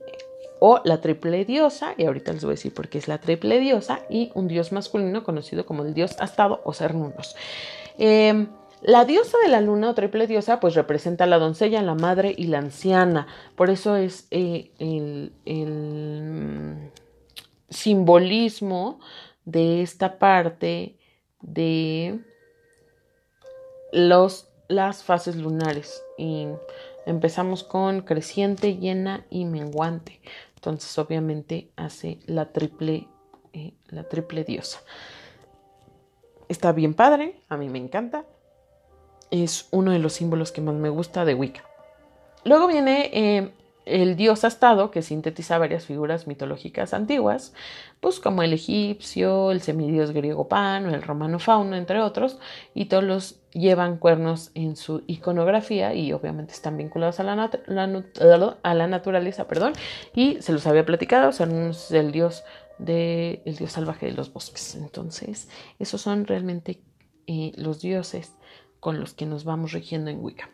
o 0.59 0.82
la 0.84 1.01
triple 1.01 1.45
diosa, 1.45 1.95
y 1.97 2.05
ahorita 2.05 2.34
les 2.34 2.43
voy 2.43 2.51
a 2.51 2.55
decir 2.55 2.73
por 2.73 2.89
qué 2.89 2.97
es 2.97 3.07
la 3.07 3.19
triple 3.19 3.59
diosa, 3.59 4.01
y 4.09 4.32
un 4.36 4.47
dios 4.47 4.71
masculino 4.71 5.23
conocido 5.23 5.65
como 5.65 5.84
el 5.84 5.93
dios 5.93 6.15
astado 6.19 6.61
o 6.65 6.73
Cernunos. 6.73 7.36
Eh, 7.97 8.47
la 8.82 9.05
diosa 9.05 9.38
de 9.43 9.49
la 9.49 9.61
luna 9.61 9.91
o 9.91 9.93
triple 9.93 10.25
diosa 10.25 10.59
pues 10.59 10.73
representa 10.73 11.25
a 11.25 11.27
la 11.27 11.38
doncella, 11.38 11.82
la 11.84 11.93
madre 11.93 12.34
y 12.36 12.47
la 12.47 12.57
anciana. 12.57 13.27
Por 13.55 13.69
eso 13.69 13.95
es 13.95 14.27
eh, 14.32 14.71
el, 14.79 15.34
mm, 15.45 16.89
simbolismo 17.69 18.99
de 19.45 19.84
esta 19.84 20.17
parte 20.17 20.97
de 21.41 22.19
los, 23.93 24.49
las 24.67 25.03
fases 25.03 25.36
lunares. 25.36 26.03
Y 26.17 26.47
empezamos 27.05 27.63
con 27.63 28.01
creciente, 28.01 28.77
llena 28.77 29.25
y 29.29 29.45
menguante. 29.45 30.21
Entonces 30.55 30.97
obviamente 30.97 31.71
hace 31.75 32.19
la 32.25 32.51
triple, 32.51 33.07
eh, 33.53 33.73
la 33.89 34.09
triple 34.09 34.43
diosa. 34.43 34.82
Está 36.49 36.71
bien 36.71 36.95
padre, 36.95 37.41
a 37.47 37.57
mí 37.57 37.69
me 37.69 37.77
encanta 37.77 38.25
es 39.32 39.67
uno 39.71 39.91
de 39.91 39.99
los 39.99 40.13
símbolos 40.13 40.51
que 40.51 40.61
más 40.61 40.75
me 40.75 40.89
gusta 40.89 41.25
de 41.25 41.34
Wicca. 41.34 41.63
Luego 42.43 42.67
viene 42.67 43.09
eh, 43.13 43.51
el 43.86 44.15
dios 44.15 44.43
astado, 44.43 44.91
que 44.91 45.01
sintetiza 45.01 45.57
varias 45.57 45.86
figuras 45.86 46.27
mitológicas 46.27 46.93
antiguas, 46.93 47.53
pues 47.99 48.19
como 48.19 48.43
el 48.43 48.53
egipcio, 48.53 49.51
el 49.51 49.61
semidios 49.61 50.11
griego 50.11 50.47
Pan 50.47 50.86
o 50.86 50.93
el 50.93 51.01
romano 51.01 51.39
Fauno, 51.39 51.75
entre 51.75 52.01
otros, 52.01 52.39
y 52.73 52.86
todos 52.86 53.03
los 53.03 53.39
llevan 53.51 53.97
cuernos 53.97 54.51
en 54.53 54.75
su 54.75 55.03
iconografía 55.07 55.93
y 55.93 56.13
obviamente 56.13 56.53
están 56.53 56.77
vinculados 56.77 57.19
a 57.19 57.23
la, 57.23 58.88
naturaleza, 58.88 59.47
perdón, 59.47 59.73
y 60.13 60.41
se 60.41 60.53
los 60.53 60.67
había 60.67 60.86
platicado, 60.86 61.32
son 61.32 61.71
el 61.91 62.11
dios 62.11 62.43
del 62.77 63.41
dios 63.43 63.71
salvaje 63.71 64.07
de 64.07 64.13
los 64.13 64.34
bosques. 64.34 64.75
Entonces, 64.75 65.49
esos 65.79 66.01
son 66.01 66.25
realmente 66.25 66.82
eh, 67.27 67.51
los 67.55 67.82
dioses 67.82 68.34
con 68.82 68.99
los 68.99 69.13
que 69.13 69.25
nos 69.25 69.45
vamos 69.45 69.71
rigiendo 69.71 70.11
en 70.11 70.21
Wicca. 70.21 70.49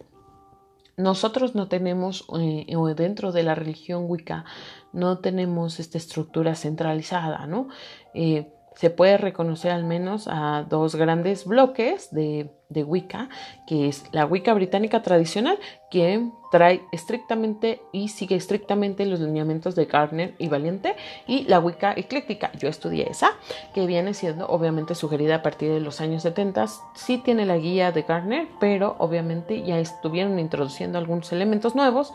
Nosotros 0.97 1.55
no 1.55 1.67
tenemos, 1.67 2.27
eh, 2.39 2.65
dentro 2.95 3.31
de 3.31 3.43
la 3.43 3.55
religión 3.55 4.05
Wicca, 4.07 4.45
no 4.93 5.19
tenemos 5.19 5.79
esta 5.79 5.97
estructura 5.97 6.53
centralizada, 6.55 7.47
¿no? 7.47 7.69
Eh, 8.13 8.51
se 8.77 8.91
puede 8.91 9.17
reconocer 9.17 9.71
al 9.71 9.83
menos 9.83 10.27
a 10.27 10.63
dos 10.69 10.95
grandes 10.95 11.45
bloques 11.45 12.13
de, 12.13 12.51
Wicca, 12.69 13.29
que 13.65 13.87
es 13.87 14.03
la 14.11 14.25
Wicca 14.25 14.53
británica 14.53 15.01
tradicional, 15.01 15.57
que 15.89 16.29
trae 16.51 16.81
estrictamente 16.91 17.81
y 17.91 18.09
sigue 18.09 18.35
estrictamente 18.35 19.05
los 19.07 19.19
lineamientos 19.19 19.73
de 19.73 19.85
Gardner 19.85 20.35
y 20.37 20.47
Valiente, 20.47 20.95
y 21.25 21.45
la 21.45 21.59
Wicca 21.59 21.93
ecléctica, 21.93 22.51
yo 22.59 22.69
estudié 22.69 23.09
esa, 23.09 23.31
que 23.73 23.87
viene 23.87 24.13
siendo 24.13 24.47
obviamente 24.47 24.93
sugerida 24.93 25.37
a 25.37 25.41
partir 25.41 25.71
de 25.71 25.79
los 25.79 25.99
años 25.99 26.21
70, 26.21 26.67
sí 26.93 27.17
tiene 27.17 27.47
la 27.47 27.57
guía 27.57 27.91
de 27.91 28.03
Gardner, 28.03 28.47
pero 28.59 28.95
obviamente 28.99 29.63
ya 29.63 29.79
estuvieron 29.79 30.37
introduciendo 30.37 30.99
algunos 30.99 31.31
elementos 31.31 31.73
nuevos, 31.73 32.13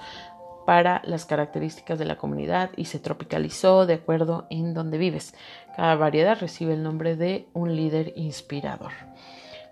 para 0.64 1.02
las 1.04 1.24
características 1.24 1.98
de 1.98 2.04
la 2.04 2.16
comunidad 2.16 2.70
y 2.76 2.86
se 2.86 2.98
tropicalizó 2.98 3.86
de 3.86 3.94
acuerdo 3.94 4.46
en 4.50 4.74
donde 4.74 4.98
vives. 4.98 5.34
Cada 5.76 5.96
variedad 5.96 6.38
recibe 6.38 6.74
el 6.74 6.82
nombre 6.82 7.16
de 7.16 7.48
un 7.54 7.74
líder 7.74 8.12
inspirador. 8.16 8.92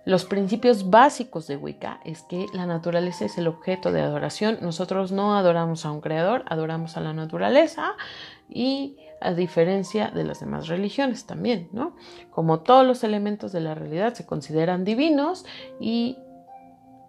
Los 0.06 0.24
principios 0.24 0.88
básicos 0.88 1.46
de 1.46 1.56
Wicca 1.56 2.00
es 2.04 2.22
que 2.22 2.46
la 2.54 2.64
naturaleza 2.64 3.26
es 3.26 3.36
el 3.36 3.46
objeto 3.46 3.92
de 3.92 4.00
adoración. 4.00 4.58
Nosotros 4.62 5.12
no 5.12 5.36
adoramos 5.36 5.84
a 5.84 5.92
un 5.92 6.00
creador, 6.00 6.42
adoramos 6.48 6.96
a 6.96 7.00
la 7.00 7.12
naturaleza 7.12 7.92
y 8.48 8.96
a 9.20 9.34
diferencia 9.34 10.10
de 10.10 10.24
las 10.24 10.40
demás 10.40 10.68
religiones 10.68 11.26
también, 11.26 11.68
¿no? 11.72 11.94
Como 12.30 12.60
todos 12.60 12.86
los 12.86 13.04
elementos 13.04 13.52
de 13.52 13.60
la 13.60 13.74
realidad 13.74 14.14
se 14.14 14.24
consideran 14.24 14.84
divinos 14.84 15.44
y 15.78 16.16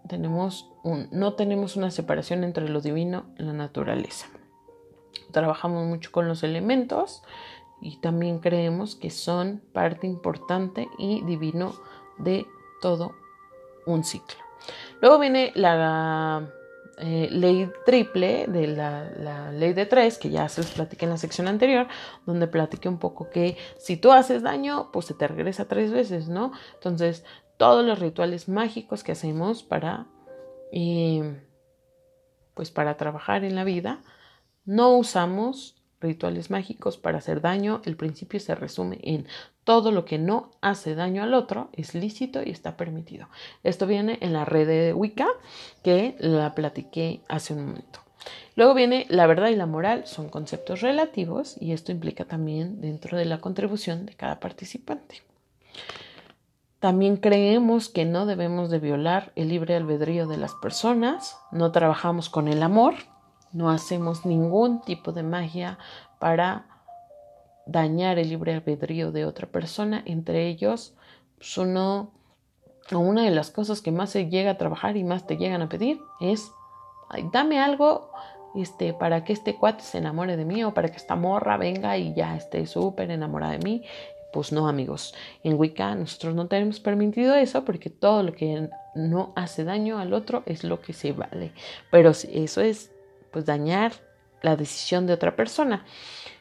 tenemos 0.10 0.70
no 0.84 1.34
tenemos 1.34 1.78
una 1.78 1.92
separación 1.92 2.44
entre 2.44 2.68
lo 2.68 2.82
divino 2.82 3.26
y 3.38 3.44
la 3.44 3.54
naturaleza. 3.54 4.28
Trabajamos 5.32 5.86
mucho 5.86 6.12
con 6.12 6.28
los 6.28 6.44
elementos 6.44 7.24
y 7.82 7.98
también 7.98 8.40
creemos 8.40 8.96
que 8.96 9.10
son 9.10 9.62
parte 9.74 10.08
importante 10.08 10.88
y 10.98 11.22
divino 11.24 11.74
de 12.18 12.46
todo 12.82 13.14
un 13.86 14.04
ciclo. 14.04 14.38
Luego 15.02 15.18
viene 15.20 15.52
la 15.56 16.48
eh, 16.98 17.30
ley 17.32 17.72
triple 17.86 18.46
de 18.48 18.68
la, 18.68 19.52
ley 19.52 19.74
de 19.74 19.88
tres, 19.88 20.20
que 20.20 20.30
ya 20.30 20.48
se 20.50 20.62
les 20.62 20.72
platiqué 20.72 21.06
en 21.06 21.12
la 21.12 21.18
sección 21.18 21.48
anterior, 21.48 21.88
donde 22.28 22.48
platiqué 22.48 22.88
un 22.88 23.00
poco 23.00 23.30
que 23.30 23.58
si 23.78 23.98
tú 23.98 24.12
haces 24.12 24.44
daño, 24.44 24.92
pues 24.94 25.08
se 25.08 25.16
te 25.16 25.28
regresa 25.28 25.68
tres 25.68 25.92
veces, 25.92 26.30
¿no? 26.30 26.52
Entonces, 26.76 27.26
todos 27.58 27.84
los 27.84 28.00
rituales 28.00 28.48
mágicos 28.48 29.04
que 29.04 29.14
hacemos 29.14 29.64
para 29.64 30.06
y 30.72 31.22
pues 32.54 32.70
para 32.70 32.98
trabajar 32.98 33.44
en 33.44 33.56
la 33.56 33.64
vida, 33.64 34.02
no 34.66 34.96
usamos 34.96 35.81
rituales 36.02 36.50
mágicos 36.50 36.98
para 36.98 37.20
hacer 37.20 37.42
daño. 37.42 37.82
El 37.86 37.96
principio 37.96 38.40
se 38.40 38.56
resume 38.56 39.00
en 39.04 39.28
todo 39.64 39.92
lo 39.92 40.06
que 40.06 40.18
no 40.18 40.52
hace 40.62 40.96
daño 40.96 41.24
al 41.24 41.34
otro 41.34 41.70
es 41.74 41.96
lícito 41.96 42.42
y 42.44 42.50
está 42.50 42.76
permitido. 42.76 43.30
Esto 43.64 43.88
viene 43.88 44.18
en 44.22 44.34
la 44.34 44.44
red 44.44 44.68
de 44.68 44.94
Wicca 44.94 45.28
que 45.84 46.16
la 46.20 46.56
platiqué 46.56 47.22
hace 47.30 47.54
un 47.54 47.68
momento. 47.68 48.00
Luego 48.56 48.74
viene 48.74 49.06
la 49.10 49.28
verdad 49.28 49.50
y 49.50 49.56
la 49.56 49.66
moral, 49.66 50.06
son 50.06 50.30
conceptos 50.30 50.82
relativos 50.82 51.56
y 51.60 51.72
esto 51.72 51.92
implica 51.92 52.26
también 52.26 52.82
dentro 52.82 53.18
de 53.18 53.26
la 53.26 53.40
contribución 53.40 54.06
de 54.06 54.14
cada 54.14 54.40
participante. 54.40 55.24
También 56.80 57.18
creemos 57.18 57.90
que 57.90 58.06
no 58.06 58.26
debemos 58.26 58.72
de 58.72 58.80
violar 58.80 59.32
el 59.36 59.50
libre 59.50 59.76
albedrío 59.76 60.28
de 60.28 60.38
las 60.38 60.56
personas, 60.56 61.38
no 61.52 61.72
trabajamos 61.72 62.30
con 62.30 62.48
el 62.48 62.64
amor, 62.64 62.96
no 63.54 63.70
hacemos 63.70 64.26
ningún 64.26 64.82
tipo 64.82 65.12
de 65.12 65.24
magia 65.24 65.78
para 66.20 66.66
dañar 67.66 68.20
el 68.20 68.30
libre 68.30 68.54
albedrío 68.54 69.12
de 69.12 69.26
otra 69.26 69.48
persona, 69.48 70.02
entre 70.06 70.48
ellos 70.48 70.94
pues 71.38 71.58
uno 71.58 72.12
una 72.92 73.24
de 73.24 73.32
las 73.32 73.52
cosas 73.52 73.82
que 73.82 73.92
más 73.92 74.10
se 74.10 74.30
llega 74.30 74.52
a 74.52 74.58
trabajar 74.58 74.98
y 74.98 75.04
más 75.04 75.26
te 75.26 75.38
llegan 75.38 75.62
a 75.62 75.70
pedir 75.70 76.00
es 76.20 76.52
dame 77.32 77.60
algo 77.60 78.12
este, 78.56 78.94
para 78.94 79.24
que 79.24 79.32
este 79.32 79.56
cuate 79.56 79.84
se 79.84 80.00
enamore 80.00 80.36
de 80.36 80.44
mí 80.44 80.64
o 80.64 80.74
para 80.74 80.90
que 80.90 80.98
esta 80.98 81.16
morra 81.16 81.56
venga 81.56 81.98
y 81.98 82.14
ya 82.14 82.36
esté 82.36 82.66
súper 82.66 83.12
enamorada 83.12 83.54
de 83.54 83.60
mí 83.60 83.84
pues 84.32 84.52
no, 84.52 84.68
amigos. 84.68 85.14
En 85.44 85.60
Wicca 85.60 85.94
nosotros 85.96 86.36
no 86.36 86.48
tenemos 86.48 86.80
permitido 86.80 87.36
eso 87.36 87.66
porque 87.66 87.90
todo 87.90 88.24
lo 88.24 88.34
que 88.34 88.70
no 88.96 89.34
hace 89.36 89.64
daño 89.64 90.00
al 90.00 90.14
otro 90.14 90.44
es 90.46 90.64
lo 90.64 90.82
que 90.82 90.94
se 90.94 91.12
vale. 91.12 91.52
Pero 91.92 92.12
eso 92.12 92.62
es 92.62 92.91
pues 93.32 93.46
dañar 93.46 93.94
la 94.42 94.56
decisión 94.56 95.08
de 95.08 95.14
otra 95.14 95.36
persona. 95.36 95.86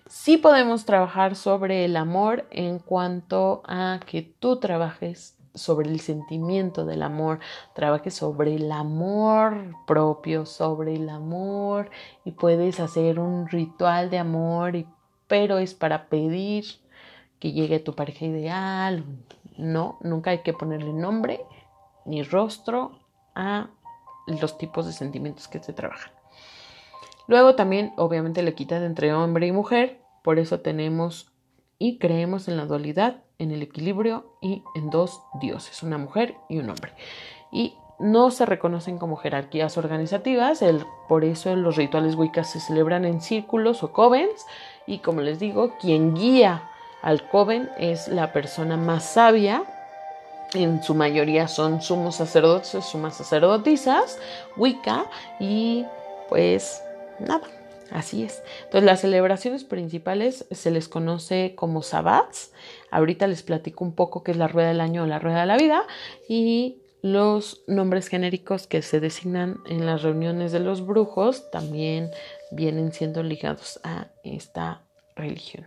Sí 0.06 0.38
podemos 0.38 0.84
trabajar 0.84 1.36
sobre 1.36 1.84
el 1.84 1.96
amor 1.96 2.46
en 2.50 2.78
cuanto 2.78 3.62
a 3.66 4.00
que 4.06 4.22
tú 4.22 4.58
trabajes 4.58 5.36
sobre 5.54 5.90
el 5.90 6.00
sentimiento 6.00 6.84
del 6.84 7.02
amor, 7.02 7.40
trabajes 7.74 8.14
sobre 8.14 8.54
el 8.54 8.70
amor 8.70 9.74
propio, 9.86 10.46
sobre 10.46 10.94
el 10.94 11.08
amor 11.08 11.90
y 12.24 12.32
puedes 12.32 12.80
hacer 12.80 13.18
un 13.18 13.48
ritual 13.48 14.10
de 14.10 14.18
amor, 14.18 14.84
pero 15.26 15.58
es 15.58 15.74
para 15.74 16.08
pedir 16.08 16.64
que 17.38 17.52
llegue 17.52 17.80
tu 17.80 17.94
pareja 17.94 18.26
ideal. 18.26 19.04
No, 19.56 19.98
nunca 20.00 20.30
hay 20.30 20.38
que 20.38 20.52
ponerle 20.52 20.92
nombre 20.92 21.44
ni 22.04 22.22
rostro 22.22 22.98
a 23.34 23.68
los 24.26 24.58
tipos 24.58 24.86
de 24.86 24.92
sentimientos 24.92 25.48
que 25.48 25.60
se 25.60 25.72
trabajan. 25.72 26.19
Luego 27.30 27.54
también, 27.54 27.92
obviamente, 27.96 28.42
le 28.42 28.54
quita 28.54 28.84
entre 28.84 29.14
hombre 29.14 29.46
y 29.46 29.52
mujer. 29.52 30.00
Por 30.24 30.40
eso 30.40 30.58
tenemos 30.58 31.30
y 31.78 31.98
creemos 31.98 32.48
en 32.48 32.56
la 32.56 32.66
dualidad, 32.66 33.22
en 33.38 33.52
el 33.52 33.62
equilibrio 33.62 34.36
y 34.42 34.64
en 34.74 34.90
dos 34.90 35.22
dioses, 35.40 35.84
una 35.84 35.96
mujer 35.96 36.34
y 36.48 36.58
un 36.58 36.68
hombre. 36.70 36.92
Y 37.52 37.74
no 38.00 38.32
se 38.32 38.46
reconocen 38.46 38.98
como 38.98 39.14
jerarquías 39.14 39.78
organizativas, 39.78 40.60
el, 40.60 40.84
por 41.08 41.24
eso 41.24 41.54
los 41.54 41.76
rituales 41.76 42.16
wiccas 42.16 42.50
se 42.50 42.58
celebran 42.58 43.04
en 43.04 43.20
círculos 43.20 43.84
o 43.84 43.92
covens 43.92 44.44
y 44.88 44.98
como 44.98 45.20
les 45.20 45.38
digo, 45.38 45.76
quien 45.80 46.16
guía 46.16 46.68
Alcoven 47.00 47.70
es 47.78 48.08
la 48.08 48.32
persona 48.32 48.76
más 48.76 49.04
sabia. 49.04 49.62
En 50.52 50.82
su 50.82 50.96
mayoría 50.96 51.46
son 51.46 51.80
sumos 51.80 52.16
sacerdotes, 52.16 52.84
sumas 52.84 53.14
sacerdotisas, 53.14 54.18
Wicca 54.56 55.04
y 55.38 55.86
pues 56.28 56.82
nada, 57.20 57.46
así 57.90 58.22
es. 58.22 58.42
Entonces 58.64 58.84
las 58.84 59.00
celebraciones 59.00 59.64
principales 59.64 60.46
se 60.50 60.70
les 60.70 60.88
conoce 60.88 61.54
como 61.56 61.82
sabbats. 61.82 62.52
Ahorita 62.90 63.26
les 63.26 63.42
platico 63.42 63.84
un 63.84 63.94
poco 63.94 64.22
qué 64.22 64.32
es 64.32 64.36
la 64.36 64.48
rueda 64.48 64.68
del 64.68 64.80
año 64.80 65.04
o 65.04 65.06
la 65.06 65.18
rueda 65.18 65.40
de 65.40 65.46
la 65.46 65.56
vida 65.56 65.82
y 66.28 66.82
los 67.02 67.62
nombres 67.66 68.08
genéricos 68.08 68.66
que 68.66 68.82
se 68.82 69.00
designan 69.00 69.58
en 69.66 69.86
las 69.86 70.02
reuniones 70.02 70.52
de 70.52 70.60
los 70.60 70.86
brujos 70.86 71.50
también 71.50 72.10
vienen 72.50 72.92
siendo 72.92 73.22
ligados 73.22 73.80
a 73.84 74.08
esta 74.22 74.82
religión. 75.16 75.66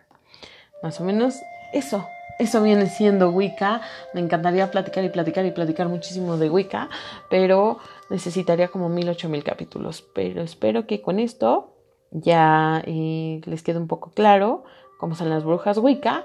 Más 0.84 0.99
o 0.99 1.04
menos 1.04 1.36
eso. 1.74 2.06
Eso 2.39 2.62
viene 2.62 2.88
siendo 2.88 3.30
Wicca. 3.30 3.82
Me 4.14 4.20
encantaría 4.20 4.70
platicar 4.70 5.04
y 5.04 5.10
platicar 5.10 5.45
y 5.45 5.51
platicar 5.51 5.88
muchísimo 5.88 6.38
de 6.38 6.49
Wicca, 6.49 6.89
pero 7.30 7.80
necesitaría 8.10 8.68
como 8.68 8.89
mil, 8.89 9.10
ocho 9.10 9.30
mil 9.30 9.43
capítulos. 9.43 10.04
Pero 10.14 10.41
espero 10.41 10.88
que 10.88 11.01
con 11.01 11.20
esto 11.20 11.74
ya 12.12 12.82
eh, 12.86 13.41
les 13.45 13.64
quede 13.64 13.80
un 13.80 13.88
poco 13.88 14.12
claro 14.12 14.64
cómo 14.99 15.16
son 15.16 15.30
las 15.30 15.43
brujas 15.43 15.78
Wicca. 15.78 16.24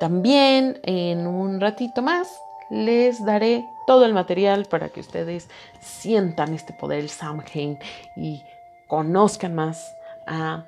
También 0.00 0.80
en 0.82 1.26
un 1.26 1.60
ratito 1.60 2.02
más 2.02 2.28
les 2.70 3.24
daré 3.24 3.64
todo 3.86 4.04
el 4.04 4.14
material 4.14 4.66
para 4.66 4.88
que 4.88 5.00
ustedes 5.00 5.48
sientan 5.80 6.52
este 6.52 6.72
poder, 6.72 7.08
Samhain, 7.08 7.78
y 8.16 8.42
conozcan 8.88 9.54
más 9.54 9.94
a 10.26 10.64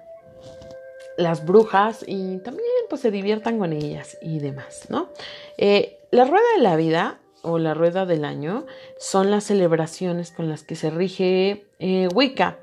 las 1.17 1.45
brujas 1.45 2.05
y 2.07 2.39
también 2.39 2.69
pues 2.89 3.01
se 3.01 3.11
diviertan 3.11 3.59
con 3.59 3.73
ellas 3.73 4.17
y 4.23 4.39
demás, 4.39 4.87
¿no? 4.89 5.09
Eh, 5.57 5.99
la 6.13 6.25
rueda 6.25 6.47
de 6.57 6.63
la 6.63 6.77
vida 6.77 7.19
o 7.43 7.59
la 7.59 7.75
rueda 7.75 8.07
del 8.07 8.25
año 8.25 8.67
son 8.99 9.31
las 9.31 9.45
celebraciones 9.45 10.33
con 10.33 10.49
las 10.49 10.63
que 10.63 10.77
se 10.77 10.91
rige 10.91 11.67
eh, 11.79 12.09
Wicca. 12.15 12.59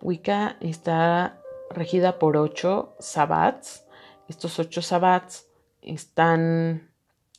Wicca 0.00 0.56
está 0.60 1.40
regida 1.70 2.18
por 2.18 2.36
ocho 2.36 2.94
sabbats. 2.98 3.84
Estos 4.28 4.58
ocho 4.58 4.82
sabbats 4.82 5.46
están 5.82 6.90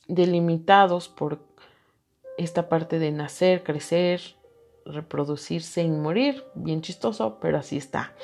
delimitados 0.08 1.08
por 1.08 1.40
esta 2.38 2.68
parte 2.68 2.98
de 2.98 3.12
nacer, 3.12 3.62
crecer, 3.62 4.20
reproducirse 4.84 5.82
y 5.82 5.88
morir. 5.88 6.44
Bien 6.54 6.82
chistoso, 6.82 7.38
pero 7.40 7.58
así 7.58 7.76
está. 7.76 8.14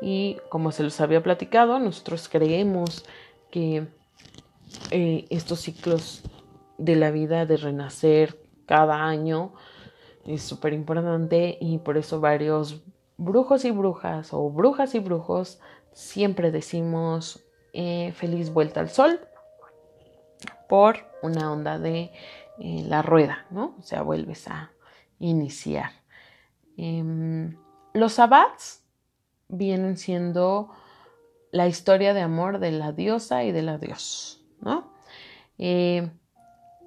Y 0.00 0.38
como 0.48 0.72
se 0.72 0.82
los 0.82 1.00
había 1.00 1.22
platicado, 1.22 1.78
nosotros 1.78 2.28
creemos 2.28 3.04
que 3.50 3.86
eh, 4.90 5.26
estos 5.30 5.60
ciclos 5.60 6.22
de 6.78 6.96
la 6.96 7.10
vida 7.10 7.46
de 7.46 7.56
renacer 7.56 8.38
cada 8.66 9.04
año 9.04 9.52
es 10.24 10.42
súper 10.42 10.72
importante 10.72 11.58
y 11.60 11.78
por 11.78 11.96
eso 11.96 12.20
varios 12.20 12.82
brujos 13.16 13.64
y 13.64 13.70
brujas 13.70 14.32
o 14.32 14.50
brujas 14.50 14.94
y 14.94 14.98
brujos 14.98 15.60
siempre 15.92 16.50
decimos 16.50 17.44
eh, 17.72 18.12
feliz 18.16 18.52
vuelta 18.52 18.80
al 18.80 18.88
sol 18.88 19.20
por 20.68 20.96
una 21.22 21.52
onda 21.52 21.78
de 21.78 22.12
eh, 22.58 22.84
la 22.86 23.02
rueda, 23.02 23.46
¿no? 23.50 23.74
O 23.78 23.82
sea, 23.82 24.02
vuelves 24.02 24.48
a 24.48 24.72
iniciar. 25.18 25.90
Em, 26.76 27.56
los 27.92 28.14
sabbats 28.14 28.84
vienen 29.48 29.96
siendo 29.96 30.70
la 31.52 31.68
historia 31.68 32.14
de 32.14 32.20
amor 32.20 32.58
de 32.58 32.72
la 32.72 32.92
diosa 32.92 33.44
y 33.44 33.52
de 33.52 33.62
la 33.62 33.78
dios, 33.78 34.44
¿no? 34.60 34.92
Eh, 35.58 36.10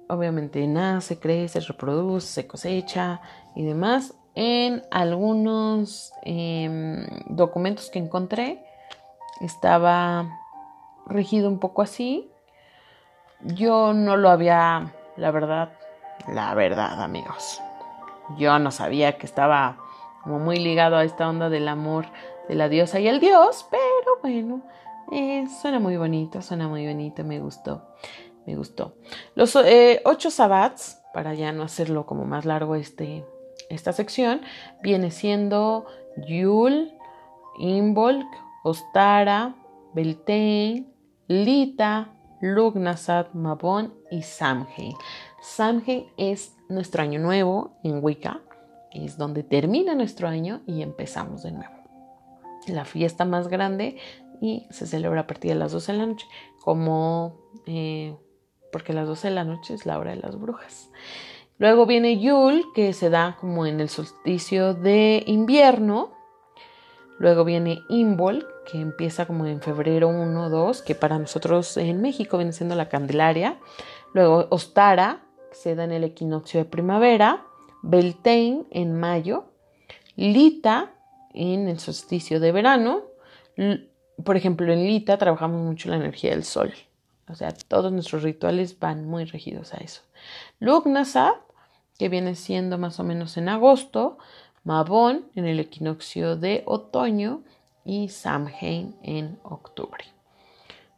obviamente 0.08 0.66
nace, 0.66 1.18
crece, 1.18 1.60
reproduce, 1.60 2.26
se 2.26 2.46
cosecha 2.46 3.20
y 3.54 3.64
demás. 3.64 4.14
En 4.34 4.82
algunos 4.90 6.12
em, 6.22 7.06
documentos 7.28 7.90
que 7.90 7.98
encontré 7.98 8.64
estaba 9.40 10.28
regido 11.06 11.48
un 11.48 11.58
poco 11.58 11.82
así. 11.82 12.30
Yo 13.40 13.92
no 13.92 14.16
lo 14.16 14.30
había, 14.30 14.92
la 15.16 15.30
verdad, 15.30 15.72
la 16.32 16.54
verdad 16.54 17.02
amigos. 17.02 17.60
Yo 18.36 18.58
no 18.58 18.70
sabía 18.70 19.16
que 19.18 19.26
estaba 19.26 19.78
como 20.22 20.38
muy 20.38 20.56
ligado 20.56 20.96
a 20.96 21.04
esta 21.04 21.28
onda 21.28 21.48
del 21.48 21.68
amor 21.68 22.06
de 22.48 22.54
la 22.54 22.68
diosa 22.68 23.00
y 23.00 23.08
el 23.08 23.20
dios, 23.20 23.66
pero 23.70 24.20
bueno, 24.22 24.62
eh, 25.12 25.46
suena 25.60 25.78
muy 25.78 25.96
bonito, 25.96 26.42
suena 26.42 26.68
muy 26.68 26.86
bonito, 26.86 27.24
me 27.24 27.40
gustó 27.40 27.82
me 28.48 28.56
gustó. 28.56 28.94
Los 29.34 29.54
eh, 29.56 30.00
ocho 30.06 30.30
sabbats, 30.30 31.02
para 31.12 31.34
ya 31.34 31.52
no 31.52 31.62
hacerlo 31.62 32.06
como 32.06 32.24
más 32.24 32.46
largo 32.46 32.76
este, 32.76 33.26
esta 33.68 33.92
sección, 33.92 34.40
viene 34.82 35.10
siendo 35.10 35.84
Yul, 36.26 36.92
Imbolc, 37.58 38.26
Ostara, 38.64 39.54
Beltane, 39.92 40.86
Lita, 41.26 42.14
Lugnasad, 42.40 43.26
Mabon 43.34 43.92
y 44.10 44.22
Samhain. 44.22 44.94
Samhain 45.42 46.06
es 46.16 46.56
nuestro 46.70 47.02
año 47.02 47.20
nuevo 47.20 47.78
en 47.84 48.02
Wicca, 48.02 48.40
es 48.92 49.18
donde 49.18 49.42
termina 49.42 49.94
nuestro 49.94 50.26
año 50.26 50.62
y 50.66 50.80
empezamos 50.80 51.42
de 51.42 51.52
nuevo. 51.52 51.74
La 52.66 52.86
fiesta 52.86 53.26
más 53.26 53.48
grande 53.48 53.98
y 54.40 54.66
se 54.70 54.86
celebra 54.86 55.22
a 55.22 55.26
partir 55.26 55.52
de 55.52 55.58
las 55.58 55.72
12 55.72 55.92
de 55.92 55.98
la 55.98 56.06
noche, 56.06 56.26
como 56.62 57.36
eh, 57.66 58.16
porque 58.72 58.92
las 58.92 59.06
12 59.06 59.28
de 59.28 59.34
la 59.34 59.44
noche 59.44 59.74
es 59.74 59.86
la 59.86 59.98
hora 59.98 60.12
de 60.12 60.18
las 60.18 60.38
brujas. 60.38 60.90
Luego 61.58 61.86
viene 61.86 62.20
Yule, 62.20 62.64
que 62.74 62.92
se 62.92 63.10
da 63.10 63.36
como 63.40 63.66
en 63.66 63.80
el 63.80 63.88
solsticio 63.88 64.74
de 64.74 65.24
invierno. 65.26 66.12
Luego 67.18 67.44
viene 67.44 67.80
Imbol, 67.88 68.46
que 68.70 68.80
empieza 68.80 69.26
como 69.26 69.44
en 69.46 69.60
febrero 69.60 70.08
1 70.08 70.44
o 70.44 70.50
2, 70.50 70.82
que 70.82 70.94
para 70.94 71.18
nosotros 71.18 71.76
en 71.76 72.00
México 72.00 72.36
viene 72.36 72.52
siendo 72.52 72.76
la 72.76 72.88
Candelaria. 72.88 73.58
Luego 74.14 74.46
Ostara, 74.50 75.24
que 75.50 75.56
se 75.56 75.74
da 75.74 75.82
en 75.82 75.92
el 75.92 76.04
equinoccio 76.04 76.60
de 76.60 76.64
primavera. 76.64 77.44
Beltane 77.82 78.64
en 78.70 78.98
mayo. 78.98 79.46
Lita 80.14 80.92
en 81.34 81.68
el 81.68 81.80
solsticio 81.80 82.38
de 82.38 82.52
verano. 82.52 83.02
Por 84.24 84.36
ejemplo, 84.36 84.72
en 84.72 84.84
Lita 84.84 85.18
trabajamos 85.18 85.60
mucho 85.60 85.88
la 85.90 85.96
energía 85.96 86.30
del 86.30 86.44
sol. 86.44 86.72
O 87.30 87.34
sea, 87.34 87.50
todos 87.52 87.92
nuestros 87.92 88.22
rituales 88.22 88.78
van 88.78 89.06
muy 89.06 89.24
regidos 89.24 89.74
a 89.74 89.78
eso. 89.78 90.02
Lugnasad, 90.60 91.34
que 91.98 92.08
viene 92.08 92.34
siendo 92.34 92.78
más 92.78 93.00
o 93.00 93.04
menos 93.04 93.36
en 93.36 93.48
agosto, 93.48 94.18
Mabón 94.64 95.26
en 95.34 95.46
el 95.46 95.60
equinoccio 95.60 96.36
de 96.36 96.62
otoño 96.66 97.42
y 97.84 98.08
Samhain 98.08 98.96
en 99.02 99.38
octubre. 99.42 100.04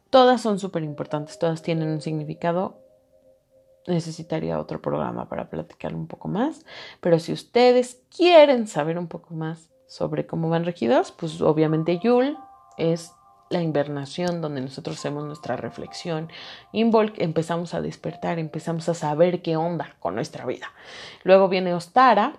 Todas 0.09 0.41
son 0.41 0.59
súper 0.59 0.83
importantes, 0.83 1.39
todas 1.39 1.61
tienen 1.61 1.87
un 1.87 2.01
significado. 2.01 2.79
Necesitaría 3.87 4.59
otro 4.59 4.81
programa 4.81 5.29
para 5.29 5.49
platicar 5.49 5.95
un 5.95 6.05
poco 6.05 6.27
más, 6.27 6.65
pero 6.99 7.17
si 7.17 7.31
ustedes 7.31 8.01
quieren 8.15 8.67
saber 8.67 8.99
un 8.99 9.07
poco 9.07 9.33
más 9.33 9.69
sobre 9.87 10.27
cómo 10.27 10.49
van 10.49 10.65
regidos, 10.65 11.11
pues 11.11 11.41
obviamente 11.41 11.97
Yul 11.97 12.37
es 12.77 13.13
la 13.51 13.61
invernación, 13.61 14.41
donde 14.41 14.61
nosotros 14.61 14.97
hacemos 14.97 15.25
nuestra 15.25 15.55
reflexión. 15.57 16.29
Empezamos 16.73 17.73
a 17.73 17.81
despertar, 17.81 18.39
empezamos 18.39 18.89
a 18.89 18.93
saber 18.93 19.41
qué 19.41 19.57
onda 19.57 19.95
con 19.99 20.15
nuestra 20.15 20.45
vida. 20.45 20.71
Luego 21.23 21.49
viene 21.49 21.73
Ostara, 21.73 22.33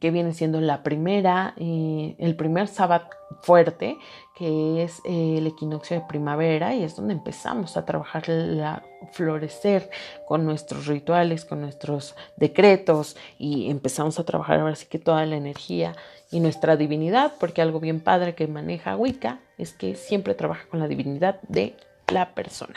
que 0.00 0.10
viene 0.10 0.34
siendo 0.34 0.60
la 0.60 0.82
primera, 0.82 1.54
eh, 1.56 2.14
el 2.18 2.36
primer 2.36 2.68
sábado 2.68 3.08
fuerte, 3.42 3.96
que 4.36 4.82
es 4.82 5.00
eh, 5.04 5.36
el 5.38 5.46
equinoccio 5.46 5.98
de 5.98 6.06
primavera, 6.06 6.74
y 6.74 6.84
es 6.84 6.96
donde 6.96 7.14
empezamos 7.14 7.76
a 7.76 7.84
trabajar 7.84 8.28
la 8.28 8.82
florecer 9.12 9.90
con 10.26 10.44
nuestros 10.44 10.86
rituales, 10.86 11.44
con 11.44 11.60
nuestros 11.60 12.16
decretos, 12.36 13.16
y 13.38 13.70
empezamos 13.70 14.18
a 14.18 14.24
trabajar 14.24 14.60
ahora 14.60 14.74
sí 14.74 14.86
que 14.86 14.98
toda 14.98 15.24
la 15.26 15.36
energía 15.36 15.94
y 16.34 16.40
nuestra 16.40 16.76
divinidad, 16.76 17.34
porque 17.38 17.62
algo 17.62 17.78
bien 17.78 18.00
padre 18.00 18.34
que 18.34 18.48
maneja 18.48 18.96
Wicca 18.96 19.38
es 19.56 19.72
que 19.72 19.94
siempre 19.94 20.34
trabaja 20.34 20.66
con 20.68 20.80
la 20.80 20.88
divinidad 20.88 21.40
de 21.42 21.76
la 22.08 22.34
persona. 22.34 22.74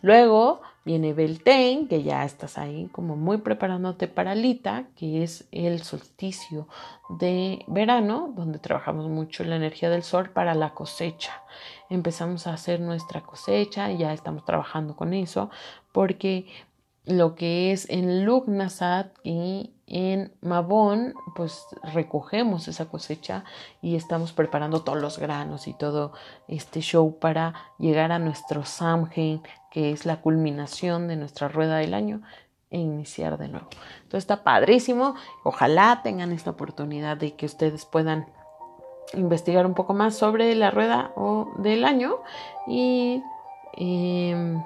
Luego 0.00 0.62
viene 0.82 1.12
Beltane, 1.12 1.86
que 1.86 2.02
ya 2.02 2.24
estás 2.24 2.56
ahí 2.56 2.88
como 2.90 3.14
muy 3.14 3.36
preparándote 3.36 4.08
para 4.08 4.34
Lita, 4.34 4.86
que 4.96 5.22
es 5.22 5.44
el 5.52 5.82
solsticio 5.82 6.66
de 7.10 7.62
verano, 7.68 8.32
donde 8.34 8.58
trabajamos 8.58 9.06
mucho 9.06 9.44
la 9.44 9.56
energía 9.56 9.90
del 9.90 10.02
sol 10.02 10.30
para 10.30 10.54
la 10.54 10.72
cosecha. 10.72 11.42
Empezamos 11.90 12.46
a 12.46 12.54
hacer 12.54 12.80
nuestra 12.80 13.20
cosecha, 13.20 13.92
ya 13.92 14.14
estamos 14.14 14.46
trabajando 14.46 14.96
con 14.96 15.12
eso, 15.12 15.50
porque 15.92 16.46
lo 17.04 17.34
que 17.34 17.72
es 17.72 17.90
en 17.90 18.24
Lugnasad 18.24 19.08
y 19.24 19.72
en 19.92 20.32
Mabón, 20.40 21.14
pues 21.36 21.66
recogemos 21.82 22.66
esa 22.66 22.86
cosecha 22.86 23.44
y 23.82 23.94
estamos 23.94 24.32
preparando 24.32 24.82
todos 24.82 24.98
los 24.98 25.18
granos 25.18 25.68
y 25.68 25.74
todo 25.74 26.12
este 26.48 26.80
show 26.80 27.18
para 27.18 27.54
llegar 27.78 28.10
a 28.10 28.18
nuestro 28.18 28.64
Samhain, 28.64 29.42
que 29.70 29.92
es 29.92 30.06
la 30.06 30.22
culminación 30.22 31.08
de 31.08 31.16
nuestra 31.16 31.48
rueda 31.48 31.76
del 31.76 31.92
año 31.92 32.22
e 32.70 32.78
iniciar 32.78 33.36
de 33.36 33.48
nuevo. 33.48 33.68
Entonces 33.96 34.22
está 34.24 34.42
padrísimo. 34.42 35.14
Ojalá 35.44 36.00
tengan 36.02 36.32
esta 36.32 36.52
oportunidad 36.52 37.18
de 37.18 37.34
que 37.34 37.44
ustedes 37.44 37.84
puedan 37.84 38.26
investigar 39.12 39.66
un 39.66 39.74
poco 39.74 39.92
más 39.92 40.16
sobre 40.16 40.54
la 40.54 40.70
rueda 40.70 41.12
o 41.16 41.52
del 41.58 41.84
año 41.84 42.14
y 42.66 43.22
em, 43.74 44.62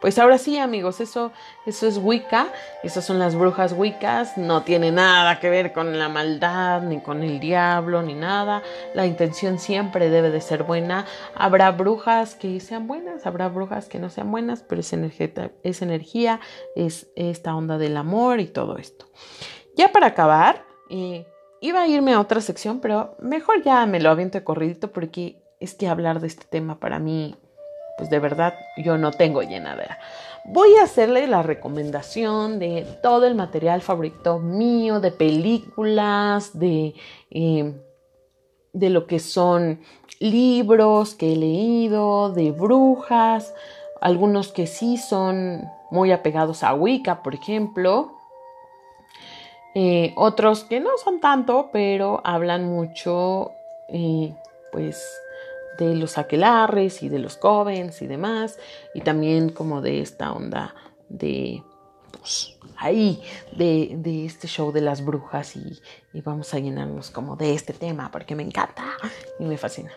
pues 0.00 0.18
ahora 0.18 0.38
sí, 0.38 0.58
amigos, 0.58 1.00
eso, 1.00 1.32
eso 1.66 1.86
es 1.88 1.98
Wicca, 1.98 2.48
esas 2.82 3.04
son 3.04 3.18
las 3.18 3.34
brujas 3.34 3.72
Wiccas, 3.72 4.38
no 4.38 4.62
tiene 4.62 4.92
nada 4.92 5.40
que 5.40 5.50
ver 5.50 5.72
con 5.72 5.98
la 5.98 6.08
maldad, 6.08 6.82
ni 6.82 7.00
con 7.00 7.22
el 7.22 7.40
diablo, 7.40 8.02
ni 8.02 8.14
nada. 8.14 8.62
La 8.94 9.06
intención 9.06 9.58
siempre 9.58 10.08
debe 10.08 10.30
de 10.30 10.40
ser 10.40 10.62
buena. 10.62 11.04
Habrá 11.34 11.72
brujas 11.72 12.36
que 12.36 12.60
sean 12.60 12.86
buenas, 12.86 13.26
habrá 13.26 13.48
brujas 13.48 13.88
que 13.88 13.98
no 13.98 14.08
sean 14.08 14.30
buenas, 14.30 14.62
pero 14.62 14.80
es 14.80 14.92
energía, 14.92 15.50
es, 15.64 15.82
energía, 15.82 16.40
es 16.76 17.08
esta 17.16 17.56
onda 17.56 17.76
del 17.76 17.96
amor 17.96 18.40
y 18.40 18.46
todo 18.46 18.78
esto. 18.78 19.06
Ya 19.76 19.90
para 19.90 20.08
acabar, 20.08 20.64
eh, 20.90 21.26
iba 21.60 21.82
a 21.82 21.88
irme 21.88 22.12
a 22.12 22.20
otra 22.20 22.40
sección, 22.40 22.80
pero 22.80 23.16
mejor 23.20 23.62
ya 23.62 23.84
me 23.86 24.00
lo 24.00 24.10
aviento 24.10 24.42
corridito 24.44 24.92
porque 24.92 25.42
es 25.60 25.74
que 25.74 25.88
hablar 25.88 26.20
de 26.20 26.28
este 26.28 26.44
tema 26.44 26.78
para 26.78 26.98
mí 27.00 27.36
pues 27.98 28.08
de 28.08 28.20
verdad 28.20 28.54
yo 28.76 28.96
no 28.96 29.10
tengo 29.10 29.42
llenadera. 29.42 29.98
Voy 30.44 30.76
a 30.76 30.84
hacerle 30.84 31.26
la 31.26 31.42
recomendación 31.42 32.58
de 32.58 32.86
todo 33.02 33.26
el 33.26 33.34
material 33.34 33.82
favorito 33.82 34.38
mío, 34.38 35.00
de 35.00 35.10
películas, 35.10 36.58
de, 36.58 36.94
eh, 37.30 37.74
de 38.72 38.90
lo 38.90 39.06
que 39.06 39.18
son 39.18 39.80
libros 40.20 41.14
que 41.14 41.34
he 41.34 41.36
leído, 41.36 42.32
de 42.32 42.52
brujas, 42.52 43.52
algunos 44.00 44.52
que 44.52 44.66
sí 44.66 44.96
son 44.96 45.68
muy 45.90 46.12
apegados 46.12 46.62
a 46.62 46.72
Wicca, 46.72 47.22
por 47.22 47.34
ejemplo. 47.34 48.14
Eh, 49.74 50.14
otros 50.16 50.64
que 50.64 50.80
no 50.80 50.90
son 51.02 51.20
tanto, 51.20 51.68
pero 51.72 52.20
hablan 52.24 52.64
mucho, 52.64 53.52
eh, 53.88 54.34
pues, 54.72 55.04
de 55.78 55.94
los 55.94 56.18
aquelarres 56.18 57.02
y 57.02 57.08
de 57.08 57.18
los 57.18 57.36
covens 57.36 58.02
y 58.02 58.06
demás, 58.06 58.58
y 58.94 59.00
también 59.00 59.48
como 59.50 59.80
de 59.80 60.00
esta 60.00 60.32
onda 60.32 60.74
de, 61.08 61.62
pues, 62.10 62.58
ahí, 62.76 63.22
de, 63.56 63.94
de 63.96 64.26
este 64.26 64.48
show 64.48 64.72
de 64.72 64.80
las 64.80 65.04
brujas 65.04 65.56
y, 65.56 65.78
y, 66.12 66.20
vamos 66.20 66.52
a 66.52 66.58
llenarnos 66.58 67.10
como 67.10 67.36
de 67.36 67.54
este 67.54 67.72
tema 67.72 68.10
porque 68.10 68.34
me 68.34 68.42
encanta 68.42 68.84
y 69.38 69.44
me 69.44 69.56
fascina. 69.56 69.92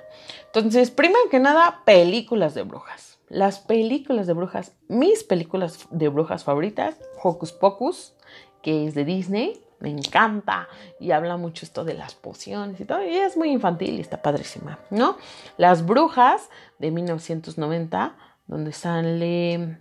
Entonces, 0.45 0.91
primero 0.91 1.29
que 1.29 1.39
nada, 1.39 1.81
películas 1.83 2.53
de 2.53 2.63
brujas. 2.63 3.19
las 3.27 3.59
películas 3.59 4.27
de 4.27 4.33
brujas, 4.33 4.73
mis 4.87 5.23
películas 5.23 5.87
de 5.89 6.09
brujas 6.09 6.43
favoritas, 6.43 6.97
Hocus 7.23 7.53
Pocus, 7.53 8.13
que 8.61 8.85
es 8.85 8.93
de 8.93 9.05
Disney, 9.05 9.61
me 9.81 9.89
encanta 9.89 10.67
y 10.99 11.11
habla 11.11 11.37
mucho 11.37 11.65
esto 11.65 11.83
de 11.83 11.93
las 11.93 12.15
pociones 12.15 12.79
y 12.79 12.85
todo, 12.85 13.03
y 13.03 13.15
es 13.15 13.35
muy 13.35 13.49
infantil 13.49 13.97
y 13.97 14.01
está 14.01 14.21
padrísima, 14.21 14.79
¿no? 14.89 15.17
Las 15.57 15.85
Brujas 15.85 16.49
de 16.79 16.91
1990, 16.91 18.15
donde 18.47 18.71
sale 18.71 19.79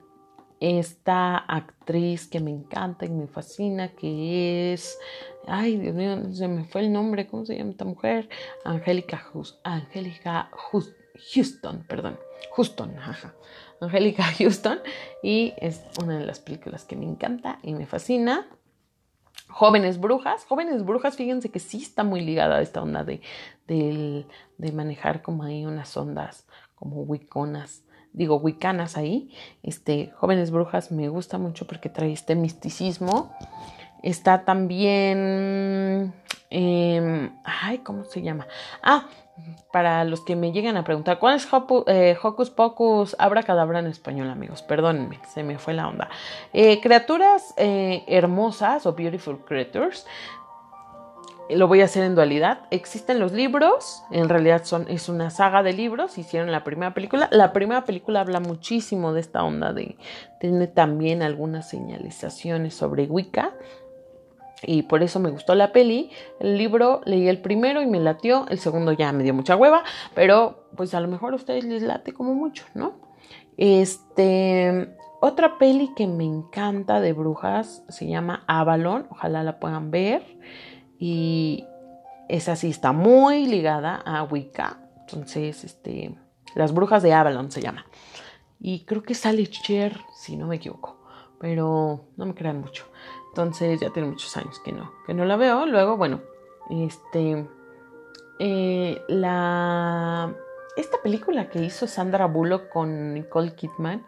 esta 0.60 1.38
actriz 1.38 2.28
que 2.28 2.40
me 2.40 2.50
encanta 2.50 3.06
y 3.06 3.10
me 3.10 3.26
fascina, 3.26 3.88
que 3.88 4.72
es, 4.72 4.98
ay 5.46 5.78
Dios 5.78 5.94
mío, 5.94 6.32
se 6.32 6.48
me 6.48 6.64
fue 6.64 6.82
el 6.82 6.92
nombre, 6.92 7.26
¿cómo 7.26 7.46
se 7.46 7.56
llama 7.56 7.70
esta 7.70 7.84
mujer? 7.84 8.28
Angélica 8.64 9.22
Angélica 9.64 10.50
Houston, 11.32 11.84
perdón, 11.88 12.18
Houston, 12.54 12.98
ajá. 12.98 13.34
Angélica 13.80 14.24
Houston 14.38 14.80
y 15.22 15.54
es 15.56 15.82
una 16.02 16.18
de 16.18 16.26
las 16.26 16.38
películas 16.38 16.84
que 16.84 16.96
me 16.96 17.06
encanta 17.06 17.58
y 17.62 17.72
me 17.72 17.86
fascina. 17.86 18.46
Jóvenes 19.50 20.00
Brujas. 20.00 20.44
Jóvenes 20.46 20.84
Brujas, 20.84 21.16
fíjense 21.16 21.50
que 21.50 21.58
sí 21.58 21.82
está 21.82 22.04
muy 22.04 22.20
ligada 22.20 22.56
a 22.56 22.62
esta 22.62 22.82
onda 22.82 23.04
de, 23.04 23.20
de, 23.66 24.72
manejar 24.72 25.22
como 25.22 25.44
ahí 25.44 25.66
unas 25.66 25.96
ondas 25.96 26.46
como 26.74 27.02
wiconas, 27.02 27.84
digo 28.12 28.36
wicanas 28.36 28.96
ahí. 28.96 29.34
Este, 29.62 30.12
Jóvenes 30.16 30.50
Brujas 30.50 30.90
me 30.90 31.08
gusta 31.08 31.38
mucho 31.38 31.66
porque 31.66 31.88
trae 31.88 32.12
este 32.12 32.34
misticismo. 32.34 33.34
Está 34.02 34.44
también, 34.44 36.14
em, 36.48 37.30
ay, 37.44 37.78
¿cómo 37.78 38.04
se 38.04 38.22
llama? 38.22 38.46
Ah, 38.82 39.08
para 39.72 40.04
los 40.04 40.20
que 40.22 40.36
me 40.36 40.52
llegan 40.52 40.76
a 40.76 40.84
preguntar, 40.84 41.18
¿cuál 41.18 41.36
es 41.36 41.48
eh, 41.86 42.16
Hocus 42.20 42.50
Pocus 42.50 43.14
Abracadabra 43.18 43.78
en 43.78 43.86
español, 43.86 44.30
amigos? 44.30 44.62
Perdónenme, 44.62 45.20
se 45.32 45.42
me 45.42 45.58
fue 45.58 45.74
la 45.74 45.88
onda. 45.88 46.08
Eh, 46.52 46.80
criaturas 46.80 47.54
eh, 47.56 48.04
hermosas 48.08 48.86
o 48.86 48.94
beautiful 48.94 49.38
creatures. 49.44 50.06
Lo 51.50 51.66
voy 51.66 51.80
a 51.80 51.86
hacer 51.86 52.04
en 52.04 52.14
dualidad. 52.14 52.60
Existen 52.70 53.18
los 53.18 53.32
libros, 53.32 54.04
en 54.12 54.28
realidad 54.28 54.64
son, 54.64 54.86
es 54.88 55.08
una 55.08 55.30
saga 55.30 55.64
de 55.64 55.72
libros, 55.72 56.16
hicieron 56.16 56.52
la 56.52 56.62
primera 56.62 56.94
película. 56.94 57.28
La 57.32 57.52
primera 57.52 57.84
película 57.84 58.20
habla 58.20 58.38
muchísimo 58.38 59.12
de 59.12 59.20
esta 59.20 59.42
onda 59.42 59.72
de, 59.72 59.96
tiene 60.38 60.68
también 60.68 61.22
algunas 61.22 61.68
señalizaciones 61.68 62.74
sobre 62.74 63.06
Wicca, 63.06 63.52
y 64.62 64.82
por 64.82 65.02
eso 65.02 65.20
me 65.20 65.30
gustó 65.30 65.54
la 65.54 65.72
peli. 65.72 66.10
El 66.38 66.58
libro 66.58 67.00
leí 67.04 67.28
el 67.28 67.40
primero 67.40 67.82
y 67.82 67.86
me 67.86 68.00
latió, 68.00 68.46
el 68.48 68.58
segundo 68.58 68.92
ya 68.92 69.12
me 69.12 69.22
dio 69.22 69.34
mucha 69.34 69.56
hueva, 69.56 69.82
pero 70.14 70.68
pues 70.76 70.94
a 70.94 71.00
lo 71.00 71.08
mejor 71.08 71.32
a 71.32 71.36
ustedes 71.36 71.64
les 71.64 71.82
late 71.82 72.12
como 72.12 72.34
mucho, 72.34 72.64
¿no? 72.74 73.00
Este, 73.56 74.96
otra 75.20 75.58
peli 75.58 75.92
que 75.94 76.06
me 76.06 76.24
encanta 76.24 77.00
de 77.00 77.12
brujas 77.12 77.84
se 77.88 78.06
llama 78.06 78.44
Avalon, 78.46 79.06
ojalá 79.10 79.42
la 79.42 79.58
puedan 79.58 79.90
ver. 79.90 80.22
Y 80.98 81.66
esa 82.28 82.56
sí 82.56 82.70
está 82.70 82.92
muy 82.92 83.46
ligada 83.46 83.96
a 83.96 84.22
Wicca. 84.22 84.78
Entonces, 85.00 85.64
este, 85.64 86.14
Las 86.54 86.72
Brujas 86.72 87.02
de 87.02 87.12
Avalon 87.12 87.50
se 87.50 87.60
llama. 87.60 87.86
Y 88.58 88.84
creo 88.84 89.02
que 89.02 89.14
sale 89.14 89.46
Cher, 89.46 89.98
si 90.14 90.36
no 90.36 90.46
me 90.46 90.56
equivoco. 90.56 91.00
Pero 91.38 92.08
no 92.16 92.26
me 92.26 92.34
crean 92.34 92.60
mucho. 92.60 92.89
Entonces 93.30 93.80
ya 93.80 93.90
tiene 93.90 94.08
muchos 94.08 94.36
años 94.36 94.58
que 94.60 94.72
no, 94.72 94.92
que 95.06 95.14
no 95.14 95.24
la 95.24 95.36
veo. 95.36 95.66
Luego, 95.66 95.96
bueno, 95.96 96.20
este, 96.68 97.46
eh, 98.38 99.02
la, 99.08 100.34
esta 100.76 101.00
película 101.02 101.48
que 101.48 101.62
hizo 101.62 101.86
Sandra 101.86 102.26
Bullock 102.26 102.68
con 102.68 103.14
Nicole 103.14 103.54
Kidman, 103.54 104.04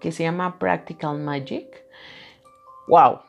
que 0.00 0.12
se 0.12 0.22
llama 0.22 0.58
Practical 0.58 1.18
Magic, 1.18 1.84
wow. 2.88 3.20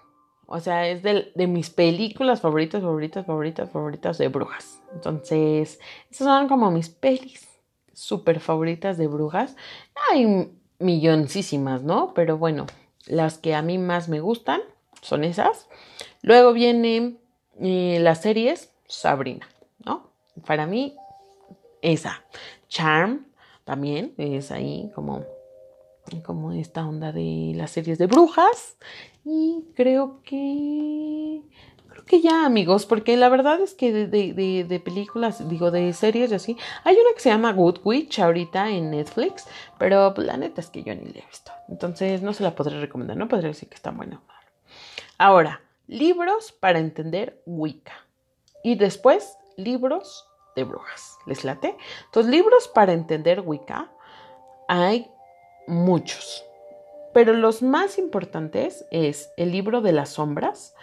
O 0.48 0.60
sea, 0.60 0.88
es 0.88 1.02
de, 1.02 1.32
de 1.34 1.48
mis 1.48 1.72
películas 1.72 2.42
favoritas, 2.42 2.84
favoritas, 2.84 3.26
favoritas, 3.26 3.72
favoritas 3.72 4.18
de 4.20 4.28
brujas. 4.28 4.80
Entonces, 4.94 5.80
esas 6.12 6.28
son 6.28 6.48
como 6.48 6.70
mis 6.70 6.90
pelis 6.90 7.48
súper 7.94 8.40
favoritas 8.40 8.98
de 8.98 9.08
brujas. 9.08 9.56
Hay 10.12 10.52
milloncísimas, 10.78 11.82
¿no? 11.82 12.14
Pero 12.14 12.38
bueno, 12.38 12.68
las 13.08 13.40
que 13.40 13.56
a 13.56 13.64
mí 13.64 13.80
más 13.80 14.08
me 14.08 14.20
gustan 14.20 14.62
son 15.06 15.24
esas. 15.24 15.68
Luego 16.22 16.54
vienen 16.54 17.20
eh, 17.60 18.00
las 18.02 18.22
series 18.22 18.72
Sabrina, 18.88 19.48
¿no? 19.86 20.10
Para 20.46 20.66
mí, 20.66 20.96
esa. 21.82 22.24
Charm 22.68 23.28
también 23.64 24.14
es 24.18 24.52
ahí 24.52 24.92
como, 24.94 25.24
como 26.26 26.52
esta 26.52 26.86
onda 26.88 27.12
de 27.12 27.54
las 27.56 27.72
series 27.72 27.98
de 27.98 28.08
brujas. 28.08 28.78
Y 29.24 29.64
creo 29.76 30.22
que 30.24 31.42
creo 31.88 32.06
que 32.06 32.22
ya, 32.22 32.46
amigos, 32.46 32.86
porque 32.86 33.16
la 33.16 33.30
verdad 33.30 33.62
es 33.62 33.74
que 33.74 33.92
de, 33.92 34.08
de, 34.08 34.80
películas, 34.80 35.48
digo, 35.48 35.72
de 35.72 35.94
series 35.94 36.32
y 36.32 36.36
así, 36.36 36.58
hay 36.84 36.96
una 36.96 37.14
que 37.16 37.22
se 37.22 37.30
llama 37.30 37.54
Good 37.54 37.80
Witch 37.84 38.20
ahorita 38.20 38.70
en 38.70 38.92
Netflix, 38.92 39.48
pero 39.80 40.14
la 40.18 40.36
neta 40.36 40.62
es 40.62 40.70
que 40.70 40.84
yo 40.84 40.94
ni 40.94 41.06
la 41.06 41.20
he 41.20 41.26
visto. 41.26 41.52
Entonces 41.70 42.22
no 42.22 42.34
se 42.34 42.44
la 42.44 42.54
podré 42.54 42.80
recomendar, 42.80 43.16
no 43.16 43.28
podré 43.28 43.48
decir 43.48 43.70
que 43.70 43.76
está 43.76 43.92
buena. 43.92 44.22
Ahora, 45.18 45.62
libros 45.88 46.52
para 46.52 46.80
entender 46.80 47.42
Wicca. 47.46 47.94
Y 48.64 48.76
después, 48.76 49.38
libros 49.56 50.28
de 50.56 50.64
brujas. 50.64 51.18
¿Les 51.26 51.44
late? 51.44 51.78
Entonces, 52.06 52.32
libros 52.32 52.68
para 52.68 52.94
entender 52.94 53.42
Wicca 53.42 53.92
hay 54.68 55.10
muchos. 55.68 56.44
Pero 57.14 57.34
los 57.34 57.62
más 57.62 57.98
importantes 57.98 58.86
es 58.92 59.30
el 59.38 59.52
libro 59.52 59.82
de 59.82 59.94
las 59.94 60.10
sombras. 60.10 60.76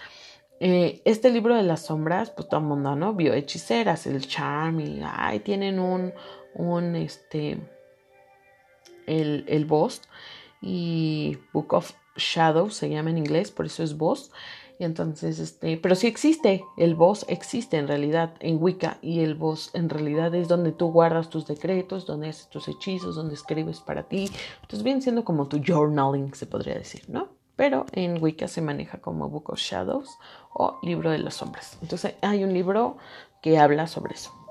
Eh, 0.60 1.02
este 1.04 1.30
libro 1.30 1.54
de 1.54 1.62
las 1.62 1.82
sombras, 1.82 2.30
pues 2.30 2.48
todo 2.48 2.60
mundo, 2.60 2.94
¿no? 2.94 3.14
Biohechiceras, 3.14 4.06
el 4.06 4.26
charm 4.26 4.80
y 4.80 5.02
ay, 5.04 5.40
tienen 5.40 5.78
un, 5.78 6.14
un, 6.54 6.96
este, 6.96 7.58
el, 9.06 9.44
el 9.48 9.64
boss 9.66 10.02
y 10.62 11.38
Book 11.52 11.74
of 11.74 11.92
Shadow 12.16 12.70
se 12.70 12.90
llama 12.90 13.10
en 13.10 13.18
inglés, 13.18 13.50
por 13.50 13.66
eso 13.66 13.82
es 13.82 13.96
voz. 13.96 14.30
Y 14.78 14.84
entonces, 14.84 15.38
este, 15.38 15.76
pero 15.76 15.94
sí 15.94 16.06
existe, 16.06 16.64
el 16.76 16.94
voz 16.94 17.24
existe 17.28 17.76
en 17.76 17.86
realidad 17.86 18.34
en 18.40 18.60
Wicca 18.60 18.98
y 19.00 19.20
el 19.20 19.34
voz 19.34 19.70
en 19.74 19.88
realidad 19.88 20.34
es 20.34 20.48
donde 20.48 20.72
tú 20.72 20.90
guardas 20.90 21.30
tus 21.30 21.46
decretos, 21.46 22.06
donde 22.06 22.30
haces 22.30 22.48
tus 22.48 22.66
hechizos, 22.68 23.14
donde 23.14 23.34
escribes 23.34 23.80
para 23.80 24.02
ti. 24.04 24.30
Entonces 24.62 24.82
viene 24.82 25.00
siendo 25.00 25.24
como 25.24 25.46
tu 25.46 25.62
journaling, 25.64 26.34
se 26.34 26.46
podría 26.46 26.74
decir, 26.74 27.04
¿no? 27.08 27.28
Pero 27.54 27.86
en 27.92 28.20
Wicca 28.22 28.48
se 28.48 28.62
maneja 28.62 28.98
como 28.98 29.28
Book 29.28 29.50
of 29.50 29.58
Shadows 29.58 30.18
o 30.52 30.80
Libro 30.82 31.10
de 31.10 31.18
las 31.18 31.34
Sombras. 31.34 31.78
Entonces 31.82 32.14
hay 32.22 32.42
un 32.42 32.52
libro 32.52 32.96
que 33.40 33.58
habla 33.58 33.86
sobre 33.86 34.14
eso. 34.14 34.41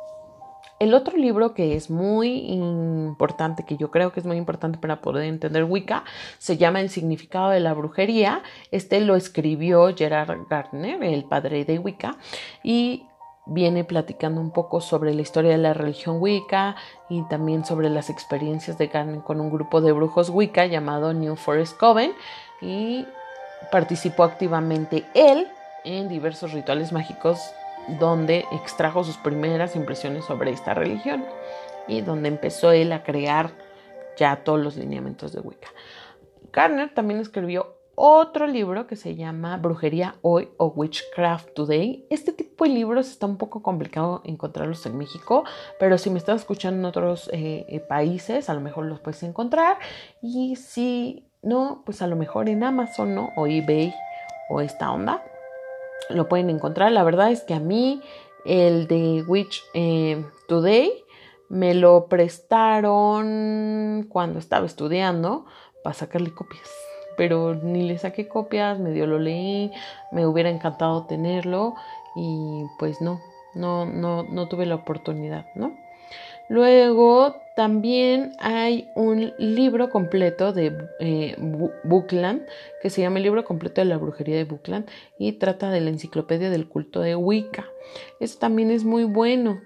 El 0.82 0.95
otro 0.95 1.15
libro 1.15 1.53
que 1.53 1.75
es 1.75 1.91
muy 1.91 2.39
importante, 2.51 3.65
que 3.65 3.77
yo 3.77 3.91
creo 3.91 4.11
que 4.11 4.19
es 4.19 4.25
muy 4.25 4.38
importante 4.38 4.79
para 4.79 4.99
poder 4.99 5.25
entender 5.25 5.63
Wicca, 5.63 6.03
se 6.39 6.57
llama 6.57 6.82
El 6.82 6.89
significado 6.89 7.51
de 7.51 7.59
la 7.59 7.75
brujería. 7.75 8.41
Este 8.71 8.99
lo 8.99 9.15
escribió 9.15 9.95
Gerard 9.95 10.47
Gardner, 10.49 11.03
el 11.03 11.25
padre 11.25 11.65
de 11.65 11.77
Wicca, 11.77 12.17
y 12.63 13.05
viene 13.45 13.84
platicando 13.84 14.41
un 14.41 14.49
poco 14.49 14.82
sobre 14.82 15.13
la 15.13 15.21
historia 15.21 15.51
de 15.51 15.59
la 15.59 15.75
religión 15.75 16.17
Wicca 16.19 16.75
y 17.09 17.21
también 17.27 17.63
sobre 17.63 17.91
las 17.91 18.09
experiencias 18.09 18.79
de 18.79 18.88
Gardner 18.88 19.21
con 19.21 19.39
un 19.39 19.51
grupo 19.51 19.82
de 19.82 19.91
brujos 19.91 20.32
Wicca 20.32 20.65
llamado 20.65 21.13
New 21.13 21.36
Forest 21.36 21.77
Coven 21.77 22.11
y 22.59 23.05
participó 23.71 24.23
activamente 24.23 25.05
él 25.13 25.47
en 25.84 26.09
diversos 26.09 26.53
rituales 26.53 26.91
mágicos 26.91 27.53
donde 27.99 28.45
extrajo 28.51 29.03
sus 29.03 29.17
primeras 29.17 29.75
impresiones 29.75 30.25
sobre 30.25 30.51
esta 30.51 30.73
religión 30.73 31.25
y 31.88 32.01
donde 32.01 32.29
empezó 32.29 32.71
él 32.71 32.91
a 32.91 33.03
crear 33.03 33.51
ya 34.17 34.43
todos 34.43 34.59
los 34.59 34.75
lineamientos 34.75 35.34
de 35.34 35.39
Wicca. 35.39 35.69
Garner 36.51 36.93
también 36.93 37.19
escribió 37.19 37.77
otro 37.95 38.47
libro 38.47 38.88
que 38.88 38.95
se 38.95 39.15
llama 39.15 39.57
Brujería 39.57 40.15
Hoy 40.21 40.49
o 40.57 40.67
Witchcraft 40.67 41.53
Today. 41.53 42.07
Este 42.09 42.32
tipo 42.32 42.65
de 42.65 42.71
libros 42.71 43.09
está 43.09 43.25
un 43.25 43.38
poco 43.38 43.61
complicado 43.61 44.21
encontrarlos 44.23 44.86
en 44.86 44.97
México, 44.97 45.43
pero 45.79 45.97
si 45.97 46.09
me 46.09 46.17
estás 46.17 46.41
escuchando 46.41 46.79
en 46.79 46.86
otros 46.86 47.29
eh, 47.34 47.65
eh, 47.67 47.79
países, 47.79 48.49
a 48.49 48.53
lo 48.53 48.61
mejor 48.61 48.86
los 48.86 48.99
puedes 48.99 49.21
encontrar. 49.23 49.77
Y 50.21 50.55
si 50.55 51.29
no, 51.41 51.84
pues 51.86 52.01
a 52.01 52.07
lo 52.07 52.15
mejor 52.15 52.49
en 52.49 52.63
Amazon 52.63 53.29
o 53.36 53.47
eBay 53.47 53.93
o 54.49 54.61
esta 54.61 54.91
onda 54.91 55.23
lo 56.10 56.28
pueden 56.28 56.49
encontrar. 56.49 56.91
La 56.91 57.04
verdad 57.04 57.32
es 57.32 57.41
que 57.41 57.54
a 57.54 57.60
mí 57.60 58.02
el 58.45 58.88
de 58.88 59.24
Witch 59.28 59.64
eh, 59.74 60.26
Today 60.47 60.91
me 61.49 61.74
lo 61.74 62.08
prestaron 62.08 64.08
cuando 64.10 64.39
estaba 64.39 64.66
estudiando 64.66 65.45
para 65.84 65.93
sacarle 65.93 66.34
copias. 66.34 66.70
Pero 67.18 67.56
ni 67.56 67.84
le 67.84 67.97
saqué 67.97 68.28
copias, 68.28 68.80
medio 68.80 69.06
lo 69.06 69.20
leí, 69.20 69.72
me 70.12 70.26
hubiera 70.26 70.49
encantado 70.49 71.06
tenerlo 71.06 71.76
y 72.16 72.66
pues 72.80 73.02
no, 73.02 73.20
no, 73.54 73.86
no, 73.86 74.24
no 74.24 74.47
tuve 74.47 74.66
la 74.66 74.76
oportunidad, 74.76 75.45
¿no? 75.56 75.76
Luego 76.52 77.38
también 77.56 78.34
hay 78.38 78.89
un 78.93 79.32
libro 79.38 79.89
completo 79.89 80.52
de 80.52 80.78
eh, 80.99 81.38
Buckland 81.86 82.45
que 82.82 82.89
se 82.89 82.99
llama 82.99 83.20
el 83.20 83.24
libro 83.24 83.45
completo 83.45 83.80
de 83.80 83.86
la 83.86 83.95
brujería 83.95 84.36
de 84.36 84.43
Buckland 84.43 84.86
y 85.18 85.32
trata 85.32 85.72
de 85.72 85.80
la 85.80 85.91
enciclopedia 85.91 86.49
del 86.49 86.68
culto 86.68 86.99
de 86.99 87.16
Wicca. 87.16 87.70
Eso 88.20 88.38
también 88.38 88.70
es 88.70 88.84
muy 88.84 89.06
bueno 89.06 89.62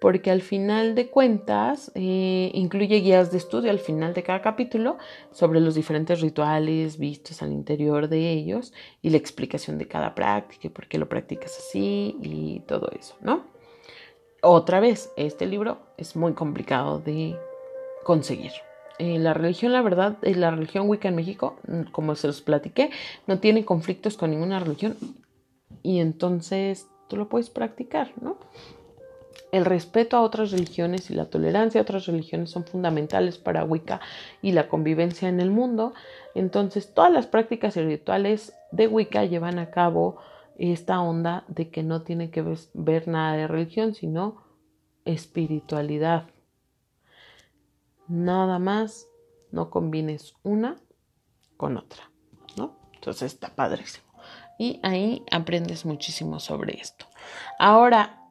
porque 0.00 0.30
al 0.30 0.42
final 0.42 0.94
de 0.94 1.10
cuentas 1.10 1.90
eh, 1.96 2.52
incluye 2.54 3.00
guías 3.00 3.32
de 3.32 3.38
estudio 3.38 3.72
al 3.72 3.80
final 3.80 4.14
de 4.14 4.22
cada 4.22 4.40
capítulo 4.40 4.96
sobre 5.32 5.58
los 5.58 5.74
diferentes 5.74 6.20
rituales 6.20 6.98
vistos 6.98 7.42
al 7.42 7.50
interior 7.50 8.08
de 8.08 8.30
ellos 8.30 8.72
y 9.02 9.10
la 9.10 9.16
explicación 9.16 9.76
de 9.76 9.88
cada 9.88 10.14
práctica 10.14 10.68
y 10.68 10.70
por 10.70 10.86
qué 10.86 10.98
lo 10.98 11.08
practicas 11.08 11.58
así 11.58 12.16
y 12.22 12.60
todo 12.60 12.92
eso, 12.96 13.16
¿no? 13.22 13.57
Otra 14.40 14.78
vez, 14.78 15.12
este 15.16 15.46
libro 15.46 15.78
es 15.96 16.14
muy 16.14 16.32
complicado 16.34 17.00
de 17.00 17.36
conseguir. 18.04 18.52
Eh, 19.00 19.18
la 19.18 19.34
religión, 19.34 19.72
la 19.72 19.82
verdad, 19.82 20.16
eh, 20.22 20.34
la 20.36 20.52
religión 20.52 20.88
Wicca 20.88 21.08
en 21.08 21.16
México, 21.16 21.56
mm, 21.66 21.90
como 21.90 22.14
se 22.14 22.28
los 22.28 22.40
platiqué, 22.40 22.90
no 23.26 23.40
tiene 23.40 23.64
conflictos 23.64 24.16
con 24.16 24.30
ninguna 24.30 24.60
religión 24.60 24.96
y 25.82 25.98
entonces 25.98 26.86
tú 27.08 27.16
lo 27.16 27.28
puedes 27.28 27.50
practicar, 27.50 28.12
¿no? 28.20 28.36
El 29.50 29.64
respeto 29.64 30.16
a 30.16 30.22
otras 30.22 30.52
religiones 30.52 31.10
y 31.10 31.14
la 31.14 31.24
tolerancia 31.24 31.80
a 31.80 31.82
otras 31.82 32.06
religiones 32.06 32.50
son 32.50 32.64
fundamentales 32.64 33.38
para 33.38 33.64
Wicca 33.64 34.00
y 34.40 34.52
la 34.52 34.68
convivencia 34.68 35.28
en 35.28 35.40
el 35.40 35.50
mundo. 35.50 35.94
Entonces, 36.34 36.92
todas 36.92 37.10
las 37.10 37.26
prácticas 37.26 37.76
y 37.76 37.82
rituales 37.82 38.52
de 38.72 38.86
Wicca 38.86 39.24
llevan 39.24 39.58
a 39.58 39.70
cabo 39.70 40.18
esta 40.58 41.00
onda 41.00 41.44
de 41.48 41.70
que 41.70 41.82
no 41.82 42.02
tiene 42.02 42.30
que 42.30 42.44
ver 42.74 43.08
nada 43.08 43.36
de 43.36 43.46
religión, 43.46 43.94
sino 43.94 44.42
espiritualidad. 45.04 46.26
Nada 48.08 48.58
más, 48.58 49.08
no 49.50 49.70
combines 49.70 50.34
una 50.42 50.76
con 51.56 51.76
otra, 51.76 52.10
¿no? 52.56 52.76
Entonces 52.94 53.32
está 53.32 53.54
padrísimo. 53.54 54.06
Y 54.58 54.80
ahí 54.82 55.24
aprendes 55.30 55.86
muchísimo 55.86 56.40
sobre 56.40 56.80
esto. 56.80 57.06
Ahora, 57.58 58.24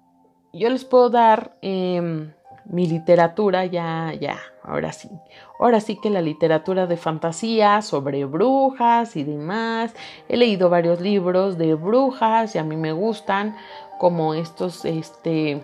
yo 0.51 0.69
les 0.69 0.83
puedo 0.83 1.09
dar 1.09 1.57
em, 1.61 2.33
mi 2.65 2.85
literatura 2.87 3.65
ya, 3.65 4.13
ya, 4.19 4.39
ahora 4.67 4.91
sí. 4.91 5.09
Ahora 5.59 5.79
sí 5.79 5.97
que 5.99 6.09
la 6.09 6.21
literatura 6.21 6.85
de 6.85 6.97
fantasía 6.97 7.81
sobre 7.81 8.25
brujas 8.25 9.15
y 9.15 9.23
demás. 9.23 9.95
He 10.27 10.37
leído 10.37 10.69
varios 10.69 11.01
libros 11.01 11.57
de 11.57 11.73
brujas 11.73 12.55
y 12.55 12.59
a 12.59 12.63
mí 12.63 12.75
me 12.75 12.91
gustan 12.91 13.55
como 13.97 14.33
estos, 14.33 14.85
este, 14.85 15.63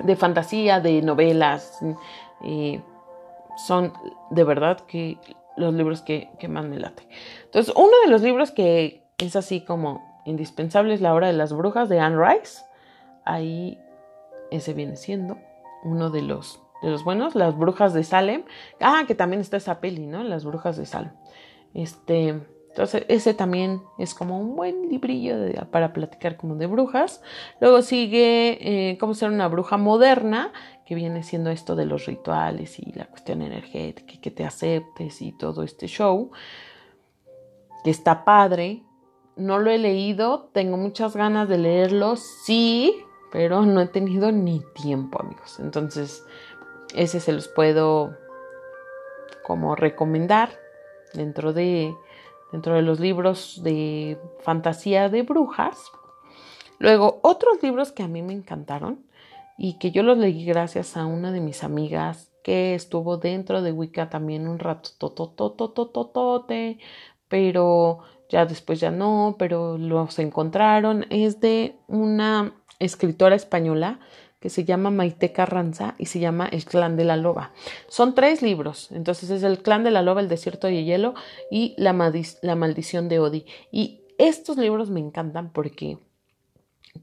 de 0.00 0.16
fantasía, 0.16 0.80
de 0.80 1.00
novelas. 1.02 1.78
son 3.56 3.92
de 4.30 4.44
verdad 4.44 4.80
que 4.80 5.18
los 5.56 5.74
libros 5.74 6.02
que, 6.02 6.30
que 6.38 6.48
más 6.48 6.64
me 6.64 6.78
late. 6.78 7.08
Entonces, 7.44 7.74
uno 7.74 7.92
de 8.04 8.10
los 8.10 8.22
libros 8.22 8.50
que 8.50 9.02
es 9.18 9.34
así 9.36 9.62
como 9.62 10.20
indispensable 10.24 10.94
es 10.94 11.00
La 11.00 11.14
Hora 11.14 11.26
de 11.28 11.32
las 11.32 11.52
Brujas 11.52 11.88
de 11.88 12.00
Anne 12.00 12.18
Rice. 12.22 12.62
Ahí 13.24 13.78
ese 14.50 14.74
viene 14.74 14.96
siendo 14.96 15.38
uno 15.84 16.10
de 16.10 16.22
los, 16.22 16.60
de 16.82 16.90
los 16.90 17.04
buenos, 17.04 17.34
Las 17.34 17.56
Brujas 17.56 17.92
de 17.94 18.04
Salem. 18.04 18.44
Ah, 18.80 19.04
que 19.06 19.14
también 19.14 19.40
está 19.40 19.56
esa 19.56 19.80
peli, 19.80 20.06
¿no? 20.06 20.22
Las 20.22 20.44
Brujas 20.44 20.76
de 20.76 20.86
Salem. 20.86 21.12
Este, 21.74 22.40
entonces, 22.68 23.04
ese 23.08 23.34
también 23.34 23.82
es 23.98 24.14
como 24.14 24.38
un 24.38 24.54
buen 24.54 24.88
librillo 24.88 25.34
para 25.70 25.92
platicar 25.92 26.36
como 26.36 26.54
de 26.54 26.66
brujas. 26.66 27.22
Luego 27.60 27.82
sigue 27.82 28.58
eh, 28.60 28.98
Cómo 28.98 29.14
ser 29.14 29.30
una 29.30 29.48
bruja 29.48 29.76
moderna, 29.76 30.52
que 30.86 30.94
viene 30.94 31.22
siendo 31.22 31.50
esto 31.50 31.76
de 31.76 31.86
los 31.86 32.06
rituales 32.06 32.78
y 32.78 32.92
la 32.92 33.06
cuestión 33.06 33.42
energética, 33.42 34.20
que 34.20 34.30
te 34.30 34.44
aceptes 34.44 35.20
y 35.20 35.32
todo 35.32 35.62
este 35.62 35.86
show, 35.86 36.30
que 37.84 37.90
está 37.90 38.24
padre. 38.24 38.84
No 39.36 39.58
lo 39.58 39.70
he 39.70 39.78
leído, 39.78 40.48
tengo 40.52 40.76
muchas 40.76 41.16
ganas 41.16 41.48
de 41.48 41.58
leerlo, 41.58 42.16
sí, 42.16 42.94
pero 43.30 43.66
no 43.66 43.80
he 43.80 43.88
tenido 43.88 44.32
ni 44.32 44.62
tiempo, 44.74 45.20
amigos. 45.20 45.58
Entonces, 45.60 46.24
ese 46.94 47.20
se 47.20 47.32
los 47.32 47.48
puedo 47.48 48.16
como 49.42 49.76
recomendar 49.76 50.50
dentro 51.14 51.52
de 51.52 51.94
dentro 52.52 52.74
de 52.74 52.82
los 52.82 53.00
libros 53.00 53.60
de 53.62 54.18
fantasía 54.40 55.08
de 55.08 55.22
brujas. 55.22 55.78
Luego, 56.78 57.20
otros 57.22 57.62
libros 57.62 57.92
que 57.92 58.02
a 58.02 58.08
mí 58.08 58.22
me 58.22 58.32
encantaron 58.32 59.04
y 59.56 59.78
que 59.78 59.90
yo 59.90 60.02
los 60.02 60.18
leí 60.18 60.44
gracias 60.44 60.96
a 60.96 61.06
una 61.06 61.32
de 61.32 61.40
mis 61.40 61.64
amigas 61.64 62.30
que 62.42 62.74
estuvo 62.74 63.16
dentro 63.16 63.60
de 63.60 63.72
Wicca 63.72 64.08
también 64.08 64.48
un 64.48 64.58
rato, 64.58 64.90
totototototote, 64.96 66.78
pero 67.28 67.98
ya 68.28 68.46
después 68.46 68.80
ya 68.80 68.90
no, 68.90 69.36
pero 69.38 69.76
los 69.76 70.18
encontraron. 70.18 71.04
Es 71.10 71.40
de 71.40 71.76
una 71.88 72.54
escritora 72.78 73.34
española 73.34 73.98
que 74.40 74.50
se 74.50 74.64
llama 74.64 74.90
Maite 74.90 75.32
Carranza 75.32 75.94
y 75.98 76.06
se 76.06 76.20
llama 76.20 76.46
El 76.46 76.64
clan 76.64 76.96
de 76.96 77.04
la 77.04 77.16
loba. 77.16 77.52
Son 77.88 78.14
tres 78.14 78.42
libros, 78.42 78.90
entonces 78.92 79.30
es 79.30 79.42
El 79.42 79.62
clan 79.62 79.84
de 79.84 79.90
la 79.90 80.02
loba, 80.02 80.20
El 80.20 80.28
desierto 80.28 80.66
de 80.66 80.84
hielo 80.84 81.14
y 81.50 81.74
La, 81.76 81.92
la 82.42 82.54
maldición 82.54 83.08
de 83.08 83.18
Odi. 83.18 83.46
Y 83.72 84.02
estos 84.18 84.56
libros 84.56 84.90
me 84.90 85.00
encantan 85.00 85.52
porque 85.52 85.98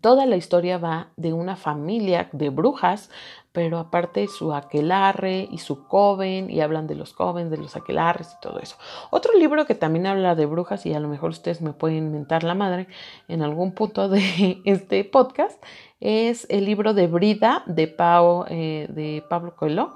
toda 0.02 0.26
la 0.26 0.38
historia 0.38 0.78
va 0.78 1.12
de 1.16 1.34
una 1.34 1.56
familia 1.56 2.30
de 2.32 2.50
brujas 2.50 3.10
pero 3.56 3.80
aparte 3.80 4.28
su 4.28 4.54
aquelarre 4.54 5.48
y 5.50 5.60
su 5.60 5.88
coven, 5.88 6.50
y 6.52 6.60
hablan 6.60 6.88
de 6.88 6.96
los 6.96 7.14
covens, 7.14 7.50
de 7.50 7.56
los 7.56 7.78
aquelarres 7.78 8.34
y 8.34 8.42
todo 8.42 8.60
eso. 8.60 8.76
Otro 9.12 9.32
libro 9.40 9.66
que 9.66 9.76
también 9.76 10.08
habla 10.08 10.36
de 10.36 10.46
brujas, 10.46 10.86
y 10.86 10.94
a 10.94 11.00
lo 11.00 11.08
mejor 11.08 11.30
ustedes 11.30 11.62
me 11.62 11.72
pueden 11.72 12.08
inventar 12.08 12.44
la 12.44 12.54
madre 12.54 12.88
en 13.30 13.42
algún 13.42 13.72
punto 13.72 14.10
de 14.10 14.62
este 14.66 15.06
podcast, 15.06 15.64
es 16.02 16.46
el 16.50 16.66
libro 16.66 16.94
de 16.94 17.08
Brida 17.08 17.64
de, 17.66 17.88
Pau, 17.88 18.44
eh, 18.50 18.88
de 18.90 19.24
Pablo 19.30 19.56
Coelho, 19.56 19.96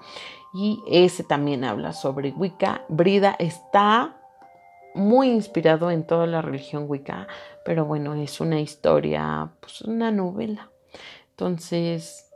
y 0.53 0.80
ese 0.89 1.26
también 1.26 1.66
habla 1.66 1.91
sobre 1.91 2.32
Wicca. 2.32 2.86
Brida 2.88 3.36
está 3.39 4.16
muy 4.95 5.32
inspirado 5.32 5.91
en 5.91 6.07
toda 6.07 6.28
la 6.28 6.41
religión 6.41 6.86
Wicca, 6.88 7.28
pero 7.66 7.84
bueno, 7.84 8.14
es 8.14 8.39
una 8.39 8.62
historia, 8.62 9.51
pues 9.60 9.82
una 9.82 10.12
novela. 10.12 10.72
Entonces, 11.32 12.28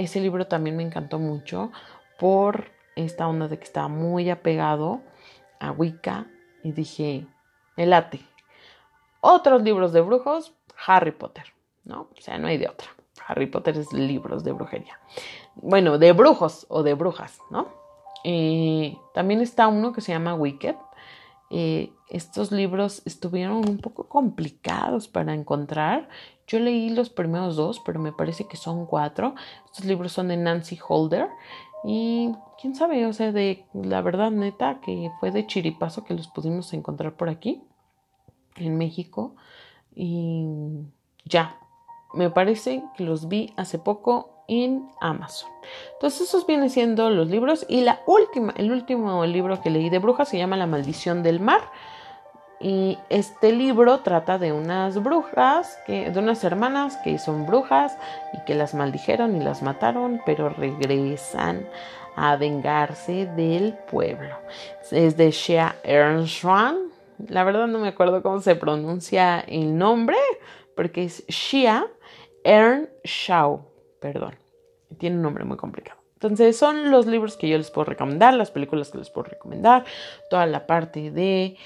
ese 0.00 0.20
libro 0.20 0.46
también 0.46 0.76
me 0.76 0.82
encantó 0.82 1.18
mucho 1.18 1.70
por 2.18 2.70
esta 2.96 3.28
onda 3.28 3.48
de 3.48 3.58
que 3.58 3.64
estaba 3.64 3.88
muy 3.88 4.30
apegado 4.30 5.02
a 5.58 5.72
Wicca 5.72 6.26
y 6.62 6.72
dije, 6.72 7.26
me 7.76 7.86
late. 7.86 8.20
Otros 9.20 9.62
libros 9.62 9.92
de 9.92 10.00
brujos, 10.00 10.54
Harry 10.86 11.12
Potter, 11.12 11.44
¿no? 11.84 12.08
O 12.16 12.20
sea, 12.20 12.38
no 12.38 12.48
hay 12.48 12.56
de 12.56 12.68
otra. 12.68 12.88
Harry 13.26 13.46
Potter 13.46 13.76
es 13.76 13.92
libros 13.92 14.42
de 14.42 14.52
brujería. 14.52 14.98
Bueno, 15.54 15.98
de 15.98 16.12
brujos 16.12 16.64
o 16.70 16.82
de 16.82 16.94
brujas, 16.94 17.38
¿no? 17.50 17.68
Eh, 18.24 18.96
también 19.12 19.42
está 19.42 19.68
uno 19.68 19.92
que 19.92 20.00
se 20.00 20.12
llama 20.12 20.34
Wicked. 20.34 20.76
Eh, 21.50 21.92
estos 22.08 22.52
libros 22.52 23.02
estuvieron 23.04 23.68
un 23.68 23.78
poco 23.78 24.08
complicados 24.08 25.08
para 25.08 25.34
encontrar. 25.34 26.08
Yo 26.50 26.58
leí 26.58 26.90
los 26.90 27.10
primeros 27.10 27.54
dos, 27.54 27.78
pero 27.78 28.00
me 28.00 28.10
parece 28.10 28.48
que 28.48 28.56
son 28.56 28.84
cuatro. 28.84 29.36
Estos 29.66 29.84
libros 29.84 30.10
son 30.10 30.26
de 30.26 30.36
Nancy 30.36 30.80
Holder. 30.86 31.28
Y 31.84 32.32
quién 32.60 32.74
sabe, 32.74 33.06
o 33.06 33.12
sea, 33.12 33.30
de 33.30 33.66
la 33.72 34.02
verdad 34.02 34.32
neta 34.32 34.80
que 34.80 35.12
fue 35.20 35.30
de 35.30 35.46
chiripazo 35.46 36.02
que 36.02 36.12
los 36.12 36.26
pudimos 36.26 36.72
encontrar 36.72 37.16
por 37.16 37.28
aquí, 37.28 37.62
en 38.56 38.76
México. 38.78 39.36
Y 39.94 40.44
ya, 41.24 41.60
me 42.14 42.30
parece 42.30 42.82
que 42.96 43.04
los 43.04 43.28
vi 43.28 43.52
hace 43.56 43.78
poco 43.78 44.42
en 44.48 44.88
Amazon. 45.00 45.50
Entonces 45.92 46.22
esos 46.22 46.48
vienen 46.48 46.68
siendo 46.68 47.10
los 47.10 47.28
libros 47.28 47.64
y 47.68 47.82
la 47.82 48.00
última, 48.08 48.52
el 48.56 48.72
último 48.72 49.24
libro 49.24 49.62
que 49.62 49.70
leí 49.70 49.88
de 49.88 50.00
brujas 50.00 50.28
se 50.28 50.38
llama 50.38 50.56
La 50.56 50.66
maldición 50.66 51.22
del 51.22 51.38
mar 51.38 51.60
y 52.60 52.98
este 53.08 53.52
libro 53.52 54.00
trata 54.00 54.38
de 54.38 54.52
unas 54.52 55.02
brujas, 55.02 55.78
que, 55.86 56.10
de 56.10 56.18
unas 56.18 56.44
hermanas 56.44 56.98
que 56.98 57.18
son 57.18 57.46
brujas 57.46 57.96
y 58.34 58.44
que 58.44 58.54
las 58.54 58.74
maldijeron 58.74 59.34
y 59.34 59.40
las 59.40 59.62
mataron, 59.62 60.20
pero 60.26 60.50
regresan 60.50 61.66
a 62.16 62.36
vengarse 62.36 63.24
del 63.34 63.72
pueblo. 63.90 64.36
Es 64.90 65.16
de 65.16 65.30
Shea 65.30 65.76
Ernstran. 65.84 66.76
La 67.28 67.44
verdad 67.44 67.66
no 67.66 67.78
me 67.78 67.88
acuerdo 67.88 68.22
cómo 68.22 68.40
se 68.40 68.56
pronuncia 68.56 69.40
el 69.40 69.78
nombre, 69.78 70.18
porque 70.76 71.04
es 71.04 71.26
Shea 71.28 71.86
Earnshaw. 72.44 73.64
Perdón, 74.00 74.34
tiene 74.98 75.16
un 75.16 75.22
nombre 75.22 75.44
muy 75.44 75.56
complicado. 75.56 75.98
Entonces 76.14 76.58
son 76.58 76.90
los 76.90 77.06
libros 77.06 77.38
que 77.38 77.48
yo 77.48 77.56
les 77.56 77.70
puedo 77.70 77.86
recomendar, 77.86 78.34
las 78.34 78.50
películas 78.50 78.90
que 78.90 78.98
les 78.98 79.08
puedo 79.08 79.30
recomendar, 79.30 79.86
toda 80.28 80.44
la 80.44 80.66
parte 80.66 81.10
de 81.10 81.56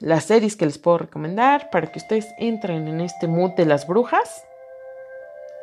las 0.00 0.24
series 0.24 0.56
que 0.56 0.66
les 0.66 0.78
puedo 0.78 0.98
recomendar 0.98 1.70
para 1.70 1.92
que 1.92 1.98
ustedes 1.98 2.26
entren 2.38 2.88
en 2.88 3.00
este 3.00 3.28
mood 3.28 3.52
de 3.52 3.66
las 3.66 3.86
brujas 3.86 4.44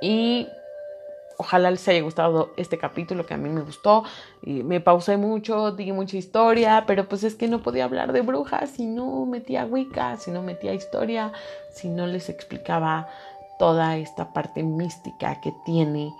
y 0.01 0.47
Ojalá 1.39 1.69
les 1.69 1.87
haya 1.87 2.01
gustado 2.01 2.51
este 2.57 2.79
capítulo 2.79 3.27
que 3.27 3.35
a 3.35 3.37
mí 3.37 3.47
me 3.47 3.61
gustó. 3.61 4.03
Y 4.41 4.63
me 4.63 4.81
pausé 4.81 5.17
mucho, 5.17 5.71
di 5.71 5.91
mucha 5.91 6.17
historia, 6.17 6.85
pero 6.87 7.07
pues 7.07 7.23
es 7.23 7.35
que 7.35 7.47
no 7.47 7.61
podía 7.61 7.85
hablar 7.85 8.11
de 8.11 8.21
brujas 8.21 8.71
si 8.71 8.87
no 8.87 9.25
metía 9.27 9.65
Wicca, 9.65 10.17
si 10.17 10.31
no 10.31 10.41
metía 10.41 10.73
historia, 10.73 11.31
si 11.69 11.89
no 11.89 12.07
les 12.07 12.29
explicaba 12.29 13.07
toda 13.59 13.97
esta 13.97 14.33
parte 14.33 14.63
mística 14.63 15.39
que 15.39 15.53
tiene 15.63 16.11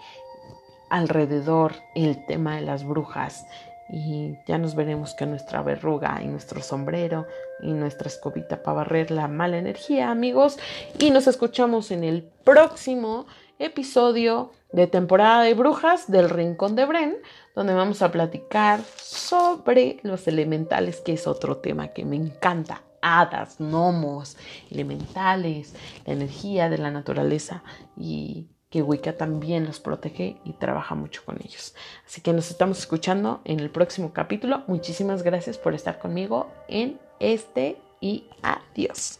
alrededor 0.90 1.74
el 1.96 2.24
tema 2.28 2.56
de 2.58 2.62
las 2.62 2.86
brujas. 2.86 3.48
Y 3.90 4.38
ya 4.46 4.60
nos 4.60 4.76
veremos 4.76 5.16
con 5.16 5.32
nuestra 5.32 5.64
verruga 5.64 6.20
y 6.22 6.28
nuestro 6.28 6.62
sombrero 6.62 7.26
y 7.62 7.72
nuestra 7.72 8.08
escobita 8.08 8.64
para 8.64 8.78
barrer 8.78 9.12
la 9.12 9.28
mala 9.28 9.58
energía, 9.58 10.12
amigos. 10.12 10.58
Y 11.00 11.12
nos 11.12 11.28
escuchamos 11.28 11.92
en 11.92 12.04
el 12.04 12.24
próximo 12.44 13.28
episodio 13.60 14.52
de 14.72 14.88
temporada 14.88 15.42
de 15.44 15.54
brujas 15.54 16.12
del 16.12 16.30
Rincón 16.30 16.76
de 16.76 16.86
Bren, 16.86 17.18
donde 17.56 17.74
vamos 17.74 18.02
a 18.02 18.12
platicar 18.12 18.82
sobre 18.96 20.00
los 20.04 20.28
elementales, 20.28 21.02
que 21.02 21.14
es 21.14 21.28
otro 21.28 21.58
tema 21.58 21.90
que 21.90 22.06
me 22.06 22.16
encanta. 22.16 22.84
Hadas, 23.02 23.60
gnomos, 23.60 24.38
elementales, 24.72 25.74
la 26.06 26.14
energía 26.14 26.68
de 26.68 26.80
la 26.80 26.92
naturaleza 26.92 27.64
y 27.96 28.48
que 28.70 28.82
Wicca 28.82 29.16
también 29.16 29.66
los 29.66 29.80
protege 29.80 30.38
y 30.44 30.54
trabaja 30.54 30.96
mucho 30.96 31.24
con 31.24 31.38
ellos. 31.42 31.74
Así 32.06 32.22
que 32.22 32.34
nos 32.34 32.52
estamos 32.52 32.80
escuchando 32.80 33.42
en 33.46 33.60
el 33.60 33.70
próximo 33.70 34.12
capítulo. 34.14 34.64
Muchísimas 34.68 35.24
gracias 35.24 35.58
por 35.58 35.74
estar 35.74 36.00
conmigo 36.00 36.50
en 36.68 37.00
este 37.20 37.78
y 38.00 38.26
adiós. 38.42 39.20